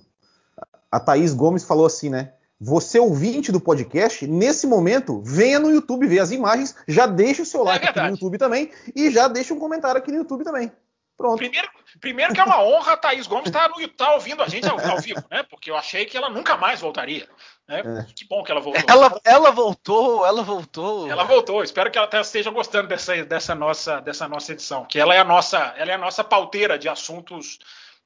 [0.92, 2.34] A Thaís Gomes falou assim, né?
[2.66, 7.46] Você ouvinte do podcast, nesse momento, venha no YouTube ver as imagens, já deixa o
[7.46, 10.46] seu é like aqui no YouTube também e já deixa um comentário aqui no YouTube
[10.46, 10.72] também.
[11.18, 11.38] Pronto.
[11.38, 11.68] Primeiro,
[12.00, 14.80] primeiro que é uma honra a Thaís Gomes estar tá, tá ouvindo a gente ao,
[14.80, 15.44] ao, vivo, né?
[15.44, 17.28] Porque eu achei que ela nunca mais voltaria.
[17.68, 17.80] Né?
[17.80, 18.14] É.
[18.14, 18.84] Que bom que ela voltou.
[18.88, 21.12] Ela, ela voltou, ela voltou.
[21.12, 21.64] Ela voltou.
[21.64, 24.86] Espero que ela até esteja gostando dessa, dessa, nossa, dessa nossa edição.
[24.86, 27.60] Que ela é a nossa, ela é a nossa pauteira de assuntos,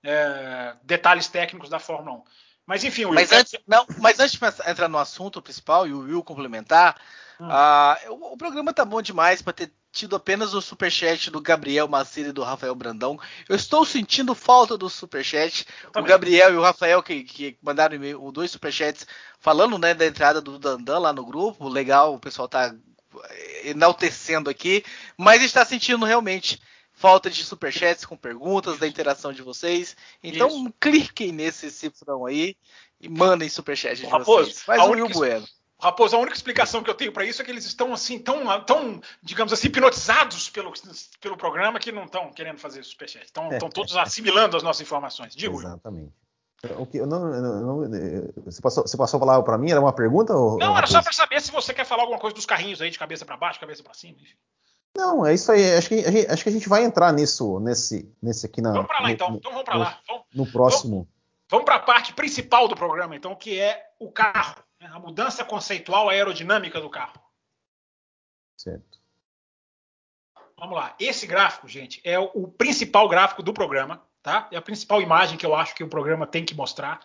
[0.03, 2.23] é, detalhes técnicos da Fórmula 1.
[2.68, 5.99] Mas enfim, Will, mas, antes, não, mas antes de entrar no assunto principal e o
[5.99, 6.99] Will complementar,
[7.39, 7.48] hum.
[7.48, 11.88] uh, o, o, programa tá bom demais para ter tido apenas o superchat do Gabriel
[11.88, 13.18] Macedo e do Rafael Brandão.
[13.48, 15.65] Eu estou sentindo falta do superchat.
[15.95, 19.07] O Gabriel e o Rafael que, que mandaram e-mail, dois superchats
[19.39, 21.69] falando né, da entrada do Dandan lá no grupo.
[21.69, 22.76] Legal, o pessoal tá
[23.64, 24.84] enaltecendo aqui,
[25.18, 26.61] mas está sentindo realmente
[26.98, 29.95] falta de superchats com perguntas, da interação de vocês.
[30.22, 30.74] Então Isso.
[30.80, 32.57] cliquem nesse cifrão aí
[32.99, 34.64] e mandem superchat de Raposo, vocês.
[34.64, 35.48] Faz um única, bueno.
[35.80, 38.44] Raposo, a única explicação que eu tenho para isso é que eles estão assim tão,
[38.64, 40.74] tão digamos assim, hipnotizados pelo,
[41.22, 43.26] pelo programa que não estão querendo fazer superchat.
[43.26, 45.36] Estão, estão todos assimilando as nossas informações.
[45.36, 45.60] Digo.
[45.60, 46.11] Exatamente.
[46.80, 49.69] O que, não, não, não, você, passou, você passou a falar para mim?
[49.69, 50.34] Era uma pergunta?
[50.34, 52.90] Ou, não, era só para saber se você quer falar alguma coisa dos carrinhos aí
[52.90, 54.34] de cabeça para baixo, cabeça para cima, enfim.
[54.98, 55.76] Não, é isso aí.
[55.76, 58.72] Acho que, a gente, acho que a gente vai entrar nisso, nesse, nesse aqui na.
[58.72, 59.36] Vamos para lá, então.
[59.36, 59.99] então vamos para lá.
[60.07, 61.07] Vamos, no próximo.
[61.48, 64.56] Vamos, para a parte principal do programa, então, que é o carro.
[64.82, 64.90] Né?
[64.91, 67.22] A mudança conceitual aerodinâmica do carro.
[68.57, 68.98] Certo.
[70.57, 70.95] Vamos lá.
[70.99, 74.48] Esse gráfico, gente, é o principal gráfico do programa, tá?
[74.52, 76.99] É a principal imagem que eu acho que o programa tem que mostrar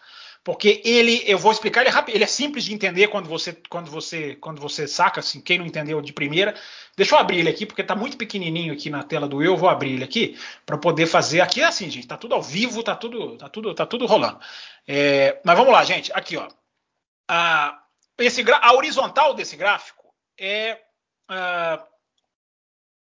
[0.45, 3.89] porque ele, eu vou explicar ele rápido, ele é simples de entender quando você, quando
[3.89, 6.55] você, quando você saca, assim, quem não entendeu de primeira.
[6.97, 9.69] Deixa eu abrir ele aqui, porque está muito pequenininho aqui na tela do eu, vou
[9.69, 10.37] abrir ele aqui
[10.67, 13.73] para poder fazer aqui é assim, gente, tá tudo ao vivo, tá tudo, tá tudo,
[13.73, 14.41] tá tudo rolando.
[14.87, 16.49] É, mas vamos lá, gente, aqui, ó.
[17.29, 17.81] A,
[18.19, 20.81] esse, a horizontal desse gráfico é
[21.29, 21.87] a,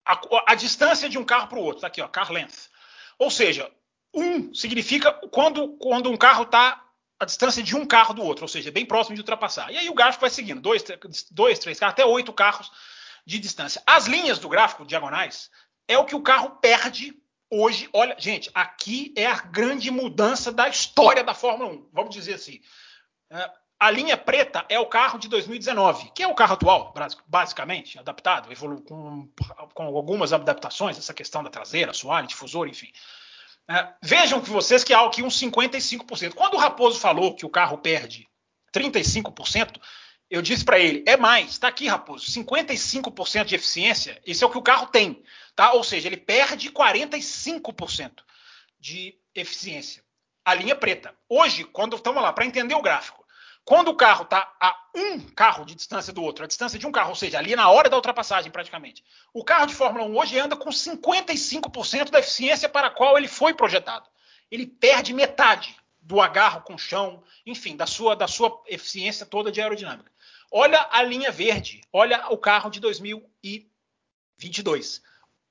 [0.05, 2.69] a, a distância de um carro para o outro, tá aqui, ó, car length.
[3.18, 3.72] Ou seja,
[4.13, 6.90] um significa quando, quando um carro está
[7.22, 9.72] a distância de um carro do outro, ou seja, bem próximo de ultrapassar.
[9.72, 10.84] E aí o gráfico vai seguindo, dois,
[11.30, 12.72] dois três carros, até oito carros
[13.23, 13.80] de distância.
[13.85, 15.52] As linhas do gráfico diagonais
[15.88, 17.15] é o que o carro perde
[17.48, 17.88] hoje.
[17.93, 22.60] Olha, gente, aqui é a grande mudança da história da Fórmula 1, vamos dizer assim.
[23.30, 26.91] É, a linha preta é o carro de 2019, que é o carro atual,
[27.27, 29.30] basicamente, adaptado, evoluiu com,
[29.76, 32.91] com algumas adaptações, essa questão da traseira, assoalho, difusor, enfim.
[33.69, 36.33] É, vejam que vocês que há aqui uns 55%.
[36.33, 38.27] Quando o Raposo falou que o carro perde
[38.73, 39.79] 35%,
[40.29, 44.49] Eu disse para ele, é mais, tá aqui, Raposo, 55% de eficiência, isso é o
[44.49, 45.21] que o carro tem,
[45.53, 45.73] tá?
[45.73, 48.23] Ou seja, ele perde 45%
[48.79, 50.01] de eficiência.
[50.45, 51.13] A linha preta.
[51.27, 53.20] Hoje, quando estamos lá, para entender o gráfico,
[53.63, 56.91] quando o carro está a um carro de distância do outro, a distância de um
[56.91, 60.39] carro, ou seja, ali na hora da ultrapassagem praticamente, o carro de Fórmula 1 hoje
[60.39, 64.09] anda com 55% da eficiência para a qual ele foi projetado.
[64.49, 69.51] Ele perde metade do agarro com o chão, enfim, da sua, da sua eficiência toda
[69.51, 70.11] de aerodinâmica.
[70.51, 75.01] Olha a linha verde, olha o carro de 2022.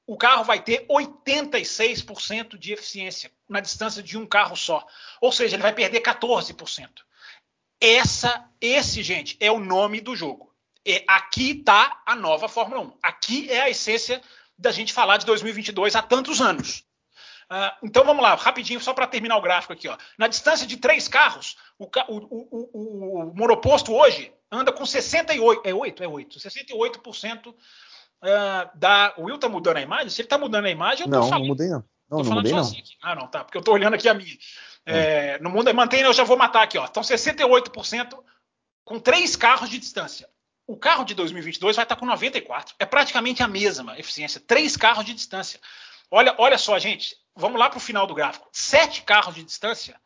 [0.07, 4.85] O carro vai ter 86% de eficiência na distância de um carro só.
[5.21, 6.89] Ou seja, ele vai perder 14%.
[7.81, 10.53] Essa, esse, gente, é o nome do jogo.
[10.87, 12.93] É, aqui está a nova Fórmula 1.
[13.03, 14.21] Aqui é a essência
[14.59, 16.85] da gente falar de 2022 há tantos anos.
[17.51, 19.89] Uh, então vamos lá, rapidinho, só para terminar o gráfico aqui.
[19.89, 19.97] Ó.
[20.17, 22.17] Na distância de três carros, o, o,
[22.73, 27.55] o, o, monoposto hoje anda com 68, é 8, é 8, 68% uh,
[28.75, 29.15] da.
[29.17, 30.11] O Will tá mudando a imagem?
[30.11, 31.41] Se ele tá mudando a imagem, eu tô não, falando.
[31.41, 31.85] Não, mudei não.
[32.09, 32.63] Não, tô não mudei não.
[32.63, 32.83] Aqui.
[33.03, 34.37] Ah, não, tá, porque eu tô olhando aqui a minha.
[34.87, 36.87] É, no mundo mantém, eu já vou matar aqui, ó.
[36.87, 38.19] Então 68%
[38.85, 40.29] com três carros de distância.
[40.67, 42.75] O carro de 2022 vai estar com 94.
[42.79, 44.41] É praticamente a mesma eficiência.
[44.41, 45.61] Três carros de distância.
[46.11, 47.17] Olha, olha só, gente.
[47.35, 48.49] Vamos lá para o final do gráfico.
[48.53, 50.01] Sete carros de distância.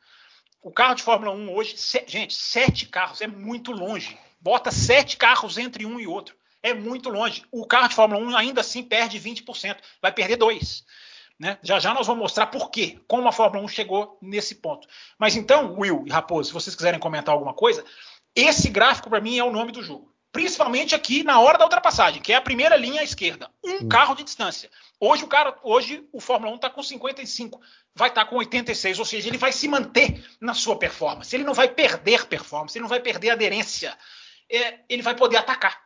[0.63, 4.19] O carro de Fórmula 1 hoje, se, gente, sete carros é muito longe.
[4.41, 6.35] Bota sete carros entre um e outro.
[6.63, 7.45] É muito longe.
[7.53, 9.77] O carro de Fórmula 1 ainda assim perde 20%.
[10.01, 10.85] Vai perder dois.
[11.39, 11.59] Né?
[11.63, 14.87] Já já nós vamos mostrar por quê, como a Fórmula 1 chegou nesse ponto.
[15.19, 17.85] Mas então, Will e Raposo, se vocês quiserem comentar alguma coisa,
[18.35, 20.13] esse gráfico para mim é o nome do jogo.
[20.33, 23.49] Principalmente aqui na hora da ultrapassagem, que é a primeira linha à esquerda.
[23.65, 23.89] Um hum.
[23.89, 24.69] carro de distância.
[24.99, 27.61] Hoje o cara, hoje o Fórmula 1 está com 55,
[27.95, 31.35] vai estar tá com 86, ou seja, ele vai se manter na sua performance.
[31.35, 33.97] Ele não vai perder performance, ele não vai perder aderência.
[34.51, 35.84] É, ele vai poder atacar.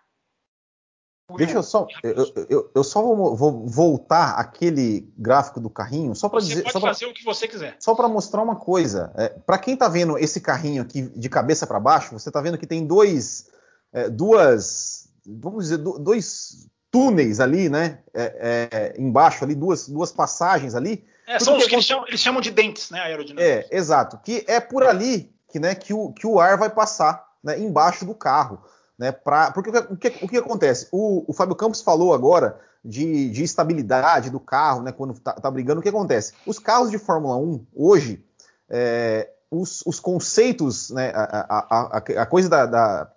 [1.36, 1.86] Deixa eu só.
[2.02, 6.62] Eu, eu, eu só vou, vou, voltar aquele gráfico do carrinho, só para dizer.
[6.62, 7.76] Pode só fazer pra, o que você quiser.
[7.78, 9.12] Só para mostrar uma coisa.
[9.14, 12.56] É, para quem está vendo esse carrinho aqui de cabeça para baixo, você está vendo
[12.56, 13.50] que tem dois.
[13.92, 15.10] É, duas.
[15.26, 17.98] Vamos dizer, dois túneis ali, né?
[18.14, 21.04] É, é, embaixo ali, duas, duas passagens ali.
[21.26, 23.00] É, são os que eles chamam, eles chamam, de dentes, né?
[23.00, 23.70] Aerodinâmicos.
[23.70, 24.18] É, exato.
[24.24, 28.06] Que é por ali que, né, que, o, que o ar vai passar né, embaixo
[28.06, 28.62] do carro.
[28.98, 30.88] Né, pra, porque o que, o que acontece?
[30.90, 35.50] O, o Fábio Campos falou agora de, de estabilidade do carro, né, quando está tá
[35.50, 35.78] brigando.
[35.78, 36.32] O que acontece?
[36.44, 38.24] Os carros de Fórmula 1, hoje,
[38.68, 43.12] é, os, os, conceitos, né, a, a, a, coisa da, da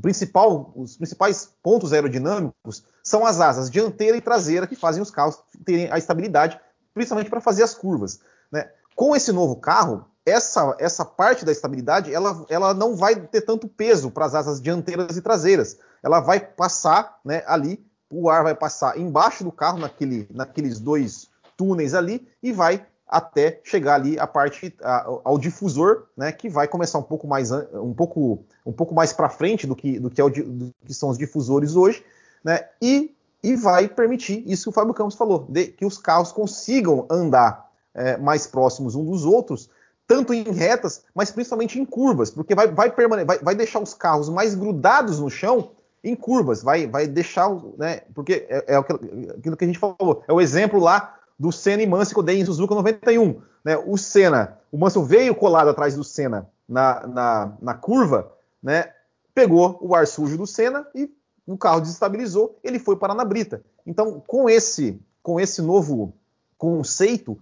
[0.00, 5.38] principal, os principais pontos aerodinâmicos são as asas dianteira e traseira que fazem os carros
[5.64, 6.60] terem a estabilidade,
[6.92, 8.20] principalmente para fazer as curvas.
[8.52, 8.70] Né?
[8.94, 13.68] Com esse novo carro, essa, essa parte da estabilidade ela, ela não vai ter tanto
[13.68, 15.78] peso para as asas dianteiras e traseiras.
[16.02, 21.28] Ela vai passar né, ali, o ar vai passar embaixo do carro, naquele, naqueles dois
[21.56, 26.66] túneis ali, e vai até chegar ali a parte a, ao difusor, né, que vai
[26.66, 30.20] começar um pouco mais um pouco um pouco mais para frente do que do que,
[30.20, 32.02] é o, do que, são os difusores hoje,
[32.42, 36.32] né, e, e vai permitir isso que o Fábio Campos falou, de, que os carros
[36.32, 39.68] consigam andar é, mais próximos um dos outros
[40.06, 44.28] tanto em retas, mas principalmente em curvas, porque vai, vai, vai, vai deixar os carros
[44.28, 45.70] mais grudados no chão
[46.02, 47.48] em curvas, vai, vai deixar,
[47.78, 51.82] né, porque é, é, aquilo que a gente falou, é o exemplo lá do Senna
[51.82, 55.70] e Mansell que eu dei em Suzuka 91, né, o Senna, o Mansell veio colado
[55.70, 58.30] atrás do Senna na, na, na curva,
[58.62, 58.92] né,
[59.34, 61.10] pegou o ar sujo do Senna e
[61.46, 63.62] o carro desestabilizou, ele foi parar na brita.
[63.86, 66.14] Então, com esse, com esse novo
[66.56, 67.38] conceito,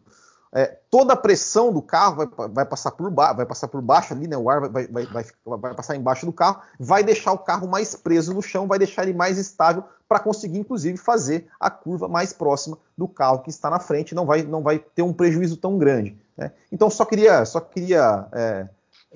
[0.55, 4.29] é, toda a pressão do carro vai, vai, passar por vai passar por baixo ali,
[4.29, 4.37] né?
[4.37, 5.07] O ar vai, vai,
[5.47, 9.05] vai, passar embaixo do carro, vai deixar o carro mais preso no chão, vai deixar
[9.05, 13.71] ele mais estável para conseguir, inclusive, fazer a curva mais próxima do carro que está
[13.71, 16.15] na frente, não vai, não vai ter um prejuízo tão grande.
[16.37, 16.53] Né?
[16.71, 18.69] Então só queria, só queria é,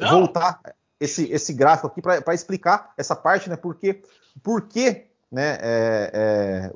[0.09, 0.59] voltar
[0.99, 3.57] esse, esse gráfico aqui para explicar essa parte, né?
[3.57, 4.03] Porque,
[4.43, 6.73] porque né, é, é,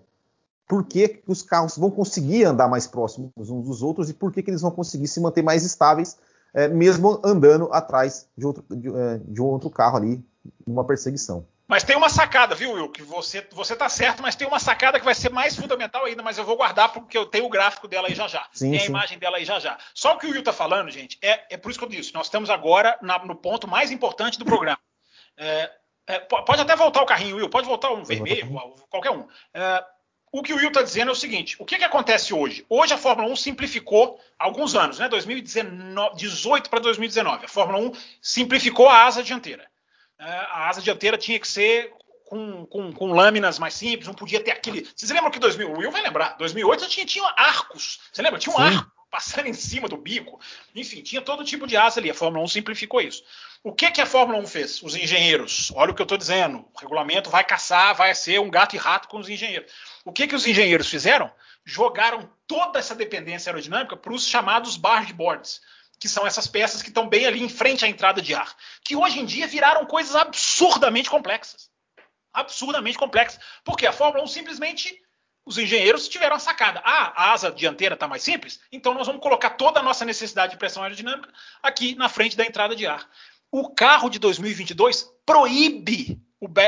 [0.70, 4.40] por que, os carros vão conseguir andar mais próximos uns dos outros e por que,
[4.40, 6.16] que eles vão conseguir se manter mais estáveis,
[6.55, 10.24] é, mesmo andando atrás de outro, de, é, de, um outro carro ali,
[10.64, 11.44] numa perseguição.
[11.66, 12.88] Mas tem uma sacada, viu, Will?
[12.88, 16.22] Que você, você tá certo, mas tem uma sacada que vai ser mais fundamental ainda,
[16.22, 18.47] mas eu vou guardar porque eu tenho o gráfico dela aí já já.
[18.52, 18.88] Sim, tem a sim.
[18.90, 19.76] imagem dela aí já já.
[19.92, 22.14] Só o que o Will tá falando, gente, é, é por isso que eu disse.
[22.14, 24.78] Nós estamos agora na, no ponto mais importante do programa.
[25.42, 25.70] É,
[26.06, 27.48] é, pode até voltar o carrinho, Will.
[27.48, 28.51] Pode voltar um vermelho,
[28.90, 29.26] qualquer um.
[29.55, 29.82] É,
[30.32, 32.65] o que o Will está dizendo é o seguinte: o que, que acontece hoje?
[32.69, 35.09] Hoje a Fórmula 1 simplificou há alguns anos, né?
[35.09, 37.44] 2018 para 2019.
[37.44, 37.93] A Fórmula 1
[38.23, 39.66] simplificou a asa dianteira.
[40.19, 41.93] é, a asa dianteira tinha que ser
[42.27, 44.89] com, com, com, lâminas mais simples, não podia ter aquele.
[44.94, 48.01] Vocês lembram que 2000, o Will vai lembrar, 2008 tinha, tinha arcos.
[48.12, 48.39] Você lembra?
[48.39, 48.77] Tinha um Sim.
[48.77, 50.40] arco passando em cima do bico.
[50.74, 52.10] Enfim, tinha todo tipo de asa ali.
[52.10, 53.24] A Fórmula 1 simplificou isso.
[53.62, 54.82] O que, que a Fórmula 1 fez?
[54.82, 55.72] Os engenheiros.
[55.74, 56.64] Olha o que eu estou dizendo.
[56.72, 59.70] O regulamento vai caçar, vai ser um gato e rato com os engenheiros.
[60.04, 61.30] O que, que os engenheiros fizeram?
[61.64, 65.60] Jogaram toda essa dependência aerodinâmica para os chamados bargeboards,
[65.98, 68.96] que são essas peças que estão bem ali em frente à entrada de ar, que
[68.96, 71.68] hoje em dia viraram coisas absurdamente complexas.
[72.32, 73.40] Absurdamente complexas.
[73.64, 74.99] Porque a Fórmula 1 simplesmente
[75.51, 76.81] os engenheiros tiveram a sacada.
[76.85, 80.52] Ah, a asa dianteira está mais simples, então nós vamos colocar toda a nossa necessidade
[80.52, 81.28] de pressão aerodinâmica
[81.60, 83.09] aqui na frente da entrada de ar.
[83.51, 86.22] O carro de 2022 proíbe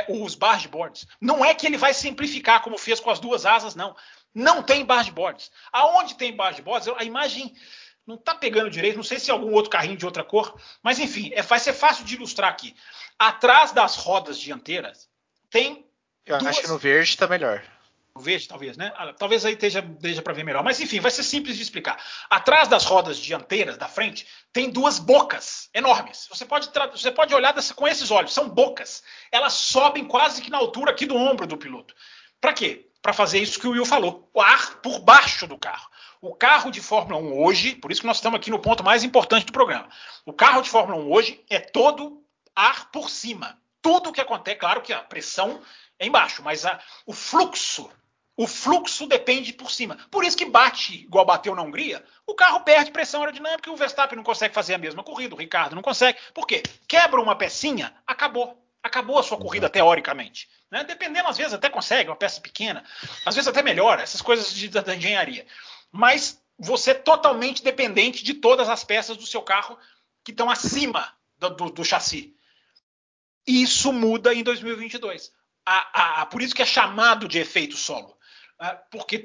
[0.08, 1.06] os bargeboards.
[1.20, 3.94] Não é que ele vai simplificar como fez com as duas asas, não.
[4.34, 5.52] Não tem bargeboards.
[5.72, 7.54] Aonde tem bargeboards, a imagem
[8.04, 10.98] não está pegando direito, não sei se é algum outro carrinho de outra cor, mas
[10.98, 12.74] enfim, é, vai ser fácil de ilustrar aqui.
[13.16, 15.08] Atrás das rodas dianteiras
[15.48, 15.86] tem.
[16.26, 16.50] Eu duas...
[16.50, 17.62] acho que no verde está melhor.
[18.18, 18.92] Verde, talvez, né?
[18.94, 20.62] Ah, talvez aí esteja, esteja para ver melhor.
[20.62, 22.02] Mas enfim, vai ser simples de explicar.
[22.28, 26.28] Atrás das rodas dianteiras da frente tem duas bocas enormes.
[26.28, 29.02] Você pode, você pode olhar dessa, com esses olhos, são bocas.
[29.30, 31.94] Elas sobem quase que na altura aqui do ombro do piloto.
[32.38, 32.86] Para quê?
[33.00, 35.88] Para fazer isso que o Will falou: o ar por baixo do carro.
[36.20, 39.02] O carro de Fórmula 1 hoje, por isso que nós estamos aqui no ponto mais
[39.02, 39.88] importante do programa.
[40.24, 42.22] O carro de Fórmula 1 hoje é todo
[42.54, 43.58] ar por cima.
[43.80, 45.60] Tudo o que acontece, claro que a pressão
[45.98, 47.90] é embaixo, mas a, o fluxo
[48.42, 49.96] o fluxo depende por cima.
[50.10, 53.76] Por isso que bate, igual bateu na Hungria, o carro perde pressão aerodinâmica e o
[53.76, 56.18] Verstappen não consegue fazer a mesma corrida, o Ricardo não consegue.
[56.34, 56.60] Por quê?
[56.88, 58.58] Quebra uma pecinha, acabou.
[58.82, 60.48] Acabou a sua corrida teoricamente.
[60.68, 60.82] Né?
[60.82, 62.82] Dependendo, às vezes até consegue, uma peça pequena,
[63.24, 65.46] às vezes até melhora, essas coisas de, da engenharia.
[65.92, 69.78] Mas você é totalmente dependente de todas as peças do seu carro
[70.24, 72.34] que estão acima do, do, do chassi.
[73.46, 75.30] Isso muda em 2022.
[75.64, 78.16] A, a, a, por isso que é chamado de efeito solo.
[78.64, 79.24] Ah, porque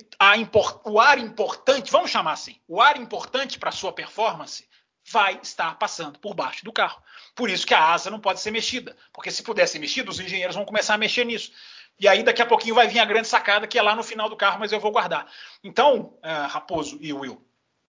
[0.84, 4.68] o ar importante, vamos chamar assim, o ar importante para a sua performance
[5.12, 7.00] vai estar passando por baixo do carro.
[7.36, 10.20] Por isso que a asa não pode ser mexida, porque se puder ser mexida, os
[10.20, 11.52] engenheiros vão começar a mexer nisso.
[12.00, 14.28] E aí daqui a pouquinho vai vir a grande sacada que é lá no final
[14.28, 15.32] do carro, mas eu vou guardar.
[15.64, 17.40] Então, uh, Raposo e Will,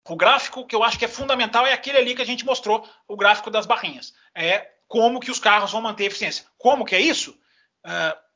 [0.07, 2.87] o gráfico que eu acho que é fundamental é aquele ali que a gente mostrou,
[3.09, 4.13] o gráfico das barrinhas.
[4.35, 6.45] É como que os carros vão manter eficiência.
[6.59, 7.31] Como que é isso?
[7.87, 8.28] Uh,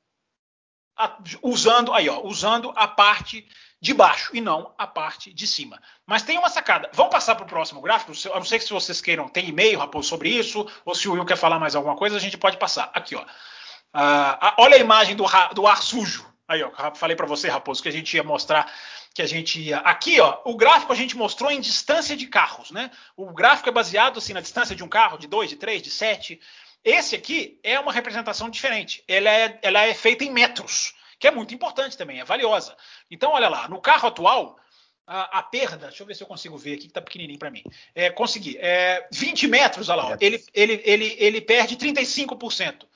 [1.43, 3.47] usando aí, ó, usando a parte
[3.81, 5.81] de baixo e não a parte de cima.
[6.07, 6.89] Mas tem uma sacada.
[6.93, 8.13] Vamos passar para o próximo gráfico?
[8.27, 11.25] Eu não sei se vocês queiram, tem e-mail, Raposo, sobre isso, ou se o Will
[11.25, 12.91] quer falar mais alguma coisa, a gente pode passar.
[12.95, 13.23] Aqui, ó.
[13.23, 15.25] Uh, olha a imagem do,
[15.55, 16.25] do ar sujo.
[16.47, 18.71] Aí, ó, falei para você, Raposo, que a gente ia mostrar
[19.15, 19.79] que a gente ia.
[19.79, 22.91] Aqui, ó, o gráfico a gente mostrou em distância de carros, né?
[23.17, 25.91] O gráfico é baseado assim na distância de um carro, de dois, de três, de
[25.91, 26.41] sete.
[26.85, 29.05] Esse aqui é uma representação diferente.
[29.07, 32.77] Ela é, ela é feita em metros, que é muito importante também, é valiosa.
[33.11, 34.59] Então, olha lá, no carro atual,
[35.07, 37.51] a, a perda, deixa eu ver se eu consigo ver aqui, que está pequenininho para
[37.51, 37.63] mim.
[37.95, 38.57] É, consegui.
[38.59, 42.83] É, 20 metros, olha lá, ó, ele, ele, ele, ele perde 35%.
[42.83, 42.89] Uh,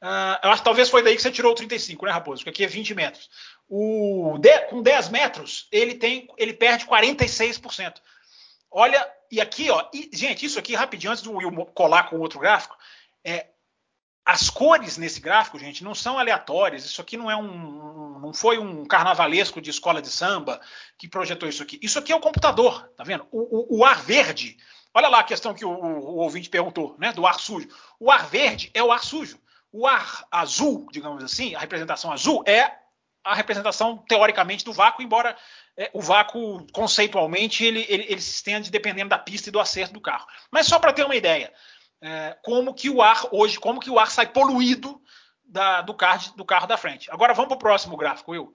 [0.00, 2.44] ah, eu acho que talvez foi daí que você tirou o 35, né, Raposo?
[2.44, 3.28] Porque aqui é 20 metros.
[3.68, 7.94] O de, com 10 metros, ele tem, ele perde 46%.
[8.70, 12.38] Olha, e aqui, ó, e, gente, isso aqui rapidinho, antes do Will colar com outro
[12.38, 12.76] gráfico,
[13.24, 13.48] é,
[14.28, 16.84] as cores nesse gráfico, gente, não são aleatórias.
[16.84, 20.60] Isso aqui não é um, não foi um carnavalesco de escola de samba
[20.98, 21.78] que projetou isso aqui.
[21.82, 23.26] Isso aqui é o computador, tá vendo?
[23.30, 24.58] O, o, o ar verde.
[24.92, 27.10] Olha lá a questão que o, o, ouvinte perguntou, né?
[27.10, 27.68] Do ar sujo.
[27.98, 29.40] O ar verde é o ar sujo.
[29.72, 32.70] O ar azul, digamos assim, a representação azul é
[33.24, 35.36] a representação teoricamente do vácuo, embora
[35.74, 39.94] é, o vácuo conceitualmente ele, ele, ele se estende dependendo da pista e do acerto
[39.94, 40.26] do carro.
[40.50, 41.52] Mas só para ter uma ideia,
[42.00, 45.00] é, como que o ar hoje, como que o ar sai poluído
[45.44, 47.10] da, do, carro, do carro da frente.
[47.10, 48.54] Agora vamos para o próximo gráfico, Will.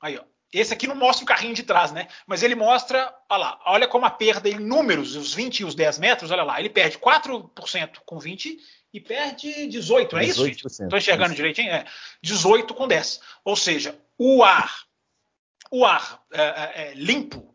[0.00, 0.24] Aí, ó.
[0.52, 2.08] Esse aqui não mostra o carrinho de trás, né?
[2.26, 5.76] Mas ele mostra, olha lá, olha como a perda em números, os 20 e os
[5.76, 8.58] 10 metros, olha lá, ele perde 4% com 20
[8.92, 10.44] e perde 18, não é isso?
[10.48, 11.36] Estou enxergando isso.
[11.36, 11.70] direitinho?
[11.70, 11.84] É,
[12.20, 13.20] 18 com 10.
[13.44, 14.86] Ou seja, o ar,
[15.70, 17.54] o ar é, é, é limpo,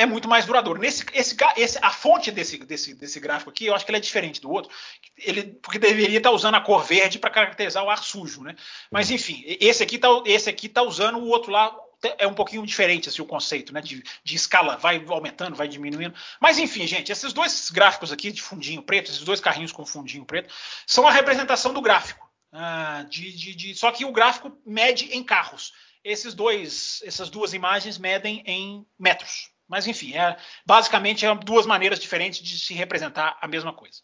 [0.00, 0.80] é, muito mais duradouro.
[0.80, 4.00] Nesse, esse, esse, a fonte desse, desse, desse gráfico aqui, eu acho que ele é
[4.00, 4.72] diferente do outro,
[5.18, 8.56] ele, porque deveria estar usando a cor verde para caracterizar o ar sujo, né?
[8.90, 11.76] Mas enfim, esse aqui está esse aqui tá usando o outro lá
[12.16, 13.82] é um pouquinho diferente assim, o conceito, né?
[13.82, 16.14] De, de, escala, vai aumentando, vai diminuindo.
[16.40, 20.24] Mas enfim, gente, esses dois gráficos aqui de fundinho preto, esses dois carrinhos com fundinho
[20.24, 20.52] preto,
[20.86, 22.26] são a representação do gráfico.
[22.50, 25.74] Ah, de, de, de, só que o gráfico mede em carros.
[26.02, 29.50] Esses dois, essas duas imagens medem em metros.
[29.70, 30.36] Mas, enfim, é,
[30.66, 34.00] basicamente é duas maneiras diferentes de se representar a mesma coisa.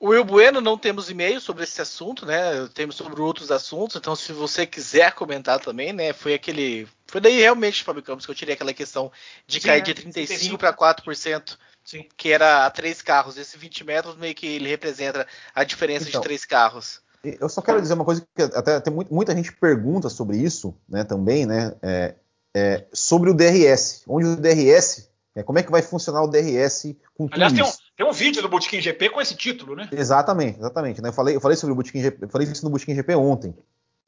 [0.00, 2.66] O Will Bueno não temos e-mail sobre esse assunto, né?
[2.74, 6.12] Temos sobre outros assuntos, então se você quiser comentar também, né?
[6.12, 6.88] Foi aquele.
[7.06, 9.12] Foi daí realmente, Fábio Campos, que eu tirei aquela questão
[9.46, 12.08] de Sim, cair é, de 35 para 4%, Sim.
[12.16, 13.36] que era a três carros.
[13.36, 17.00] Esse 20 metros meio que ele representa a diferença então, de três carros.
[17.24, 21.04] Eu só quero dizer uma coisa que até tem muita gente pergunta sobre isso, né?
[21.04, 21.74] Também, né?
[21.82, 22.14] É,
[22.54, 25.08] é, sobre o DRS, onde o DRS
[25.38, 28.12] é, como é que vai funcionar o DRS com tudo Aliás, tem um, tem um,
[28.12, 29.88] vídeo do Bootkin GP com esse título, né?
[29.92, 31.00] Exatamente, exatamente.
[31.00, 31.10] Né?
[31.10, 33.54] Eu, falei, eu falei sobre o Bootkin GP, eu falei isso no Bootkin GP ontem.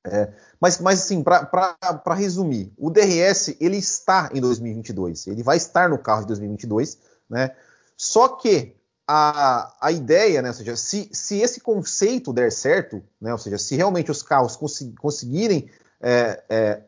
[0.05, 5.89] É, mas, mas assim, para resumir, o DRS ele está em 2022, ele vai estar
[5.89, 7.55] no carro de 2022, né?
[7.97, 8.75] Só que
[9.13, 13.59] a, a ideia, né, ou seja, se, se esse conceito der certo, né, ou seja,
[13.59, 14.57] se realmente os carros
[15.01, 15.69] conseguirem
[16.01, 16.81] é, é,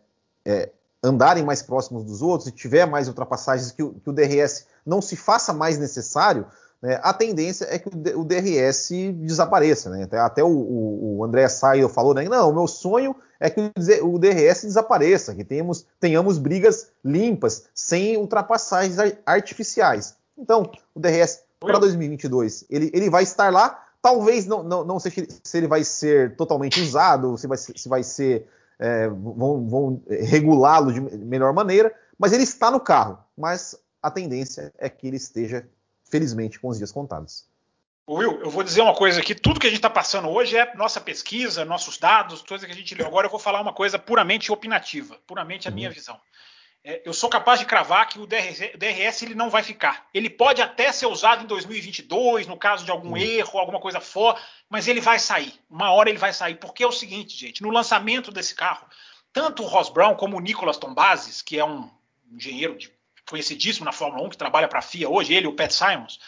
[0.45, 0.71] é
[1.03, 5.03] andarem mais próximos dos outros e tiver mais ultrapassagens que o, que o DRS não
[5.03, 6.47] se faça mais necessário,
[6.81, 9.91] né, a tendência é que o, o DRS desapareça.
[9.91, 10.05] Né?
[10.05, 13.61] Até, até o, o, o, André Saio falou, né, não, o meu sonho é que
[14.01, 18.97] o, DRS desapareça, que tenhamos, tenhamos brigas limpas, sem ultrapassagens
[19.27, 20.15] artificiais.
[20.39, 25.13] Então, o DRS para 2022, ele, ele vai estar lá, talvez não, não, não sei
[25.43, 28.47] se ele vai ser totalmente usado, se vai, se vai ser
[28.79, 33.19] é, vão, vão regulá-lo de melhor maneira, mas ele está no carro.
[33.37, 35.69] Mas a tendência é que ele esteja,
[36.11, 37.47] felizmente, com os dias contados.
[38.09, 40.75] Will, eu vou dizer uma coisa aqui: tudo que a gente está passando hoje é
[40.75, 43.07] nossa pesquisa, nossos dados, coisa que a gente leu.
[43.07, 45.95] Agora eu vou falar uma coisa puramente opinativa, puramente a minha uhum.
[45.95, 46.21] visão
[46.85, 50.09] é, eu sou capaz de cravar que o DRS, o DRS, ele não vai ficar.
[50.13, 53.17] Ele pode até ser usado em 2022, no caso de algum uhum.
[53.17, 55.55] erro, alguma coisa for, mas ele vai sair.
[55.71, 56.57] Uma hora ele vai sair.
[56.57, 58.85] Porque é o seguinte, gente: no lançamento desse carro,
[59.33, 61.89] tanto o Ross Brown como o Nicolas Tombazes, que é um
[62.33, 62.93] engenheiro de,
[63.29, 66.19] conhecidíssimo na Fórmula 1, que trabalha para a FIA hoje, ele e o Pat Simons,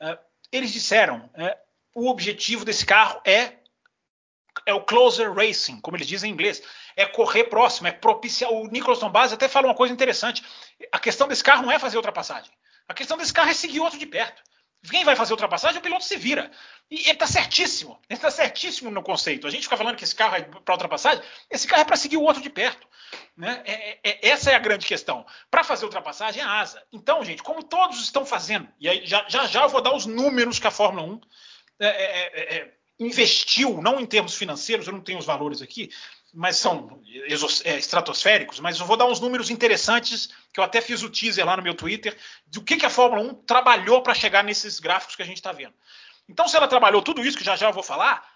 [0.00, 0.18] uh,
[0.50, 1.56] eles disseram: uh,
[1.94, 3.52] o objetivo desse carro é
[4.66, 6.62] é o closer racing, como eles dizem em inglês
[6.96, 8.52] é correr próximo, é propiciar.
[8.52, 10.42] O Nicolas Tombazzi até fala uma coisa interessante.
[10.90, 12.50] A questão desse carro não é fazer ultrapassagem.
[12.88, 14.42] A questão desse carro é seguir outro de perto.
[14.90, 16.50] Quem vai fazer ultrapassagem, o piloto se vira.
[16.90, 17.98] E ele está certíssimo.
[18.08, 19.46] Ele está certíssimo no conceito.
[19.46, 21.22] A gente fica falando que esse carro é para ultrapassagem.
[21.48, 22.86] Esse carro é para seguir o outro de perto.
[23.36, 23.62] Né?
[23.64, 25.24] É, é, é essa é a grande questão.
[25.50, 26.82] Para fazer ultrapassagem é a asa.
[26.92, 30.04] Então, gente, como todos estão fazendo, e aí já já, já eu vou dar os
[30.04, 31.20] números que a Fórmula 1
[31.80, 35.90] é, é, é, investiu, não em termos financeiros, eu não tenho os valores aqui,
[36.32, 37.00] mas são
[37.64, 41.44] é, estratosféricos, mas eu vou dar uns números interessantes, que eu até fiz o teaser
[41.44, 45.14] lá no meu Twitter, do que, que a Fórmula 1 trabalhou para chegar nesses gráficos
[45.14, 45.74] que a gente está vendo.
[46.28, 48.26] Então, se ela trabalhou tudo isso que já já eu vou falar,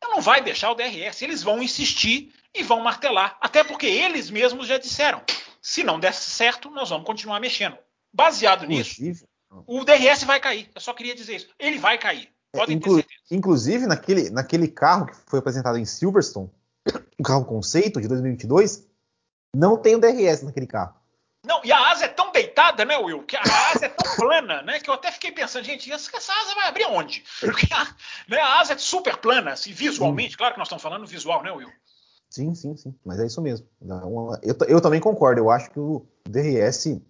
[0.00, 1.22] ela não vai deixar o DRS.
[1.22, 3.36] Eles vão insistir e vão martelar.
[3.40, 5.22] Até porque eles mesmos já disseram:
[5.60, 7.76] se não der certo, nós vamos continuar mexendo.
[8.12, 9.02] Baseado nisso,
[9.66, 10.70] o DRS vai cair.
[10.74, 11.48] Eu só queria dizer isso.
[11.58, 12.28] Ele vai cair.
[12.52, 13.22] Podem Inclu ter certeza.
[13.30, 16.50] Inclusive, naquele, naquele carro que foi apresentado em Silverstone,
[17.18, 18.86] um carro conceito de 2022,
[19.54, 20.94] não tem o DRS naquele carro.
[21.44, 23.22] Não, e a asa é tão deitada, né, Will?
[23.22, 24.78] Que a asa é tão plana, né?
[24.78, 27.24] Que eu até fiquei pensando, gente, essa, asa vai abrir onde?
[27.40, 27.84] Porque a,
[28.28, 30.32] né, a asa é super plana, assim, visualmente.
[30.32, 30.36] Sim.
[30.36, 31.70] Claro que nós estamos falando visual, né, Will?
[32.28, 32.94] Sim, sim, sim.
[33.04, 33.66] Mas é isso mesmo.
[34.42, 35.40] Eu, eu também concordo.
[35.40, 37.00] Eu acho que o DRS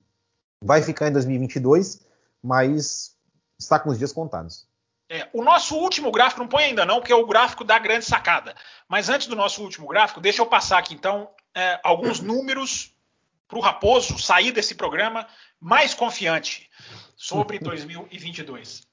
[0.62, 2.06] vai ficar em 2022,
[2.42, 3.16] mas
[3.58, 4.66] está com os dias contados.
[5.12, 8.04] É, o nosso último gráfico, não põe ainda não, porque é o gráfico da grande
[8.04, 8.54] sacada.
[8.88, 12.94] Mas antes do nosso último gráfico, deixa eu passar aqui então é, alguns números
[13.48, 15.26] para o Raposo sair desse programa
[15.60, 16.70] mais confiante
[17.16, 18.86] sobre 2022.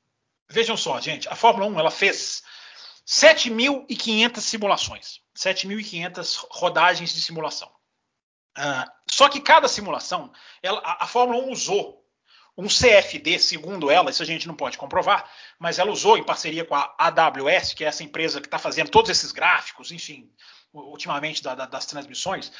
[0.50, 2.42] Vejam só, gente, a Fórmula 1 ela fez
[3.06, 7.70] 7.500 simulações, 7.500 rodagens de simulação.
[8.58, 10.32] Uh, só que cada simulação,
[10.64, 12.07] ela, a, a Fórmula 1 usou
[12.58, 15.30] um CFD, segundo ela, isso a gente não pode comprovar,
[15.60, 18.90] mas ela usou em parceria com a AWS, que é essa empresa que está fazendo
[18.90, 20.28] todos esses gráficos, enfim,
[20.74, 22.52] ultimamente da, da, das transmissões.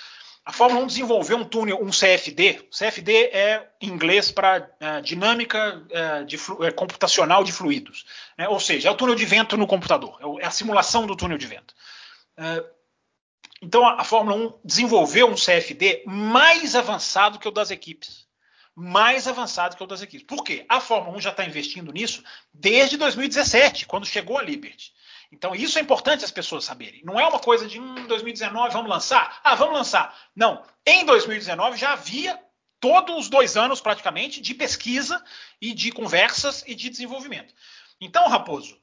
[0.46, 2.70] A Fórmula 1 desenvolveu um túnel, um CFD.
[2.72, 8.06] CFD é inglês para é, dinâmica é, de, é, computacional de fluidos,
[8.38, 8.48] né?
[8.48, 11.40] ou seja, é o túnel de vento no computador, é, é a simulação do túnel
[11.40, 11.74] de vento.
[12.38, 12.64] É,
[13.64, 18.27] então a, a Fórmula 1 desenvolveu um CFD mais avançado que o das equipes
[18.80, 20.28] mais avançado que outras equipes.
[20.28, 20.64] Por quê?
[20.70, 22.24] A Fórmula 1 já está investindo nisso
[22.54, 24.94] desde 2017, quando chegou a Liberty.
[25.32, 27.02] Então, isso é importante as pessoas saberem.
[27.04, 29.42] Não é uma coisa de hum, 2019, vamos lançar?
[29.44, 30.16] Ah, vamos lançar.
[30.36, 30.64] Não.
[30.86, 32.40] Em 2019 já havia
[32.80, 35.24] todos os dois anos, praticamente, de pesquisa
[35.60, 37.56] e de conversas e de desenvolvimento.
[38.00, 38.76] Então, Raposo,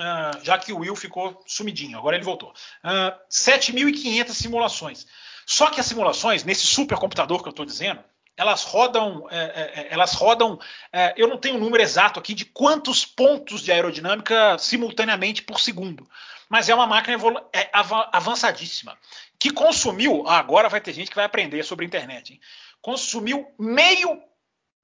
[0.00, 2.54] uh, já que o Will ficou sumidinho, agora ele voltou.
[2.82, 5.06] Uh, 7.500 simulações.
[5.44, 8.02] Só que as simulações, nesse supercomputador que eu estou dizendo,
[8.36, 10.58] elas rodam, é, é, é elas rodam.
[10.92, 15.42] É, eu não tenho o um número exato aqui de quantos pontos de aerodinâmica simultaneamente
[15.42, 16.08] por segundo,
[16.48, 17.16] mas é uma máquina
[17.52, 18.98] é, avançadíssima
[19.38, 20.24] que consumiu.
[20.26, 22.34] Ah, agora vai ter gente que vai aprender sobre a internet.
[22.34, 22.40] Hein?
[22.80, 24.22] Consumiu meio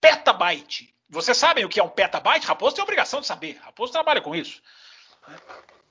[0.00, 0.94] petabyte.
[1.08, 2.46] Vocês sabem o que é um petabyte?
[2.46, 3.58] Raposo tem a obrigação de saber.
[3.62, 4.60] Raposo trabalha com isso.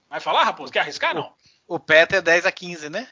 [0.10, 0.72] Vai falar, Raposo?
[0.72, 1.16] Quer arriscar?
[1.16, 1.34] Não.
[1.68, 3.08] O, o peta é 10 a 15, né?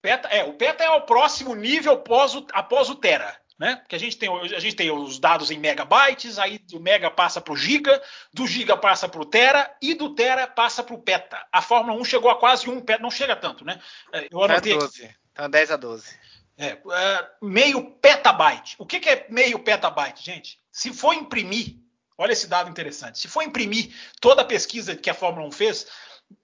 [0.00, 3.76] Peta, é, o peta é o próximo nível após o, após o tera né?
[3.76, 7.40] Porque a gente tem, a gente tem os dados em megabytes, aí do mega passa
[7.40, 8.02] para o giga,
[8.32, 11.44] do giga passa para o tera e do tera passa para o peta.
[11.50, 13.80] A Fórmula 1 chegou a quase um peta, não chega tanto, né?
[14.12, 15.16] É, eu anotei é 12.
[15.32, 16.18] Então 10 a 12.
[16.58, 18.76] É, é, meio petabyte.
[18.78, 20.58] O que, que é meio petabyte, gente?
[20.70, 21.76] Se for imprimir,
[22.16, 23.18] olha esse dado interessante.
[23.18, 25.86] Se for imprimir toda a pesquisa que a Fórmula 1 fez,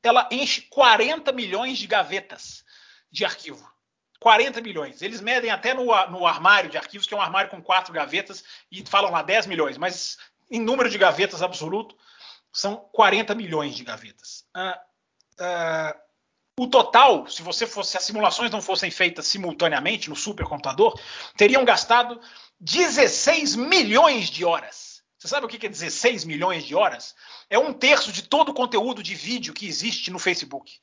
[0.03, 2.65] ela enche 40 milhões de gavetas
[3.11, 3.72] de arquivo.
[4.23, 5.03] 40 milhões.
[5.03, 8.45] Eles medem até no, no armário de arquivos, que é um armário com quatro gavetas,
[8.71, 10.17] e falam lá 10 milhões, mas
[10.49, 11.97] em número de gavetas absoluto,
[12.53, 14.45] são 40 milhões de gavetas.
[14.55, 14.81] Ah,
[15.41, 15.97] ah,
[16.57, 20.97] o total, se você fosse, se as simulações não fossem feitas simultaneamente no supercomputador,
[21.37, 22.21] teriam gastado
[22.61, 25.03] 16 milhões de horas.
[25.19, 27.15] Você sabe o que é 16 milhões de horas?
[27.51, 30.79] É um terço de todo o conteúdo de vídeo que existe no Facebook.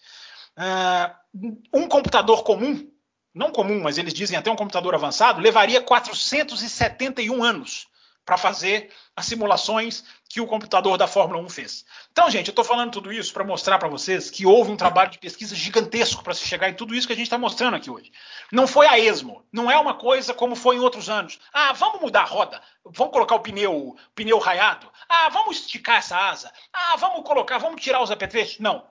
[0.58, 2.90] Uh, um computador comum
[3.34, 7.88] não comum, mas eles dizem até um computador avançado, levaria 471 anos
[8.30, 11.84] para fazer as simulações que o computador da Fórmula 1 fez.
[12.12, 15.10] Então, gente, eu estou falando tudo isso para mostrar para vocês que houve um trabalho
[15.10, 17.90] de pesquisa gigantesco para se chegar em tudo isso que a gente está mostrando aqui
[17.90, 18.12] hoje.
[18.52, 21.40] Não foi a esmo, não é uma coisa como foi em outros anos.
[21.52, 24.88] Ah, vamos mudar a roda, vamos colocar o pneu, pneu raiado.
[25.10, 26.54] Ah, vamos esticar essa asa.
[26.72, 28.60] Ah, vamos colocar, vamos tirar os apetrechos.
[28.60, 28.86] Não.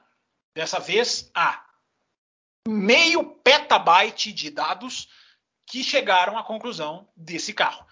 [0.53, 1.63] Dessa vez, ah,
[2.69, 5.09] meio petabyte de dados
[5.67, 7.87] que chegaram à conclusão desse carro.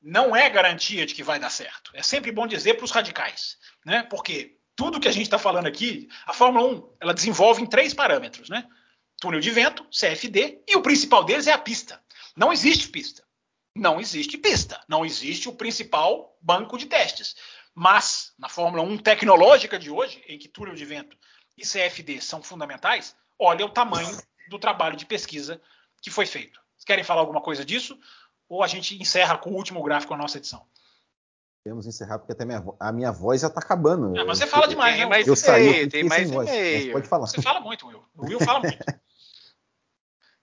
[0.00, 1.90] Não é garantia de que vai dar certo.
[1.94, 4.02] É sempre bom dizer para os radicais, né?
[4.04, 7.92] Porque tudo que a gente está falando aqui, a Fórmula 1, ela desenvolve em três
[7.92, 8.66] parâmetros, né?
[9.20, 12.02] Túnel de vento, CFD, e o principal deles é a pista.
[12.36, 13.22] Não existe pista.
[13.76, 14.82] Não existe pista.
[14.88, 17.36] Não existe o principal banco de testes.
[17.74, 21.16] Mas, na Fórmula 1 tecnológica de hoje, em que túnel de vento
[21.58, 24.16] e CFD são fundamentais, olha o tamanho
[24.48, 25.60] do trabalho de pesquisa
[26.00, 26.60] que foi feito.
[26.76, 27.98] Vocês querem falar alguma coisa disso?
[28.48, 30.66] Ou a gente encerra com o último gráfico a nossa edição?
[31.62, 34.18] Podemos encerrar porque até minha, a minha voz já está acabando.
[34.18, 35.06] Ah, mas você fala demais, né?
[35.06, 36.48] Mais eu saí, tem mais voz.
[36.92, 37.26] Pode falar.
[37.26, 38.02] Você fala muito, Will.
[38.16, 38.78] O Will fala muito.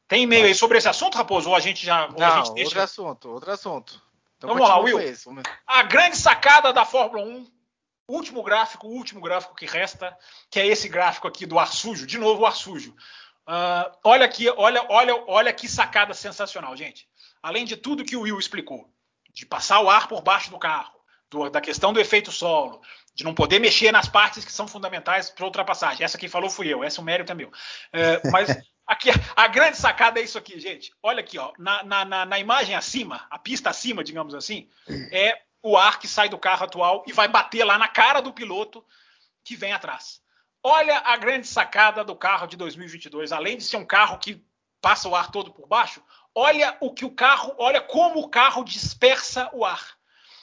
[0.08, 1.50] Tem e-mail aí sobre esse assunto, Raposo?
[1.50, 2.08] Ou a gente já.
[2.10, 2.70] Não, a gente deixa...
[2.70, 4.02] outro assunto, outro assunto.
[4.38, 5.00] Então, vamos lá, Will.
[5.66, 7.57] A grande sacada da Fórmula 1
[8.08, 10.18] último gráfico, último gráfico que resta,
[10.50, 12.08] que é esse gráfico aqui do ar sujo.
[12.08, 12.96] De novo, o ar sujo.
[13.48, 17.08] Uh, olha aqui, olha, olha, olha que sacada sensacional, gente.
[17.42, 18.90] Além de tudo que o Will explicou,
[19.34, 20.94] de passar o ar por baixo do carro,
[21.30, 22.82] do, da questão do efeito solo,
[23.14, 26.04] de não poder mexer nas partes que são fundamentais para ultrapassagem.
[26.04, 27.50] Essa que falou fui eu, essa o mérito é meu.
[27.50, 28.50] Uh, mas
[28.86, 30.92] aqui a grande sacada é isso aqui, gente.
[31.02, 34.70] Olha aqui, ó, na, na, na imagem acima, a pista acima, digamos assim,
[35.12, 38.32] é o ar que sai do carro atual e vai bater lá na cara do
[38.32, 38.84] piloto
[39.44, 40.22] que vem atrás.
[40.64, 43.32] Olha a grande sacada do carro de 2022.
[43.32, 44.44] Além de ser um carro que
[44.82, 46.02] passa o ar todo por baixo,
[46.34, 49.82] olha o que o carro, olha como o carro dispersa o ar,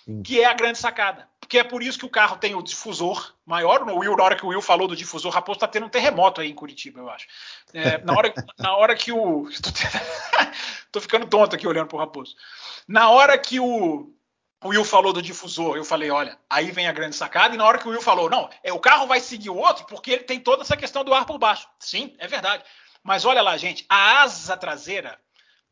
[0.05, 0.23] Sim.
[0.23, 1.29] que é a grande sacada.
[1.41, 3.85] Porque é por isso que o carro tem o difusor maior.
[3.85, 6.41] No Will, na hora que o Will falou do difusor, Raposo está tendo um terremoto
[6.41, 7.27] aí em Curitiba, eu acho.
[7.73, 9.47] É, na, hora, na hora que o.
[10.91, 12.35] Tô ficando tonto aqui olhando pro Raposo.
[12.89, 14.15] Na hora que o,
[14.65, 17.67] o Will falou do difusor, eu falei, olha, aí vem a grande sacada, e na
[17.67, 20.25] hora que o Will falou, não, é o carro vai seguir o outro porque ele
[20.25, 21.69] tem toda essa questão do ar por baixo.
[21.79, 22.65] Sim, é verdade.
[23.03, 25.21] Mas olha lá, gente, a asa traseira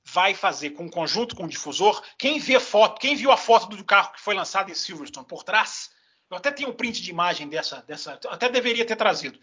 [0.04, 2.02] vai fazer com o conjunto com o difusor.
[2.18, 5.42] Quem vê foto, quem viu a foto do carro que foi lançado em Silverstone por
[5.42, 5.90] trás,
[6.30, 9.38] eu até tenho um print de imagem dessa, dessa até deveria ter trazido.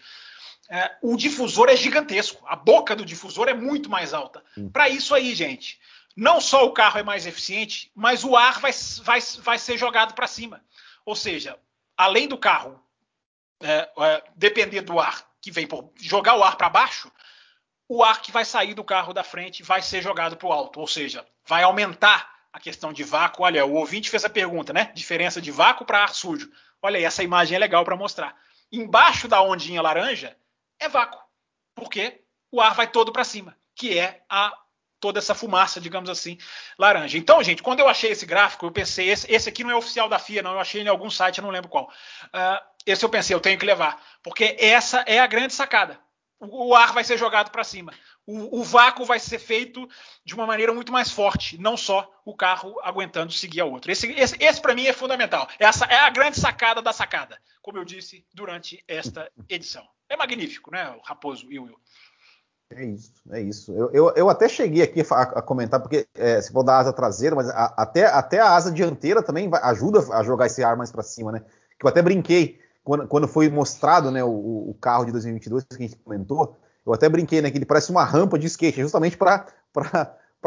[0.70, 4.44] É, o difusor é gigantesco, a boca do difusor é muito mais alta.
[4.72, 5.80] Para isso aí, gente,
[6.20, 8.72] não só o carro é mais eficiente, mas o ar vai,
[9.04, 10.62] vai, vai ser jogado para cima.
[11.06, 11.58] Ou seja,
[11.96, 12.84] além do carro
[13.62, 17.10] é, é, depender do ar que vem por jogar o ar para baixo,
[17.88, 20.82] o ar que vai sair do carro da frente vai ser jogado para o alto.
[20.82, 23.46] Ou seja, vai aumentar a questão de vácuo.
[23.46, 24.91] Olha, o ouvinte fez a pergunta, né?
[24.94, 26.52] Diferença de vácuo para ar sujo.
[26.82, 28.36] Olha aí, essa imagem é legal para mostrar.
[28.70, 30.38] Embaixo da ondinha laranja
[30.78, 31.22] é vácuo,
[31.74, 32.22] porque
[32.52, 34.54] o ar vai todo para cima, que é a
[35.00, 36.38] toda essa fumaça, digamos assim,
[36.78, 37.18] laranja.
[37.18, 40.10] Então, gente, quando eu achei esse gráfico, eu pensei, esse, esse aqui não é oficial
[40.10, 41.86] da FIA, não, eu achei em algum site, não lembro qual.
[42.26, 46.00] Uh, esse eu pensei, eu tenho que levar, porque essa é a grande sacada.
[46.40, 47.94] O, o ar vai ser jogado para cima.
[48.26, 49.88] o, o, vácuo vai ser feito
[50.24, 53.92] de uma maneira muito mais forte, não só o carro aguentando seguir a outra.
[53.92, 55.50] Esse, esse, esse para mim é fundamental.
[55.58, 59.86] Essa é a grande sacada da sacada, como eu disse durante esta edição.
[60.08, 61.80] É magnífico, né, Raposo e Will?
[62.72, 63.74] É isso, é isso.
[63.74, 66.94] Eu, eu, eu até cheguei aqui a, a comentar, porque é, se for da asa
[66.94, 70.78] traseira, mas a, até, até a asa dianteira também vai, ajuda a jogar esse ar
[70.78, 71.41] mais para cima, né?
[71.80, 74.30] Que eu até brinquei quando, quando foi mostrado né, o,
[74.70, 76.58] o, carro de 2022 que a gente comentou.
[76.86, 77.50] Eu até brinquei, né?
[77.50, 79.48] Que ele parece uma rampa de skate, justamente para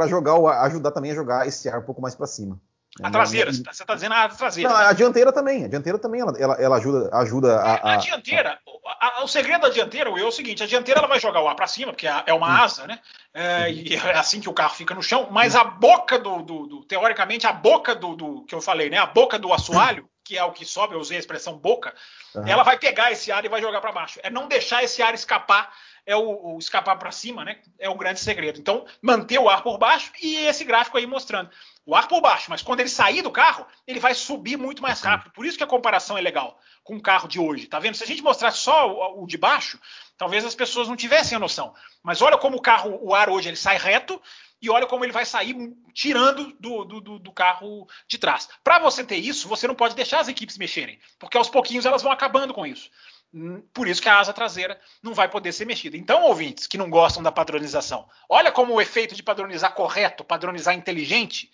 [0.07, 2.61] jogar, ajudar também a jogar esse ar um pouco mais para cima.
[3.01, 4.69] A traseira, você está dizendo a traseira.
[4.69, 5.65] Não, a dianteira também.
[5.65, 8.59] A dianteira também ela, ela, ela ajuda, ajuda a, a, a dianteira,
[9.01, 11.55] a, o segredo da dianteira é o seguinte: a dianteira ela vai jogar o ar
[11.55, 12.63] para cima, porque é uma hum.
[12.65, 12.99] asa, né?
[13.33, 15.29] É, e é assim que o carro fica no chão.
[15.31, 18.99] Mas a boca do, do, do teoricamente, a boca do, do, que eu falei, né?
[18.99, 21.95] A boca do assoalho, que é o que sobe, eu usei a expressão boca,
[22.35, 22.47] uhum.
[22.47, 24.21] ela vai pegar esse ar e vai jogar para baixo.
[24.23, 25.73] É não deixar esse ar escapar
[26.05, 27.59] é o, o escapar para cima, né?
[27.79, 28.59] É o grande segredo.
[28.59, 31.51] Então, manter o ar por baixo e esse gráfico aí mostrando
[31.85, 35.01] o ar por baixo, mas quando ele sair do carro, ele vai subir muito mais
[35.01, 35.33] rápido.
[35.33, 37.67] Por isso que a comparação é legal com o carro de hoje.
[37.67, 37.97] Tá vendo?
[37.97, 39.81] Se a gente mostrasse só o, o de baixo,
[40.17, 41.75] talvez as pessoas não tivessem a noção.
[42.03, 44.21] Mas olha como o carro, o ar hoje, ele sai reto
[44.61, 45.57] e olha como ele vai sair
[45.93, 48.49] tirando do, do, do carro de trás.
[48.63, 52.03] Para você ter isso, você não pode deixar as equipes mexerem, porque aos pouquinhos elas
[52.03, 52.89] vão acabando com isso.
[53.35, 55.97] Hum, por isso que a asa traseira não vai poder ser mexida.
[55.97, 60.75] Então, ouvintes que não gostam da padronização, olha como o efeito de padronizar correto, padronizar
[60.75, 61.51] inteligente,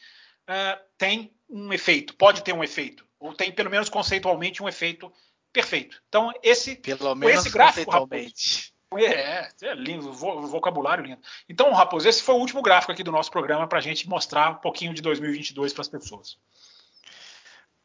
[0.48, 5.12] uh, tem um efeito, pode ter um efeito, ou tem pelo menos conceitualmente um efeito
[5.52, 6.00] perfeito.
[6.08, 8.72] Então, esse, pelo menos esse gráfico, conceitualmente.
[8.96, 11.20] é, é lindo, vocabulário lindo.
[11.48, 14.50] Então, Raposo, esse foi o último gráfico aqui do nosso programa para a gente mostrar
[14.50, 16.38] um pouquinho de 2022 para as pessoas.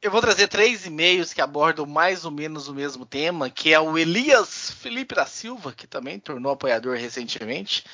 [0.02, 3.80] Eu vou trazer três e-mails que abordam mais ou menos o mesmo tema, que é
[3.80, 7.86] o Elias Felipe da Silva, que também tornou apoiador recentemente.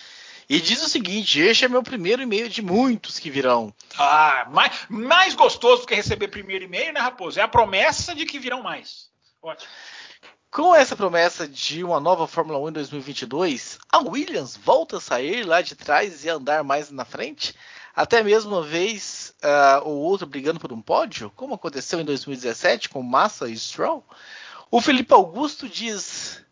[0.49, 3.71] E diz o seguinte: este é meu primeiro e-mail de muitos que virão.
[3.97, 7.39] Ah, mais, mais gostoso do que receber primeiro e-mail, né, Raposo?
[7.39, 9.09] É a promessa de que virão mais.
[9.43, 9.69] Ótimo.
[10.51, 15.43] Com essa promessa de uma nova Fórmula 1 em 2022, a Williams volta a sair
[15.43, 17.53] lá de trás e andar mais na frente?
[17.95, 22.89] Até mesmo uma vez uh, ou outra brigando por um pódio, como aconteceu em 2017
[22.89, 24.03] com Massa e Stroll?
[24.71, 26.43] O Felipe Augusto diz: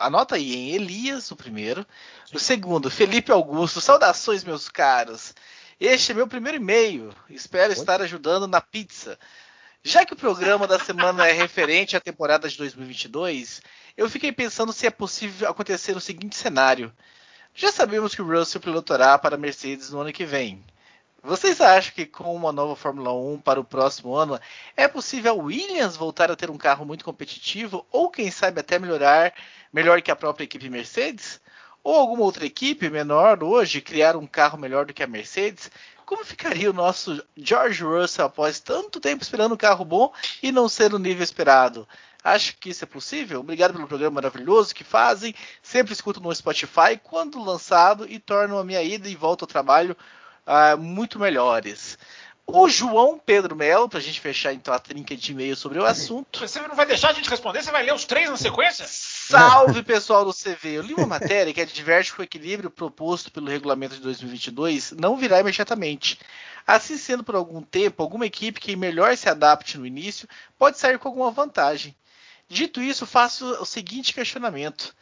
[0.00, 1.86] anota aí, em Elias, o primeiro.
[2.32, 3.80] O segundo, Felipe Augusto.
[3.80, 5.34] Saudações, meus caros.
[5.78, 7.14] Este é meu primeiro e-mail.
[7.28, 7.78] Espero Oi?
[7.78, 9.18] estar ajudando na pizza.
[9.82, 13.62] Já que o programa da semana é referente à temporada de 2022,
[13.96, 16.92] eu fiquei pensando se é possível acontecer o seguinte cenário.
[17.54, 20.62] Já sabemos que o Russell pilotará para a Mercedes no ano que vem.
[21.22, 24.40] Vocês acham que com uma nova Fórmula 1 para o próximo ano
[24.74, 28.78] é possível a Williams voltar a ter um carro muito competitivo ou quem sabe até
[28.78, 29.34] melhorar
[29.72, 31.40] melhor que a própria equipe Mercedes?
[31.82, 35.70] Ou alguma outra equipe menor hoje criar um carro melhor do que a Mercedes?
[36.04, 40.68] Como ficaria o nosso George Russell após tanto tempo esperando um carro bom e não
[40.68, 41.88] ser o nível esperado?
[42.22, 43.40] Acho que isso é possível.
[43.40, 45.34] Obrigado pelo programa maravilhoso que fazem.
[45.62, 49.96] Sempre escuto no Spotify quando lançado e tornam a minha ida e volta ao trabalho
[50.46, 51.96] uh, muito melhores.
[52.46, 55.84] O João Pedro Melo, para a gente fechar então a trinca de e-mail sobre o
[55.84, 56.40] assunto.
[56.40, 57.62] Você não vai deixar a gente responder?
[57.62, 58.84] Você vai ler os três na sequência?
[59.30, 60.72] Salve pessoal do CV!
[60.72, 65.16] Eu li uma matéria que adverte que o equilíbrio proposto pelo regulamento de 2022 não
[65.16, 66.18] virá imediatamente.
[66.66, 70.28] Assim sendo por algum tempo, alguma equipe que melhor se adapte no início
[70.58, 71.94] pode sair com alguma vantagem.
[72.48, 74.92] Dito isso, faço o seguinte questionamento.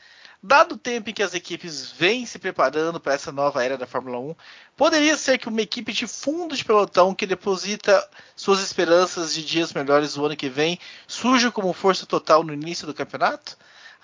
[0.42, 3.86] Dado o tempo em que as equipes vêm se preparando para essa nova era da
[3.86, 4.34] Fórmula 1,
[4.76, 8.06] poderia ser que uma equipe de fundo de pelotão que deposita
[8.36, 12.86] suas esperanças de dias melhores no ano que vem surja como força total no início
[12.86, 13.56] do campeonato?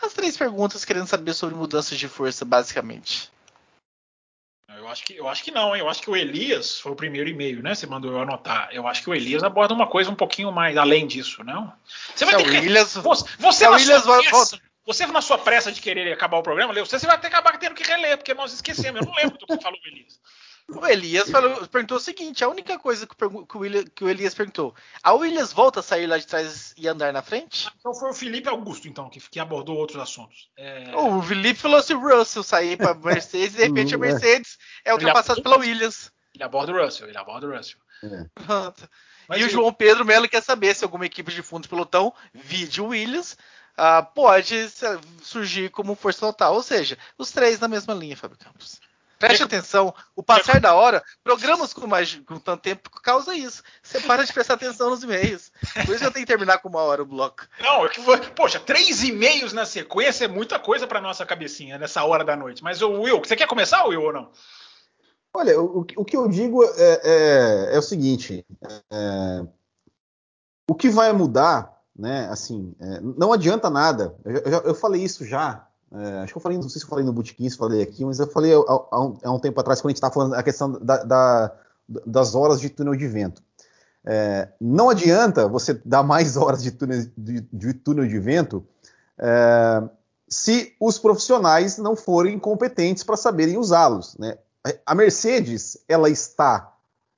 [0.02, 3.30] As três perguntas querendo saber sobre mudanças de força, basicamente.
[4.76, 5.80] Eu acho que, eu acho que não, hein?
[5.80, 7.74] Eu acho que o Elias foi o primeiro e-mail, né?
[7.74, 8.68] Você mandou eu anotar.
[8.72, 11.72] Eu acho que o Elias aborda uma coisa um pouquinho mais além disso, não?
[12.14, 12.58] Você vai ter que.
[12.58, 16.42] Williams, você, você, na Williams sua pressa, você, na sua pressa de querer acabar o
[16.42, 19.00] programa, leu, você vai ter que acabar tendo que reler, porque nós esquecemos.
[19.00, 20.20] Eu não lembro do que falou o Elias.
[20.68, 24.08] O Elias falou, perguntou o seguinte: a única coisa que, que, o William, que, o
[24.08, 27.68] Elias perguntou, a Williams volta a sair lá de trás e andar na frente?
[27.78, 30.50] Então foi o Felipe Augusto, então, que, que abordou outros assuntos.
[30.56, 30.96] É...
[30.96, 34.08] O Felipe falou se o Russell sair para Mercedes, de repente a uhum, é.
[34.08, 36.10] Mercedes é ultrapassada pela Williams.
[36.34, 37.78] Ele aborda o Russell, ele aborda o Russell.
[38.02, 38.26] É.
[39.28, 42.12] Mas e o João Pedro Melo quer saber se alguma equipe de fundo de pelotão,
[42.32, 43.36] vídeo Williams,
[43.78, 44.68] uh, pode
[45.22, 46.54] surgir como força total.
[46.54, 48.80] Ou seja, os três na mesma linha, Fábio Campos.
[49.24, 53.62] Preste atenção, o passar da hora, programas com mais com tanto tempo causa isso.
[53.82, 55.50] Você para de prestar atenção nos e-mails.
[55.86, 57.46] Por isso eu tenho que terminar com uma hora o bloco.
[57.58, 61.78] Não, é que foi, poxa, três e-mails na sequência é muita coisa para nossa cabecinha
[61.78, 62.62] nessa hora da noite.
[62.62, 64.30] Mas o Will, você quer começar, Will, ou não?
[65.32, 68.44] Olha, o, o que eu digo é, é, é o seguinte:
[68.92, 69.46] é,
[70.68, 72.28] o que vai mudar, né?
[72.30, 74.14] Assim, é, não adianta nada.
[74.22, 76.90] Eu, eu, eu falei isso já é, acho que eu falei, não sei se eu
[76.90, 79.60] falei no Bootkin, se falei aqui, mas eu falei há, há, um, há um, tempo
[79.60, 81.52] atrás, quando a gente estava falando a questão da, da,
[82.04, 83.42] das horas de túnel de vento.
[84.04, 88.66] É, não adianta você dar mais horas de túnel de, de, túnel de vento
[89.16, 89.82] é,
[90.28, 94.16] se os profissionais não forem competentes para saberem usá-los.
[94.18, 94.36] Né?
[94.84, 96.72] A Mercedes, ela está,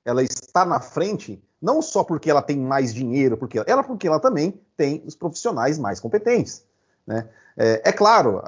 [0.05, 4.19] ela está na frente não só porque ela tem mais dinheiro, porque ela, porque ela
[4.19, 6.63] também tem os profissionais mais competentes.
[7.07, 7.27] Né?
[7.55, 8.43] É, é claro,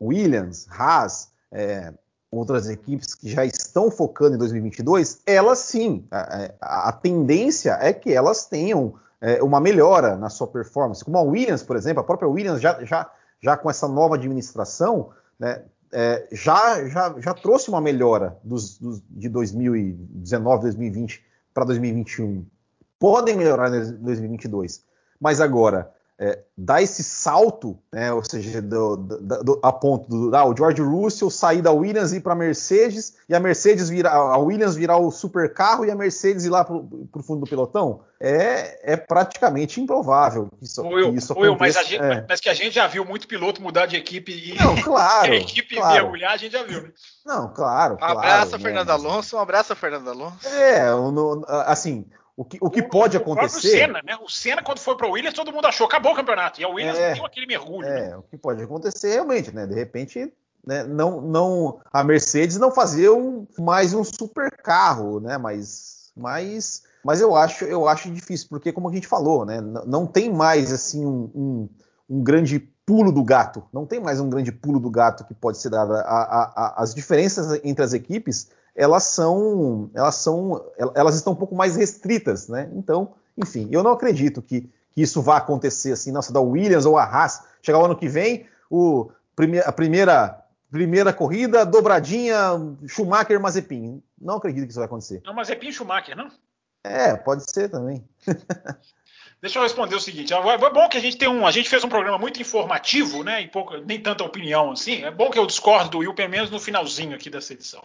[0.00, 1.92] Williams, Haas, é,
[2.30, 7.92] outras equipes que já estão focando em 2022, elas sim, a, a, a tendência é
[7.92, 11.04] que elas tenham é, uma melhora na sua performance.
[11.04, 13.10] Como a Williams, por exemplo, a própria Williams já, já,
[13.40, 19.02] já com essa nova administração, né, é, já, já, já trouxe uma melhora dos, dos,
[19.08, 21.24] de 2019, 2020
[21.54, 22.44] para 2021.
[22.98, 24.84] Podem melhorar em 2022.
[25.20, 25.90] Mas agora,
[26.20, 30.56] é, dar esse salto, né, ou seja, do, do, do, a ponto do ah, o
[30.56, 34.36] George Russell sair da Williams e ir para a Mercedes, e a Mercedes virar, a
[34.36, 38.00] Williams virar o super carro e a Mercedes ir lá para o fundo do pelotão,
[38.20, 42.26] é, é praticamente improvável que isso, Will, que isso Will, mas, gente, é.
[42.28, 45.36] mas, que a gente já viu muito piloto mudar de equipe e Não, claro, a
[45.36, 45.94] equipe claro.
[45.94, 46.90] mergulhar, a gente já viu, né?
[47.24, 47.94] Não, claro.
[47.94, 50.48] Um abraço, claro, Fernando né, Alonso, um abraço, Fernando Alonso.
[50.48, 52.04] É, no, assim,
[52.38, 53.56] o que, o que o, pode o acontecer.
[53.56, 54.16] O Senna, né?
[54.22, 56.60] O Senna, quando foi para o Williams, todo mundo achou acabou o campeonato.
[56.60, 57.84] E a Williams é, deu aquele mergulho.
[57.84, 58.16] É, né?
[58.16, 59.66] o que pode acontecer realmente, né?
[59.66, 60.32] De repente,
[60.64, 65.36] né, não, não, a Mercedes não fazer um, mais um super carro, né?
[65.36, 69.60] Mas, mas, mas eu acho, eu acho difícil, porque como a gente falou, né?
[69.60, 71.68] Não, não tem mais assim um, um,
[72.08, 73.64] um, grande pulo do gato.
[73.72, 75.92] Não tem mais um grande pulo do gato que pode ser dado.
[75.92, 78.48] A, a, a, as diferenças entre as equipes
[78.78, 80.64] elas são, elas são,
[80.94, 82.70] elas estão um pouco mais restritas, né?
[82.74, 86.96] Então, enfim, eu não acredito que, que isso vá acontecer assim, nossa, da Williams ou
[86.96, 89.10] a Haas chegar o ano que vem, o
[89.66, 92.36] a primeira primeira corrida, dobradinha,
[92.86, 94.02] Schumacher, Mazepin.
[94.20, 95.22] Não acredito que isso vai acontecer.
[95.24, 96.30] Não, Mazepin e Schumacher, não?
[96.84, 98.06] É, pode ser também.
[99.40, 100.34] Deixa eu responder o seguinte.
[100.34, 101.46] É bom que a gente tem um.
[101.46, 103.40] A gente fez um programa muito informativo, né?
[103.42, 105.04] E pouco, nem tanta opinião assim.
[105.04, 107.82] É bom que eu discordo do Will, pelo menos no finalzinho aqui dessa edição.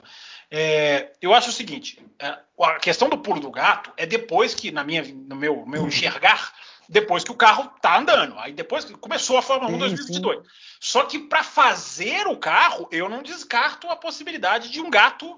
[0.49, 4.71] É, eu acho o seguinte: é, a questão do pulo do gato é depois que,
[4.71, 6.51] na minha, no meu, meu enxergar,
[6.89, 8.37] depois que o carro tá andando.
[8.39, 10.39] Aí depois que começou a Fórmula 1 2022.
[10.39, 10.43] Sim.
[10.79, 15.31] Só que para fazer o carro, eu não descarto a possibilidade de um gato.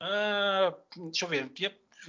[0.00, 1.48] Uh, deixa eu ver,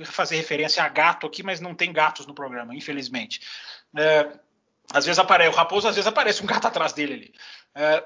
[0.05, 3.41] fazer referência a gato aqui, mas não tem gatos no programa, infelizmente.
[3.95, 4.31] É,
[4.93, 7.33] às vezes aparece o raposo, às vezes aparece um gato atrás dele ali.
[7.75, 8.03] É,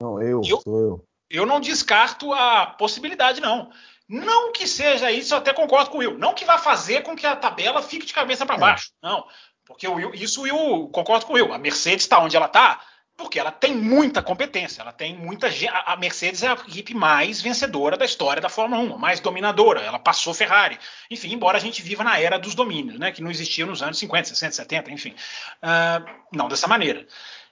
[0.00, 1.04] não, eu, eu, sou eu.
[1.28, 3.70] Eu não descarto a possibilidade, não.
[4.08, 6.16] Não que seja isso, eu até concordo com o Will.
[6.16, 8.58] Não que vá fazer com que a tabela fique de cabeça para é.
[8.58, 8.92] baixo.
[9.02, 9.26] Não.
[9.64, 11.52] Porque o Will, isso o Will, concordo com o Will.
[11.52, 12.80] A Mercedes está onde ela está,
[13.16, 15.48] porque ela tem muita competência, ela tem muita
[15.86, 19.98] a Mercedes é a equipe mais vencedora da história da Fórmula 1, mais dominadora, ela
[19.98, 20.78] passou Ferrari.
[21.10, 23.98] Enfim, embora a gente viva na era dos domínios, né, que não existia nos anos
[23.98, 25.14] 50, 60, 70, enfim.
[25.62, 27.06] Uh, não dessa maneira.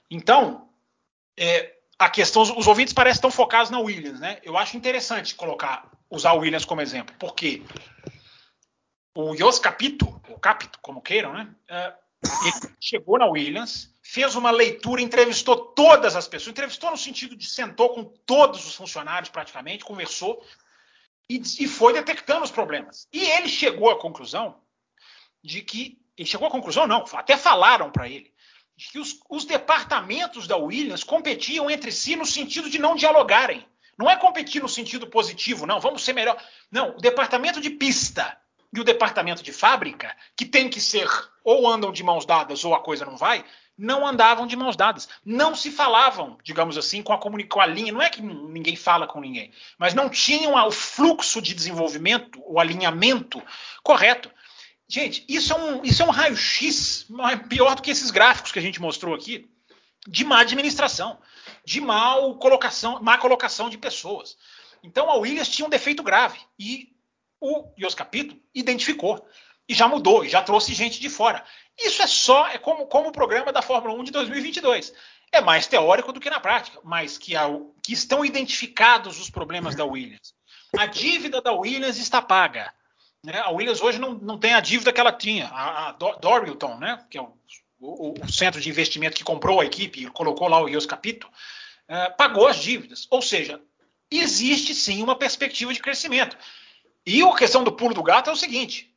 [0.09, 0.69] Então,
[1.35, 4.37] é, a questão, os ouvintes parecem tão focados na Williams, né?
[4.43, 7.63] Eu acho interessante colocar, usar o Williams como exemplo, porque
[9.15, 11.47] o Jos Capito, ou Capito, como queiram, né?
[11.69, 12.05] Uh,
[12.45, 17.47] ele chegou na Williams, fez uma leitura, entrevistou todas as pessoas, entrevistou no sentido de
[17.47, 20.45] sentou com todos os funcionários praticamente, conversou
[21.27, 23.07] e, e foi detectando os problemas.
[23.11, 24.61] E ele chegou à conclusão
[25.43, 28.31] de que ele chegou à conclusão, não, até falaram para ele
[28.77, 33.65] de que os, os departamentos da Williams competiam entre si no sentido de não dialogarem.
[33.97, 36.37] Não é competir no sentido positivo, não, vamos ser melhor.
[36.69, 38.37] Não, o departamento de pista
[38.71, 41.09] e o departamento de fábrica, que tem que ser
[41.43, 43.43] ou andam de mãos dadas ou a coisa não vai,
[43.77, 45.07] não andavam de mãos dadas.
[45.23, 47.91] Não se falavam, digamos assim, com a, com a linha.
[47.91, 52.59] Não é que ninguém fala com ninguém, mas não tinham o fluxo de desenvolvimento, o
[52.59, 53.41] alinhamento
[53.83, 54.31] correto.
[54.87, 57.07] Gente, isso é um, isso é um raio-x
[57.49, 59.49] pior do que esses gráficos que a gente mostrou aqui,
[60.07, 61.17] de má administração,
[61.65, 64.37] de mal colocação, má colocação de pessoas.
[64.83, 66.93] Então a Williams tinha um defeito grave e
[67.41, 69.27] o Jos Capito identificou
[69.67, 71.43] e já mudou, e já trouxe gente de fora.
[71.77, 74.93] Isso é só, é como, como o programa da Fórmula 1 de 2022.
[75.31, 77.33] É mais teórico do que na prática, mas que,
[77.83, 80.33] que estão identificados os problemas da Williams.
[80.77, 82.71] a dívida da Williams está paga.
[83.23, 83.39] Né?
[83.39, 85.47] A Williams hoje não, não tem a dívida que ela tinha.
[85.47, 87.03] A, a Dorilton, né?
[87.09, 87.33] que é o,
[87.79, 91.29] o, o, centro de investimento que comprou a equipe e colocou lá o Ios Capito,
[91.87, 93.07] é, pagou as dívidas.
[93.09, 93.59] Ou seja,
[94.09, 96.37] existe sim uma perspectiva de crescimento.
[97.05, 98.94] E a questão do pulo do gato é o seguinte: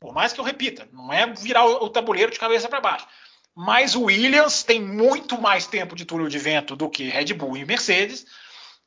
[0.00, 3.06] por mais que eu repita, não é virar o, o tabuleiro de cabeça para baixo.
[3.54, 7.56] Mas o Williams tem muito mais tempo de túnel de vento do que Red Bull
[7.56, 8.26] e Mercedes.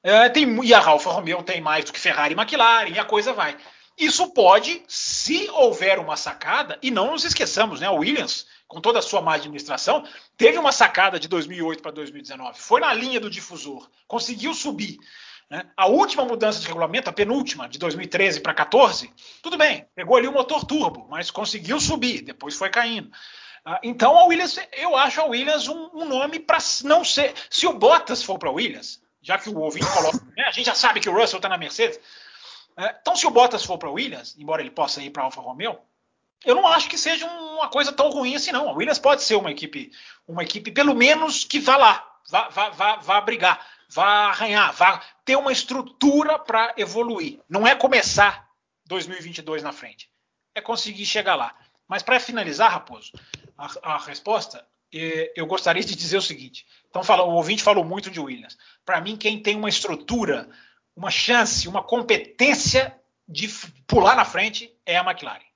[0.04, 3.04] É, tem, e a Alfa Romeo tem mais do que Ferrari e McLaren, e a
[3.04, 3.58] coisa vai.
[3.98, 7.88] Isso pode, se houver uma sacada, e não nos esqueçamos, né?
[7.88, 10.08] A Williams, com toda a sua má administração,
[10.38, 12.60] teve uma sacada de 2008 para 2019.
[12.60, 14.98] Foi na linha do difusor, conseguiu subir.
[15.50, 15.66] Né?
[15.76, 19.12] A última mudança de regulamento, a penúltima, de 2013 para 14,
[19.42, 23.12] tudo bem, pegou ali o motor turbo, mas conseguiu subir, depois foi caindo.
[23.66, 27.34] Ah, então a Williams, eu acho a Williams um, um nome para não ser.
[27.50, 30.44] Se o Bottas for para a Williams, já que o ouvinte coloca, né?
[30.46, 32.00] a gente já sabe que o Russell está na Mercedes,
[32.78, 35.42] é, então, se o Bottas for para Williams, embora ele possa ir para a Alfa
[35.42, 35.78] Romeo,
[36.46, 38.70] eu não acho que seja uma coisa tão ruim assim, não.
[38.70, 39.92] A Williams pode ser uma equipe,
[40.26, 45.02] uma equipe pelo menos que vá lá, vá, vá, vá, vá brigar, vá arranhar, vá
[45.26, 47.40] ter uma estrutura para evoluir.
[47.50, 48.48] Não é começar
[48.86, 50.10] 2022 na frente,
[50.56, 51.56] é conseguir chegar lá.
[51.88, 53.12] Mas para finalizar, Raposo,
[53.58, 56.66] a, a resposta, é, eu gostaria de dizer o seguinte.
[56.90, 58.58] Então, fala, o ouvinte falou muito de Williams.
[58.86, 60.50] Para mim, quem tem uma estrutura
[61.00, 62.94] uma chance, uma competência
[63.26, 63.48] de
[63.88, 65.49] pular na frente é a McLaren.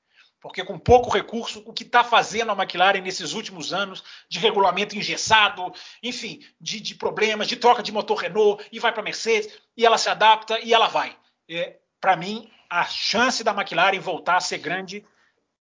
[0.44, 4.94] Porque com pouco recurso, o que está fazendo a McLaren nesses últimos anos de regulamento
[4.94, 9.58] engessado, enfim, de, de problemas, de troca de motor Renault, e vai para a Mercedes,
[9.78, 11.18] e ela se adapta e ela vai.
[11.50, 15.06] É, para mim, a chance da McLaren voltar a ser grande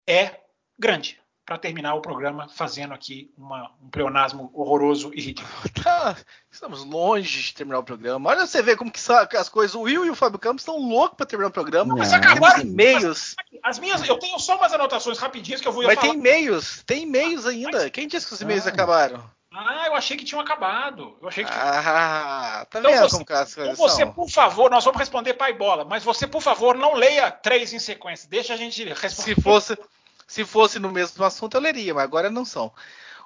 [0.08, 0.42] é
[0.80, 1.21] grande
[1.52, 5.52] para terminar o programa fazendo aqui uma, um pleonasmo horroroso e ridículo.
[5.84, 6.16] Tá,
[6.50, 8.30] estamos longe de terminar o programa.
[8.30, 9.00] Olha você vê como que
[9.36, 9.76] as coisas.
[9.76, 11.96] O Will e o Fábio Campos estão loucos para terminar o programa.
[11.98, 13.36] Mas acabaram e-mails.
[13.38, 16.84] As, as, minhas, eu tenho só umas anotações rapidinhas que eu vou Mas tem e-mails,
[16.86, 17.80] tem e-mails ainda.
[17.80, 17.92] Mas...
[17.92, 18.70] Quem disse que os e-mails ah.
[18.70, 19.24] acabaram?
[19.54, 21.18] Ah, eu achei que tinham acabado.
[21.22, 24.30] Eu achei que Ah, tá então vendo você, como que as coisas então você, por
[24.30, 28.30] favor, nós vamos responder pai bola, mas você, por favor, não leia três em sequência.
[28.30, 29.36] Deixa a gente responder.
[29.36, 29.78] Se fosse,
[30.32, 32.72] se fosse no mesmo assunto, eu leria, mas agora não são.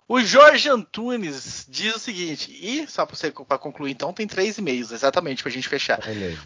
[0.08, 5.44] O Jorge Antunes diz o seguinte, e só para concluir, então, tem três e-mails, exatamente,
[5.44, 6.00] para a gente fechar.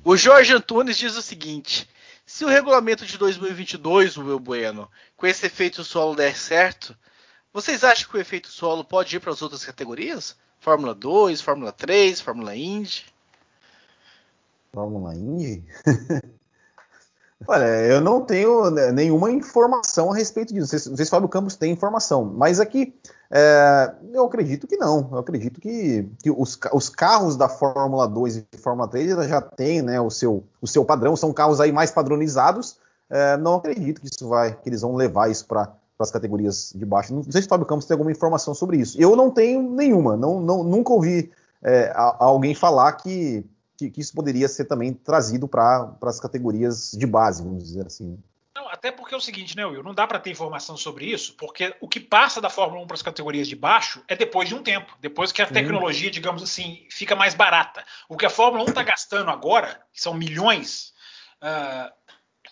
[0.04, 1.90] O Jorge Antunes diz o seguinte:
[2.26, 6.94] se o regulamento de 2022, o meu Bueno, com esse efeito solo der certo,
[7.54, 10.36] vocês acham que o efeito solo pode ir para as outras categorias?
[10.60, 13.06] Fórmula 2, Fórmula 3, Fórmula Indy?
[14.74, 15.64] Fórmula Indy?
[17.48, 20.90] Olha, eu não tenho né, nenhuma informação a respeito disso.
[20.90, 22.94] Não sei, se o Fábio Campos tem informação, mas aqui
[23.32, 25.08] é, eu acredito que não.
[25.12, 29.82] Eu acredito que, que os, os, carros da Fórmula 2 e Fórmula 3 já têm
[29.82, 32.78] né, o, seu, o seu padrão, são carros aí mais padronizados.
[33.10, 36.86] É, não acredito que isso vai, que eles vão levar isso para as categorias de
[36.86, 37.14] baixo.
[37.14, 39.00] Não sei se o Fábio Campos tem alguma informação sobre isso.
[39.00, 41.32] Eu não tenho nenhuma, não, não nunca ouvi
[41.64, 43.46] é, a, alguém falar que
[43.80, 48.22] que, que isso poderia ser também trazido para as categorias de base, vamos dizer assim.
[48.54, 49.82] Não, até porque é o seguinte, né, Will?
[49.82, 52.96] Não dá para ter informação sobre isso, porque o que passa da Fórmula 1 para
[52.96, 56.86] as categorias de baixo é depois de um tempo, depois que a tecnologia, digamos assim,
[56.90, 57.86] fica mais barata.
[58.10, 60.94] O que a Fórmula 1 está gastando agora, que são milhões,
[61.42, 61.90] uh,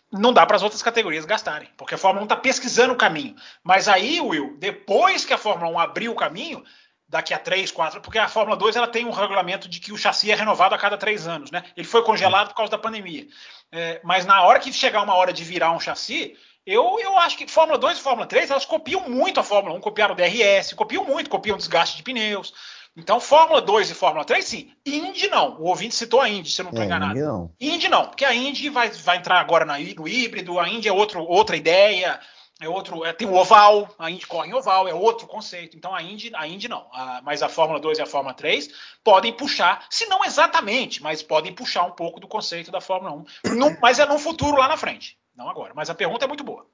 [0.10, 3.36] não dá para as outras categorias gastarem, porque a Fórmula 1 está pesquisando o caminho.
[3.62, 6.64] Mas aí, Will, depois que a Fórmula 1 abriu o caminho,
[7.08, 9.98] daqui a três, quatro, porque a Fórmula 2 ela tem um regulamento de que o
[9.98, 11.64] chassi é renovado a cada três anos, né?
[11.76, 13.28] Ele foi congelado por causa da pandemia.
[13.72, 16.36] É, mas na hora que chegar uma hora de virar um chassi,
[16.66, 19.80] eu, eu acho que Fórmula 2 e Fórmula 3 elas copiam muito a Fórmula 1,
[19.80, 22.54] copiaram o DRS, copiam muito, copiam desgaste de pneus.
[22.96, 24.72] Então, Fórmula 2 e Fórmula 3, sim.
[24.86, 25.56] Indy não.
[25.60, 27.14] O ouvinte citou a Indy, se eu não estou é, enganado.
[27.14, 27.52] Indy não.
[27.62, 30.92] Indy não, porque a Indy vai, vai entrar agora na, no híbrido, a Indy é
[30.92, 32.20] outro, outra ideia
[32.60, 35.78] é outro, é, tem o oval, a Indy corre em oval, é outro conceito.
[35.78, 38.70] Então a Indy, a Indy não, a, mas a Fórmula 2 e a Fórmula 3
[39.04, 43.14] podem puxar, se não exatamente, mas podem puxar um pouco do conceito da Fórmula
[43.46, 45.74] 1, no, mas é no futuro lá na frente, não agora.
[45.76, 46.68] Mas a pergunta é muito boa.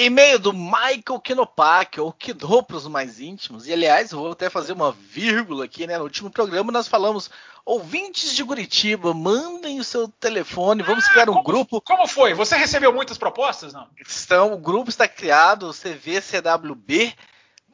[0.00, 3.66] E-mail do Michael Kenopak, ou Kino para os mais íntimos.
[3.66, 5.98] E aliás, vou até fazer uma vírgula aqui, né?
[5.98, 7.28] No último programa nós falamos
[7.66, 11.80] ouvintes de Curitiba, mandem o seu telefone, vamos ah, criar um como, grupo.
[11.80, 12.32] Como foi?
[12.32, 13.88] Você recebeu muitas propostas, não?
[14.06, 17.12] Estão, o grupo está criado, o CVCWB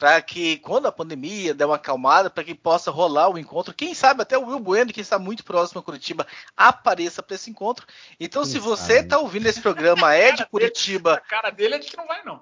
[0.05, 3.94] para que quando a pandemia der uma acalmada, para que possa rolar o encontro, quem
[3.94, 7.86] sabe até o Will Bueno, que está muito próximo a Curitiba, apareça para esse encontro.
[8.20, 11.14] Então, quem se você está ouvindo esse programa, é de Curitiba.
[11.14, 12.39] a cara dele é de que não vai, não.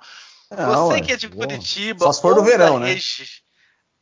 [0.50, 2.04] não você que é de Curitiba.
[2.04, 2.96] Só se for do verão, né?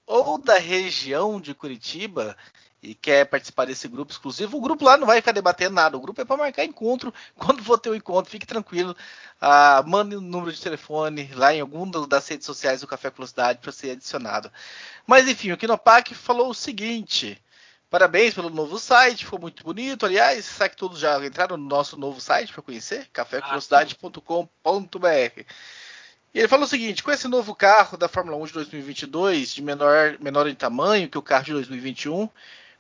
[0.06, 2.34] Ou da região de Curitiba,
[2.82, 5.96] e quer participar desse grupo exclusivo, o grupo lá não vai ficar debatendo nada.
[5.96, 7.12] O grupo é para marcar encontro.
[7.36, 8.96] Quando for ter o um encontro, fique tranquilo.
[9.40, 13.10] Ah, mande o um número de telefone lá em algum das redes sociais do Café
[13.10, 14.50] Velocidade para ser adicionado.
[15.06, 17.40] Mas enfim, o Kinopak falou o seguinte.
[17.90, 20.06] Parabéns pelo novo site, ficou muito bonito.
[20.06, 23.08] Aliás, será que todos já entraram no nosso novo site para conhecer?
[23.12, 25.44] cafévelocidade.com.br.
[26.32, 29.62] E ele falou o seguinte: com esse novo carro da Fórmula 1 de 2022, de
[29.62, 32.28] menor, menor em tamanho que o carro de 2021,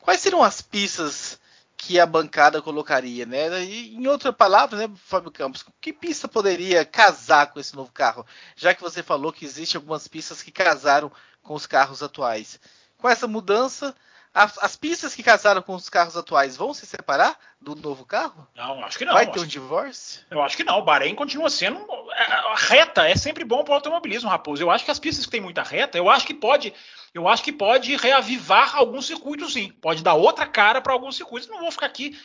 [0.00, 1.38] quais seriam as pistas
[1.76, 3.64] que a bancada colocaria, né?
[3.64, 8.26] E, em outra palavra, né, Fábio Campos, que pista poderia casar com esse novo carro?
[8.54, 11.10] Já que você falou que existem algumas pistas que casaram
[11.42, 12.60] com os carros atuais.
[12.98, 13.94] Com essa mudança,
[14.32, 18.46] as, as, pistas que casaram com os carros atuais vão se separar do novo carro?
[18.54, 19.12] Não, acho que não.
[19.12, 20.22] Vai ter um divórcio?
[20.30, 20.78] Eu acho que não.
[20.78, 21.78] O Bahrein continua sendo.
[22.12, 24.62] É, a reta é sempre bom para o automobilismo, Raposo.
[24.62, 26.72] Eu acho que as pistas que têm muita reta, eu acho que pode.
[27.12, 29.72] Eu acho que pode reavivar alguns circuitos, sim.
[29.80, 31.48] Pode dar outra cara para alguns circuitos.
[31.48, 32.16] Não vou ficar aqui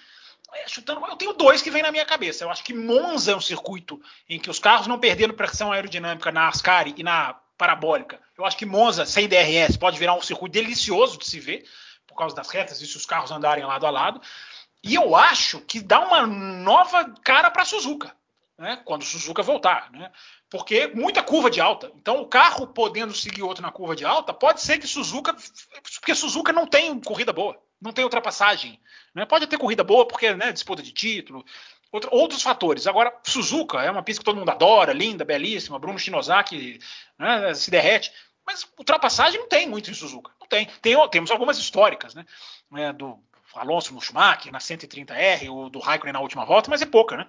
[0.54, 1.04] é, chutando.
[1.08, 2.44] Eu tenho dois que vêm na minha cabeça.
[2.44, 4.00] Eu acho que Monza é um circuito
[4.30, 8.20] em que os carros não perderam pressão aerodinâmica na Ascari e na parabólica.
[8.38, 11.66] Eu acho que Monza, sem DRS, pode virar um circuito delicioso de se ver
[12.08, 14.22] por causa das retas e se os carros andarem lado a lado.
[14.84, 18.16] E eu acho que dá uma nova cara para Suzuka,
[18.58, 18.80] né?
[18.86, 19.92] quando Suzuka voltar.
[19.92, 20.12] Né?
[20.50, 21.92] Porque muita curva de alta.
[21.96, 25.36] Então, o carro podendo seguir outro na curva de alta, pode ser que Suzuka.
[25.96, 28.80] Porque Suzuka não tem corrida boa, não tem ultrapassagem.
[29.14, 29.26] Né?
[29.26, 31.44] Pode ter corrida boa porque né, disputa de título,
[31.92, 32.86] outro, outros fatores.
[32.86, 35.80] Agora, Suzuka é uma pista que todo mundo adora, linda, belíssima.
[35.80, 36.80] Bruno Shinosaki
[37.18, 38.12] né, se derrete.
[38.46, 40.32] Mas ultrapassagem não tem muito em Suzuka.
[40.40, 40.68] Não tem.
[40.82, 42.26] tem temos algumas históricas, né?
[42.76, 43.20] É, do
[43.56, 47.28] Alonso no Schumacher, na 130R, ou do Raikkonen na última volta, mas é pouca, né?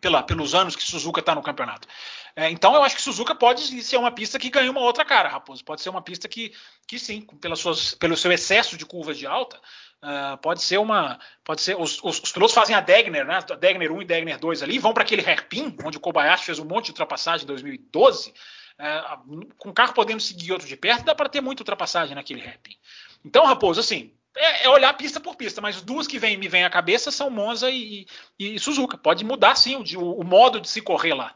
[0.00, 1.88] Pela, pelos anos que Suzuka está no campeonato.
[2.36, 5.28] É, então eu acho que Suzuka pode ser uma pista que ganha uma outra cara,
[5.28, 5.64] Raposo.
[5.64, 6.52] Pode ser uma pista que,
[6.86, 9.58] que sim, pelas suas, pelo seu excesso de curvas de alta,
[10.02, 11.18] uh, pode ser uma.
[11.42, 11.76] Pode ser.
[11.76, 13.38] Os, os, os, pilotos fazem a Degner, né?
[13.38, 16.58] A Degner 1 e Degner 2 ali, vão para aquele hairpin, onde o Kobayashi fez
[16.58, 18.32] um monte de ultrapassagem em 2012.
[18.78, 19.02] É,
[19.56, 22.76] com o carro podendo seguir outro de perto, dá para ter muita ultrapassagem naquele hairpin.
[23.24, 26.64] Então, Raposo, assim, é, é, olhar pista por pista, mas duas que vem, me vêm
[26.64, 28.06] à cabeça são Monza e,
[28.38, 28.96] e, e Suzuka.
[28.96, 31.34] Pode mudar sim o, o, modo de se correr lá.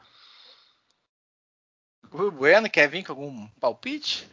[2.12, 4.28] O Bueno quer vir com algum palpite?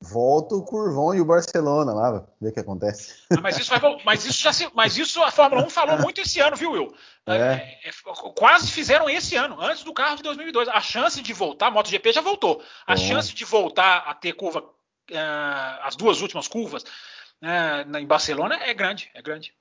[0.00, 3.14] Volta o Curvão e o Barcelona lá, ver o que acontece.
[3.30, 6.20] Ah, mas, isso vai, mas, isso já se, mas isso a Fórmula 1 falou muito
[6.20, 6.94] esse ano, viu, Will?
[7.26, 7.34] É.
[7.34, 7.92] É, é,
[8.36, 10.68] quase fizeram esse ano, antes do carro de 2002.
[10.68, 12.62] A chance de voltar, a MotoGP já voltou.
[12.86, 13.00] A Bom.
[13.00, 18.74] chance de voltar a ter curva, uh, as duas últimas curvas uh, em Barcelona é
[18.74, 19.54] grande, é grande.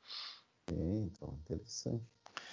[0.69, 2.03] Então, interessante.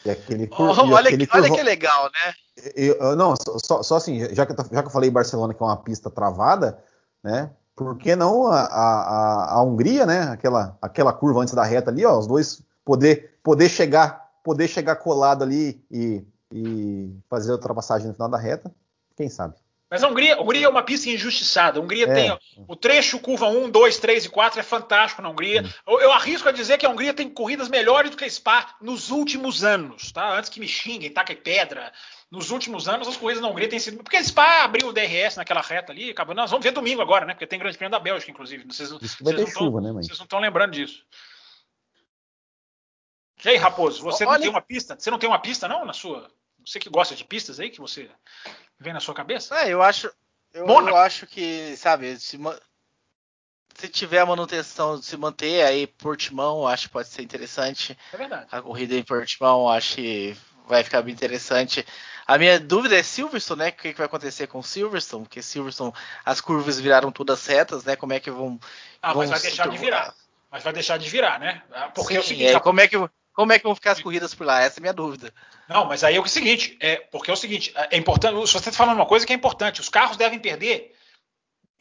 [0.04, 2.34] E aquele, oh, e olha, aquele que, olha que legal, né?
[2.76, 5.66] Eu, eu, não, só, só, assim, já que, já que eu falei Barcelona, que é
[5.66, 6.82] uma pista travada,
[7.22, 7.50] né?
[7.82, 10.22] Por que não a, a, a, Hungria, né?
[10.24, 14.96] Aquela, aquela curva antes da reta ali, ó, os dois poder, poder chegar, poder chegar
[14.96, 18.72] colado ali e, e fazer a ultrapassagem no final da reta,
[19.16, 19.54] quem sabe?
[19.92, 21.78] Mas a Hungria, a Hungria é uma pista injustiçada.
[21.78, 22.14] A Hungria é.
[22.14, 25.62] tem o trecho curva 1, 2, 3 e 4 é fantástico na Hungria.
[25.86, 28.74] Eu, eu, arrisco a dizer que a Hungria tem corridas melhores do que a Spa
[28.80, 30.38] nos últimos anos, tá?
[30.38, 31.92] Antes que me xinguem, taquem pedra,
[32.30, 34.02] nos últimos anos as corridas na Hungria têm sido.
[34.02, 36.34] Porque a Spa abriu o DRS naquela reta ali, acabou.
[36.34, 37.34] Nós vamos ver domingo agora, né?
[37.34, 38.64] Porque tem Grande Prêmio da Bélgica, inclusive.
[38.64, 40.02] Vocês, Isso vai ter chuva, tão, né, mãe?
[40.04, 41.04] Vocês não estão lembrando disso.
[43.44, 44.32] E aí, Raposo, você Olha...
[44.32, 44.96] não tem uma pista?
[44.98, 46.30] Você não tem uma pista, não, na sua.
[46.66, 48.10] Você que gosta de pistas aí, que você
[48.78, 49.58] vem na sua cabeça?
[49.58, 50.10] É, eu acho.
[50.52, 52.38] Eu, eu acho que, sabe, se,
[53.74, 57.96] se tiver a manutenção de se manter aí Portimão, acho que pode ser interessante.
[58.12, 58.46] É verdade.
[58.52, 60.36] A corrida em Portimão, acho que
[60.66, 61.86] vai ficar bem interessante.
[62.26, 63.68] A minha dúvida é Silverstone, né?
[63.70, 65.24] O que, vai acontecer com Silverstone?
[65.24, 65.92] Porque Silverstone,
[66.24, 67.96] as curvas viraram todas retas, né?
[67.96, 68.60] Como é que vão.
[69.00, 70.14] Ah, vão mas vai deixar de virar.
[70.50, 71.62] Mas vai deixar de virar, né?
[71.94, 72.54] Porque Sim, é o seguinte.
[72.54, 72.96] É, como, é que,
[73.32, 74.60] como é que vão ficar as corridas por lá?
[74.60, 75.32] Essa é a minha dúvida.
[75.68, 78.34] Não, mas aí é o seguinte, é, porque é o seguinte, é importante.
[78.46, 80.94] Se você está falando uma coisa que é importante, os carros devem perder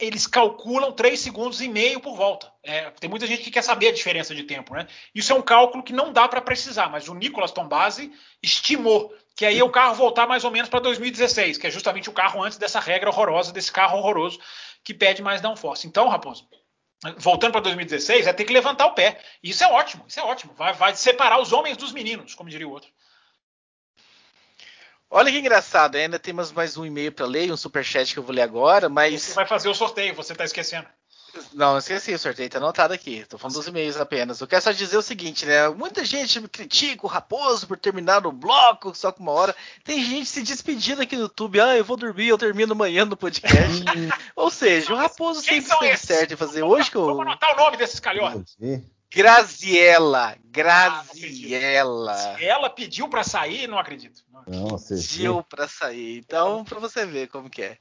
[0.02, 2.52] eles calculam 3 segundos e meio por volta.
[2.62, 4.88] É, tem muita gente que quer saber a diferença de tempo, né?
[5.14, 8.12] Isso é um cálculo que não dá para precisar, mas o Nicolas Tombasi
[8.42, 12.10] estimou que aí é o carro voltar mais ou menos para 2016, que é justamente
[12.10, 14.40] o carro antes dessa regra horrorosa, desse carro horroroso
[14.84, 15.86] que pede mais downforce.
[15.86, 16.48] Então, Raposo,
[17.18, 19.20] voltando para 2016, é ter que levantar o pé.
[19.42, 20.52] Isso é ótimo, isso é ótimo.
[20.54, 22.90] Vai, vai separar os homens dos meninos, como diria o outro.
[25.10, 28.34] Olha que engraçado, ainda temos mais um e-mail para ler, um superchat que eu vou
[28.34, 29.22] ler agora, mas.
[29.22, 30.88] Você vai fazer o sorteio, você está esquecendo.
[31.54, 33.18] Não, não esqueci, o sorteio está anotado aqui.
[33.18, 34.40] Estou falando dos e-mails apenas.
[34.40, 35.68] Eu quero só dizer o seguinte, né?
[35.68, 39.56] Muita gente me critica o Raposo por terminar o bloco só com uma hora.
[39.84, 41.60] Tem gente se despedindo aqui no YouTube.
[41.60, 43.82] Ah, eu vou dormir, eu termino amanhã no podcast.
[44.36, 46.62] Ou seja, o Raposo Quem sempre esteve certo em fazer.
[46.62, 47.06] Hoje que eu.
[47.06, 48.56] Vamos anotar o nome desses calhotas.
[49.14, 50.36] Graziella.
[50.44, 52.36] Graziella.
[52.36, 54.22] Se ela pediu para sair, não acredito.
[54.46, 56.18] Não, você Pediu para sair.
[56.18, 57.78] Então, para você ver como que é.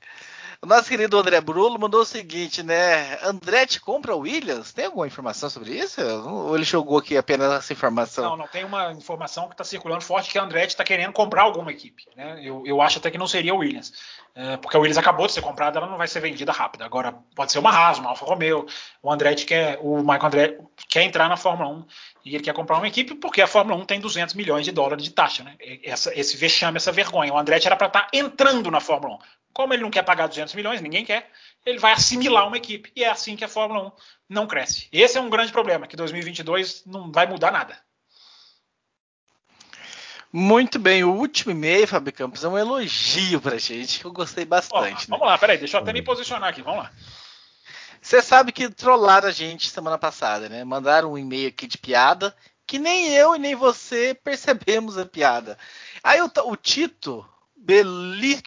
[0.64, 3.18] O nosso querido André Brulo mandou o seguinte, né?
[3.24, 4.72] Andretti compra Williams?
[4.72, 6.00] Tem alguma informação sobre isso?
[6.00, 8.24] Ou ele jogou aqui apenas essa informação?
[8.30, 8.48] Não, não.
[8.48, 12.06] Tem uma informação que está circulando forte que a Andretti está querendo comprar alguma equipe.
[12.16, 12.42] Né?
[12.44, 13.92] Eu, eu acho até que não seria o Williams.
[14.36, 16.84] É, porque a Williams acabou de ser comprada, ela não vai ser vendida rápido.
[16.84, 18.68] Agora, pode ser uma Haas, uma Alfa Romeo.
[19.02, 20.58] O Andretti quer, o Michael Andretti
[20.88, 21.86] quer entrar na Fórmula 1
[22.24, 25.04] e ele quer comprar uma equipe porque a Fórmula 1 tem 200 milhões de dólares
[25.04, 25.44] de taxa.
[25.44, 25.56] Né?
[25.84, 27.34] Essa, esse vexame, essa vergonha.
[27.34, 29.18] O Andretti era para estar tá entrando na Fórmula 1.
[29.54, 31.30] Como ele não quer pagar 200 milhões, ninguém quer,
[31.66, 32.92] ele vai assimilar uma equipe.
[32.96, 33.92] E é assim que a Fórmula 1
[34.30, 34.88] não cresce.
[34.92, 37.78] Esse é um grande problema, que 2022 não vai mudar nada.
[40.34, 44.46] Muito bem, o último e-mail, Fábio Campos, é um elogio pra gente, que eu gostei
[44.46, 45.04] bastante.
[45.04, 45.32] Ó, vamos né?
[45.32, 46.92] lá, peraí, deixa eu até me posicionar aqui, vamos lá.
[48.02, 50.64] Você sabe que trollaram a gente semana passada, né?
[50.64, 52.34] Mandaram um e-mail aqui de piada,
[52.66, 55.58] que nem eu e nem você percebemos a piada.
[56.02, 57.28] Aí o, o Tito,
[57.64, 58.42] Beli,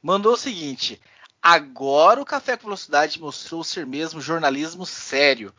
[0.00, 1.00] mandou o seguinte:
[1.42, 5.52] agora o Café com Velocidade mostrou ser mesmo jornalismo sério,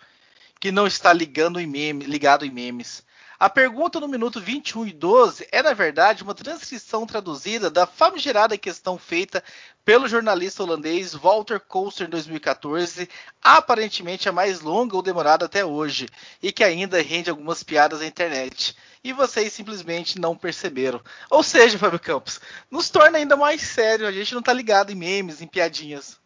[0.58, 3.04] que não está ligando em meme, ligado em memes.
[3.40, 8.58] A pergunta no minuto 21 e 12 é, na verdade, uma transcrição traduzida da famigerada
[8.58, 9.44] questão feita
[9.86, 13.08] pelo jornalista holandês Walter Koster em 2014,
[13.40, 16.10] aparentemente a mais longa ou demorada até hoje,
[16.42, 18.76] e que ainda rende algumas piadas na internet.
[19.04, 21.00] E vocês simplesmente não perceberam.
[21.30, 22.42] Ou seja, Fábio Campos,
[22.72, 26.20] nos torna ainda mais sério, a gente não está ligado em memes, em piadinhas.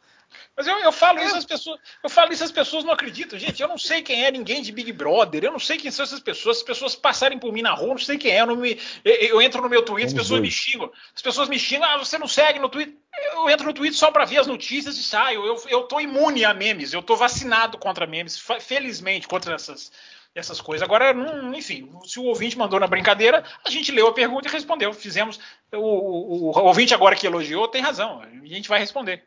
[0.56, 3.38] Mas eu, eu falo isso, as pessoas, eu falo isso, as pessoas não acreditam.
[3.38, 6.04] Gente, eu não sei quem é ninguém de Big Brother, eu não sei quem são
[6.04, 6.58] essas pessoas.
[6.58, 8.42] As pessoas passarem por mim na rua, eu não sei quem é.
[8.42, 10.92] Eu, me, eu, eu entro no meu Twitter, as pessoas me xingam.
[11.16, 12.96] As pessoas me xingam, ah, você não segue no Twitter.
[13.34, 15.46] Eu entro no Twitter só para ver as notícias e saio.
[15.46, 19.92] Eu, eu tô imune a memes, eu tô vacinado contra memes, felizmente, contra essas,
[20.34, 20.84] essas coisas.
[20.84, 24.52] Agora, não, enfim, se o ouvinte mandou na brincadeira, a gente leu a pergunta e
[24.52, 24.94] respondeu.
[24.94, 25.40] Fizemos.
[25.74, 28.22] O, o, o ouvinte agora que elogiou tem razão.
[28.22, 29.24] A gente vai responder.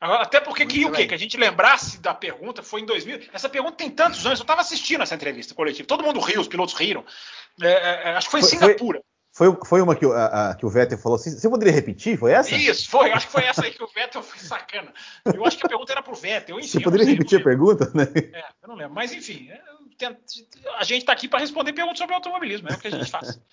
[0.00, 0.86] Até porque Muito bem.
[0.86, 1.06] o quê?
[1.06, 3.28] Que a gente lembrasse da pergunta, foi em 2000.
[3.32, 5.88] Essa pergunta tem tantos anos, eu estava assistindo essa entrevista coletiva.
[5.88, 7.04] Todo mundo riu, os pilotos riram.
[7.60, 9.02] É, é, é acho que foi em Singapura.
[9.32, 11.30] Foi, foi uma que, a, a, que o Vettel falou assim.
[11.30, 12.18] Você poderia repetir?
[12.18, 12.54] Foi essa?
[12.54, 13.12] Isso, foi.
[13.12, 14.92] Acho que foi essa aí que o Vettel foi sacana.
[15.24, 16.58] Eu acho que a pergunta era pro Vettel.
[16.58, 18.04] Enfim, você poderia repetir a pergunta, né?
[18.34, 18.94] É, eu não lembro.
[18.94, 19.48] Mas enfim,
[20.76, 23.38] a gente está aqui para responder perguntas sobre automobilismo, é o que a gente faz.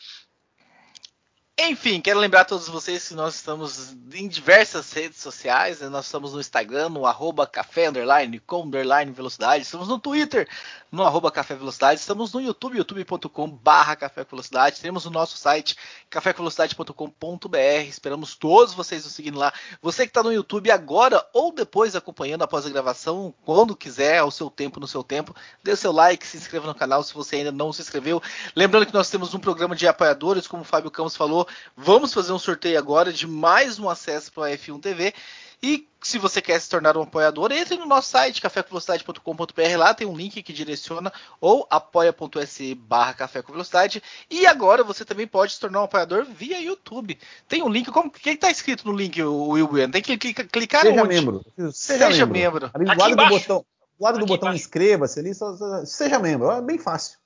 [1.57, 5.79] Enfim, quero lembrar a todos vocês que nós estamos em diversas redes sociais.
[5.79, 5.87] Né?
[5.87, 9.63] Nós estamos no Instagram, no arroba café underline, com underline velocidade.
[9.63, 10.49] Estamos no Twitter,
[10.91, 12.01] no arroba café velocidade.
[12.01, 14.81] Estamos no YouTube, youtube.com barra café velocidade.
[14.81, 15.77] Temos o nosso site,
[16.09, 17.57] cafévelocidade.com.br.
[17.87, 19.53] Esperamos todos vocês nos seguindo lá.
[19.81, 24.29] Você que está no YouTube agora ou depois acompanhando após a gravação, quando quiser, ao
[24.29, 25.33] seu tempo, no seu tempo,
[25.63, 28.21] dê o seu like, se inscreva no canal se você ainda não se inscreveu.
[28.53, 31.44] Lembrando que nós temos um programa de apoiadores, como o Fábio Campos falou
[31.75, 35.13] Vamos fazer um sorteio agora de mais um acesso para a F1 TV.
[35.61, 40.05] E se você quer se tornar um apoiador, entre no nosso site, cafécomvelocidade.com.br, lá tem
[40.05, 41.11] um link que direciona,
[41.41, 44.03] ou apoia.se barra café com velocidade.
[44.29, 47.17] E agora você também pode se tornar um apoiador via YouTube.
[47.47, 49.91] Tem um link, como que está escrito no link, o Will Bueno?
[49.93, 51.15] Tem que clicar, clicar Seja onde?
[51.15, 51.45] membro.
[51.71, 52.65] Seja, seja membro.
[52.65, 52.71] membro.
[52.73, 53.65] Ali do lado do botão,
[53.97, 57.17] do lado do botão inscreva-se ali, só, só, seja membro, é bem fácil.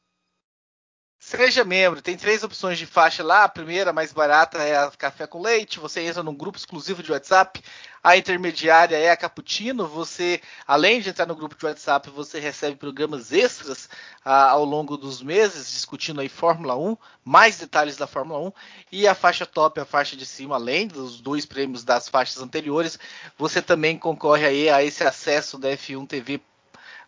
[1.22, 3.44] Seja membro, tem três opções de faixa lá.
[3.44, 5.78] A primeira, mais barata, é a café com leite.
[5.78, 7.62] Você entra num grupo exclusivo de WhatsApp.
[8.02, 9.86] A intermediária é a cappuccino.
[9.86, 13.90] Você, além de entrar no grupo de WhatsApp, você recebe programas extras
[14.24, 18.54] ah, ao longo dos meses, discutindo aí Fórmula 1, mais detalhes da Fórmula 1.
[18.94, 22.98] E a faixa top, a faixa de cima, além dos dois prêmios das faixas anteriores,
[23.38, 26.40] você também concorre aí a esse acesso da F1 TV,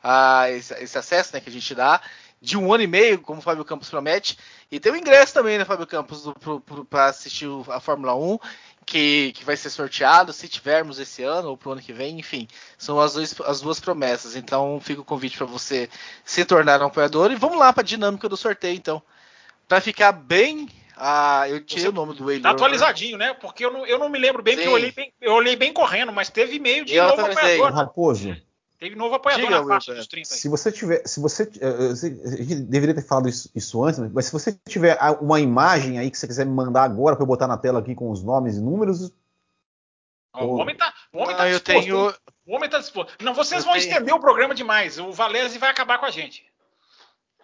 [0.04, 2.02] a esse, esse acesso né, que a gente dá
[2.42, 4.38] de um ano e meio, como o Fábio Campos promete.
[4.72, 6.24] E tem o ingresso também, né, Fábio Campos,
[6.90, 8.40] para assistir a Fórmula 1,
[8.84, 12.48] que, que vai ser sorteado, se tivermos esse ano ou pro ano que vem, enfim.
[12.80, 14.36] São as, dois, as duas promessas.
[14.36, 15.88] Então fica o convite para você
[16.26, 17.32] se tornar um apoiador.
[17.32, 19.04] E vamos lá para a dinâmica do sorteio, então.
[19.68, 20.68] Para ficar bem.
[20.98, 22.44] Ah, eu tirei o nome do Waylor.
[22.44, 23.34] Tá atualizadinho, né?
[23.36, 24.64] Porque eu não, eu não me lembro bem, Sim.
[24.64, 27.72] porque eu olhei bem, eu olhei bem correndo, mas teve e-mail de eu novo apoiador.
[27.72, 28.36] Raposo.
[28.82, 30.28] Teve novo apoiador Diga, na faixa dos 30.
[30.34, 31.08] Se você tiver.
[31.08, 31.44] Se você.
[31.44, 31.94] A
[32.42, 36.18] gente deveria ter falado isso, isso, antes, mas se você tiver uma imagem aí que
[36.18, 38.60] você quiser me mandar agora para eu botar na tela aqui com os nomes e
[38.60, 39.12] números.
[40.34, 41.70] O homem tá, o homem tá ah, disposto.
[41.70, 42.16] Eu tenho...
[42.48, 43.14] O homem tá disposto.
[43.24, 43.84] Não, vocês eu vão tenho...
[43.84, 44.98] estender o programa demais.
[44.98, 46.51] O Valese vai acabar com a gente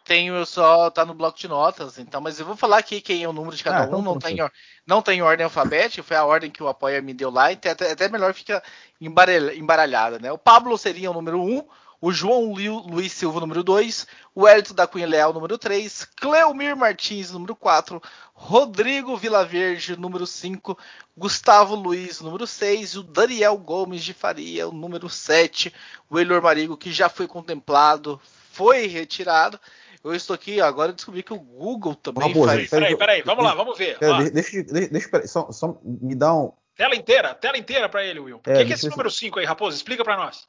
[0.08, 3.28] tenho só tá no bloco de notas, então, mas eu vou falar aqui quem é
[3.28, 4.38] o número de cada ah, um, não tem,
[4.86, 7.92] não tem ordem alfabética, foi a ordem que o apoia me deu lá, então até,
[7.92, 8.64] até melhor fica
[9.02, 10.32] embaralhada, né?
[10.32, 11.62] O Pablo seria o número 1,
[12.00, 17.32] o João Luiz Silva, número 2, o Hélito da Cunha Leal, número 3, Cleomir Martins,
[17.32, 18.02] número 4,
[18.34, 20.78] Rodrigo Vilaverde, número 5,
[21.18, 25.74] Gustavo Luiz, número 6, o Daniel Gomes de Faria, o número 7,
[26.10, 28.22] o Elor Marigo, que já foi contemplado,
[28.54, 29.60] foi retirado.
[30.04, 32.70] Eu estou aqui, agora descobri que o Google também Raposo, faz.
[32.70, 33.98] Peraí, peraí, vamos lá, vamos ver.
[33.98, 36.52] Pera, deixa, deixa, deixa só, só me dá um.
[36.76, 38.40] Tela inteira, tela inteira para ele, Will.
[38.40, 39.76] Por é, que, que é esse número 5 aí, Raposo?
[39.76, 40.48] Explica para nós.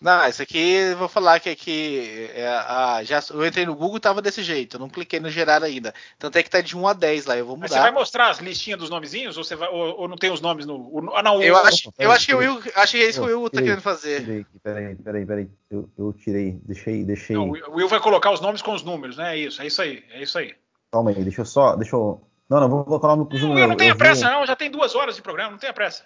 [0.00, 4.00] Não, isso aqui vou falar que aqui é, a, já, eu entrei no Google e
[4.00, 5.92] tava desse jeito, eu não cliquei no gerar ainda.
[6.18, 7.68] Tanto é que tá de 1 a 10 lá, eu vou mudar.
[7.68, 10.32] Mas você vai mostrar as listinhas dos nomezinhos ou, você vai, ou, ou não tem
[10.32, 10.76] os nomes no.
[10.76, 13.30] O, ah, não, eu, acho, eu acho que o Will, acho que é isso que
[13.30, 14.20] o Will tá querendo fazer.
[14.20, 15.48] Tirei, peraí, peraí, peraí.
[15.70, 17.36] Eu, eu tirei, deixei, deixei.
[17.36, 19.36] Não, o Will vai colocar os nomes com os números, né?
[19.36, 20.54] É isso, é isso aí, é isso aí.
[20.90, 21.76] Calma aí, deixa eu só.
[21.76, 22.26] Deixa eu.
[22.48, 23.60] Não, não, vou colocar o nome com os números.
[23.60, 26.04] Não, não tenha pressa, não, já tem duas horas de programa, não tenha pressa.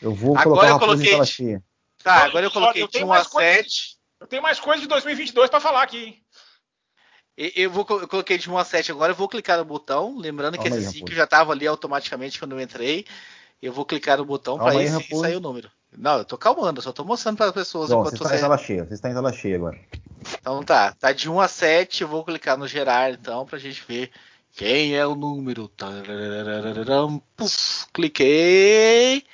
[0.00, 1.60] Eu vou Agora colocar eu coloquei.
[2.04, 3.96] Tá, agora eu coloquei de 1 a 7.
[4.20, 6.22] Eu tenho mais coisa de 2022 para falar aqui.
[7.34, 10.58] Eu, vou, eu coloquei de 1 a 7 agora, eu vou clicar no botão, lembrando
[10.58, 13.06] que esse 5 já estava ali automaticamente quando eu entrei.
[13.60, 14.74] Eu vou clicar no botão para
[15.18, 15.70] sair o número.
[15.96, 18.40] Não, eu tô calmando, só tô mostrando para as pessoas Bom, enquanto você está em
[18.40, 19.80] tela cheia, você está em tela cheia agora.
[20.38, 23.82] Então tá, tá de 1 a 7, eu vou clicar no gerar então pra gente
[23.88, 24.10] ver
[24.52, 25.70] quem é o número.
[27.34, 29.24] Puf, cliquei.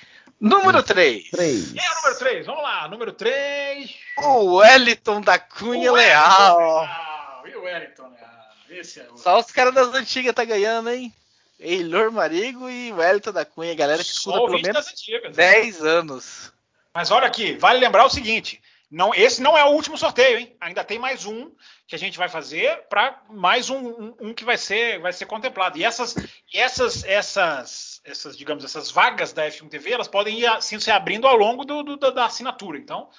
[0.41, 1.31] Número 3.
[1.31, 1.73] 3.
[1.73, 2.47] Quem é o número 3?
[2.47, 3.95] Vamos lá, número 3.
[4.25, 6.57] O Wellington da Cunha o Leal.
[6.57, 7.43] Leal.
[7.47, 8.81] E o Wellington Leal?
[8.81, 9.19] Esse é o...
[9.19, 11.13] Só os caras das antigas tá ganhando, hein?
[11.59, 15.91] Eilor Marigo e Wellington da Cunha, galera que escuta pelo menos antigas, 10 né?
[15.91, 16.53] anos.
[16.95, 20.57] Mas olha aqui, vale lembrar o seguinte: não, esse não é o último sorteio, hein?
[20.61, 21.55] Ainda tem mais um
[21.87, 25.27] que a gente vai fazer para mais um, um, um, que vai ser, vai ser
[25.27, 25.79] contemplado.
[25.79, 26.17] E essas,
[26.53, 31.27] essas, essas essas, digamos, essas vagas da F1 TV, elas podem ir assim, se abrindo
[31.27, 32.79] ao longo do, do, da, assinatura.
[32.79, 33.11] Então,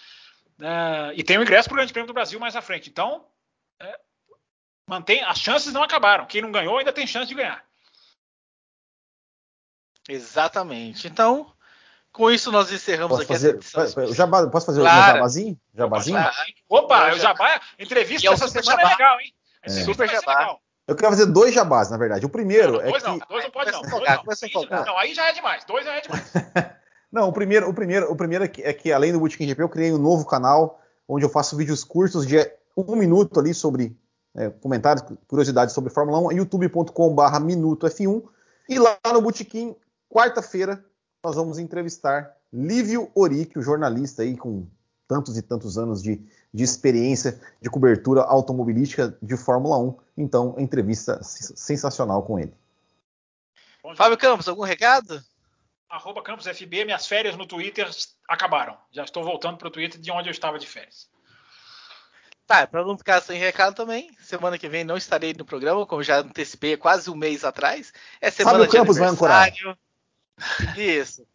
[0.60, 2.89] é, e tem o ingresso para o Grande Prêmio do Brasil mais à frente.
[2.89, 3.26] Então,
[3.80, 3.99] é,
[4.88, 6.26] mantém, as chances não acabaram.
[6.26, 7.64] Quem não ganhou ainda tem chance de ganhar.
[10.10, 11.07] Exatamente.
[11.07, 11.53] Então,
[12.11, 15.13] com isso nós encerramos posso aqui fazer, essa jabá, Posso fazer claro.
[15.13, 15.59] o jabazinho?
[15.73, 16.19] jabazinho?
[16.69, 18.81] Opa, o jabá, entrevista é essa semana jabá.
[18.81, 19.33] é legal, hein?
[19.63, 19.69] É.
[19.69, 20.39] Super jabá.
[20.39, 20.61] Legal.
[20.88, 22.25] Eu queria fazer dois jabás, na verdade.
[22.25, 23.11] O primeiro não, não, dois é que...
[23.11, 23.81] não, dois não pode não.
[23.81, 24.85] Dois não.
[24.85, 25.63] não, aí já é demais.
[25.63, 26.31] Dois já é demais.
[27.11, 29.61] não, o primeiro, o primeiro, o primeiro é que, é que além do Bootkin GP,
[29.61, 32.38] eu criei um novo canal onde eu faço vídeos curtos de
[32.75, 33.95] um minuto ali sobre
[34.35, 38.23] é, comentários, curiosidades sobre Fórmula 1, youtube.com/barra minuto F1
[38.67, 39.75] e lá no Bootkin,
[40.09, 40.83] quarta-feira,
[41.23, 44.68] nós vamos entrevistar Lívio Oric, o jornalista aí com
[45.07, 46.22] tantos e tantos anos de,
[46.53, 49.98] de experiência de cobertura automobilística de Fórmula 1.
[50.18, 52.53] Então, entrevista sensacional com ele.
[53.95, 55.22] Fábio Campos, algum recado?
[55.89, 57.89] Arroba Campos FB, minhas férias no Twitter
[58.27, 58.77] acabaram.
[58.91, 61.10] Já estou voltando para o Twitter de onde eu estava de férias.
[62.48, 66.03] Tá, para não ficar sem recado também, semana que vem não estarei no programa, como
[66.03, 67.93] já antecipei quase um mês atrás.
[68.19, 69.19] É semana Fábio de Campos aniversário.
[69.19, 69.80] vai ancorar.
[70.77, 71.26] Isso.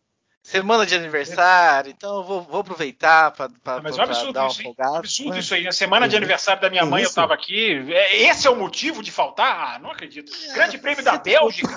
[0.47, 4.63] Semana de aniversário, então eu vou, vou aproveitar para ah, Mas é um absurdo isso,
[4.63, 4.75] hein?
[4.79, 5.65] absurdo isso aí.
[5.65, 7.09] Na semana de aniversário da minha mãe isso?
[7.09, 7.93] eu estava aqui.
[7.93, 9.75] É, esse é o motivo de faltar?
[9.75, 10.33] Ah, não acredito.
[10.51, 11.69] É, Grande prêmio da Bélgica.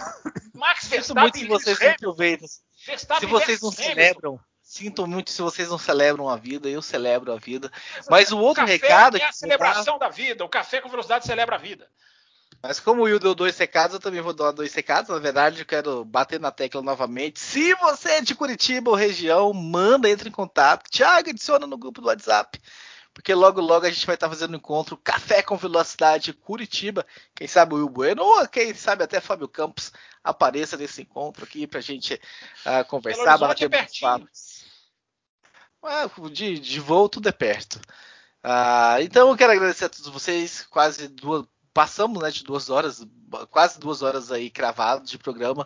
[0.53, 1.23] Max Verstappen.
[1.23, 2.47] muito se vocês não aproveitam.
[2.47, 7.37] Se vocês não celebram, sinto muito se vocês não celebram a vida, eu celebro a
[7.37, 7.71] vida.
[8.07, 9.17] Mas o outro o recado.
[9.17, 10.45] É a celebração da vida.
[10.45, 11.87] O café com velocidade celebra a vida.
[12.61, 15.09] Mas como o Will deu dois recados, eu também vou dar dois recados.
[15.09, 17.39] Na verdade, eu quero bater na tecla novamente.
[17.39, 20.89] Se você é de Curitiba ou região, manda, entre em contato.
[20.89, 22.59] Tiago, adiciona no grupo do WhatsApp.
[23.13, 27.05] Porque logo, logo a gente vai estar fazendo um encontro Café com Velocidade Curitiba.
[27.33, 29.91] Quem sabe o Will Bueno ou quem sabe até Fábio Campos
[30.23, 32.13] apareça nesse encontro aqui pra gente
[32.65, 33.69] uh, conversar, bater
[33.99, 34.65] papos.
[35.81, 37.75] Ah, de, de voo tudo é perto.
[38.43, 40.65] Uh, então eu quero agradecer a todos vocês.
[40.69, 41.45] Quase duas
[41.79, 43.07] passamos né, de duas horas,
[43.49, 45.65] quase duas horas aí cravado de programa.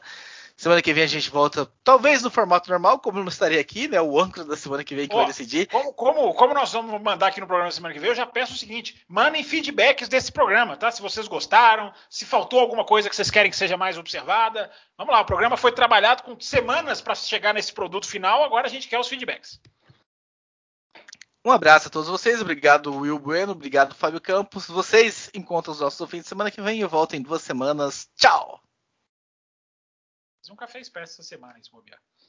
[0.55, 3.87] Semana que vem a gente volta, talvez no formato normal, como eu não estaria aqui,
[3.87, 3.99] né?
[3.99, 5.65] O âncora da semana que vem que vai decidir.
[5.65, 8.27] Como, como, como nós vamos mandar aqui no programa da semana que vem, eu já
[8.27, 10.91] peço o seguinte: mandem feedbacks desse programa, tá?
[10.91, 14.69] Se vocês gostaram, se faltou alguma coisa que vocês querem que seja mais observada.
[14.95, 18.69] Vamos lá, o programa foi trabalhado com semanas para chegar nesse produto final, agora a
[18.69, 19.59] gente quer os feedbacks.
[21.45, 24.65] Um abraço a todos vocês, obrigado Will Bueno, obrigado Fábio Campos.
[24.67, 26.79] Vocês encontram os nossos fim de semana que vem.
[26.79, 28.09] Eu volto em duas semanas.
[28.15, 28.63] Tchau!
[30.49, 31.99] Um café expresso essa semana, se bobear.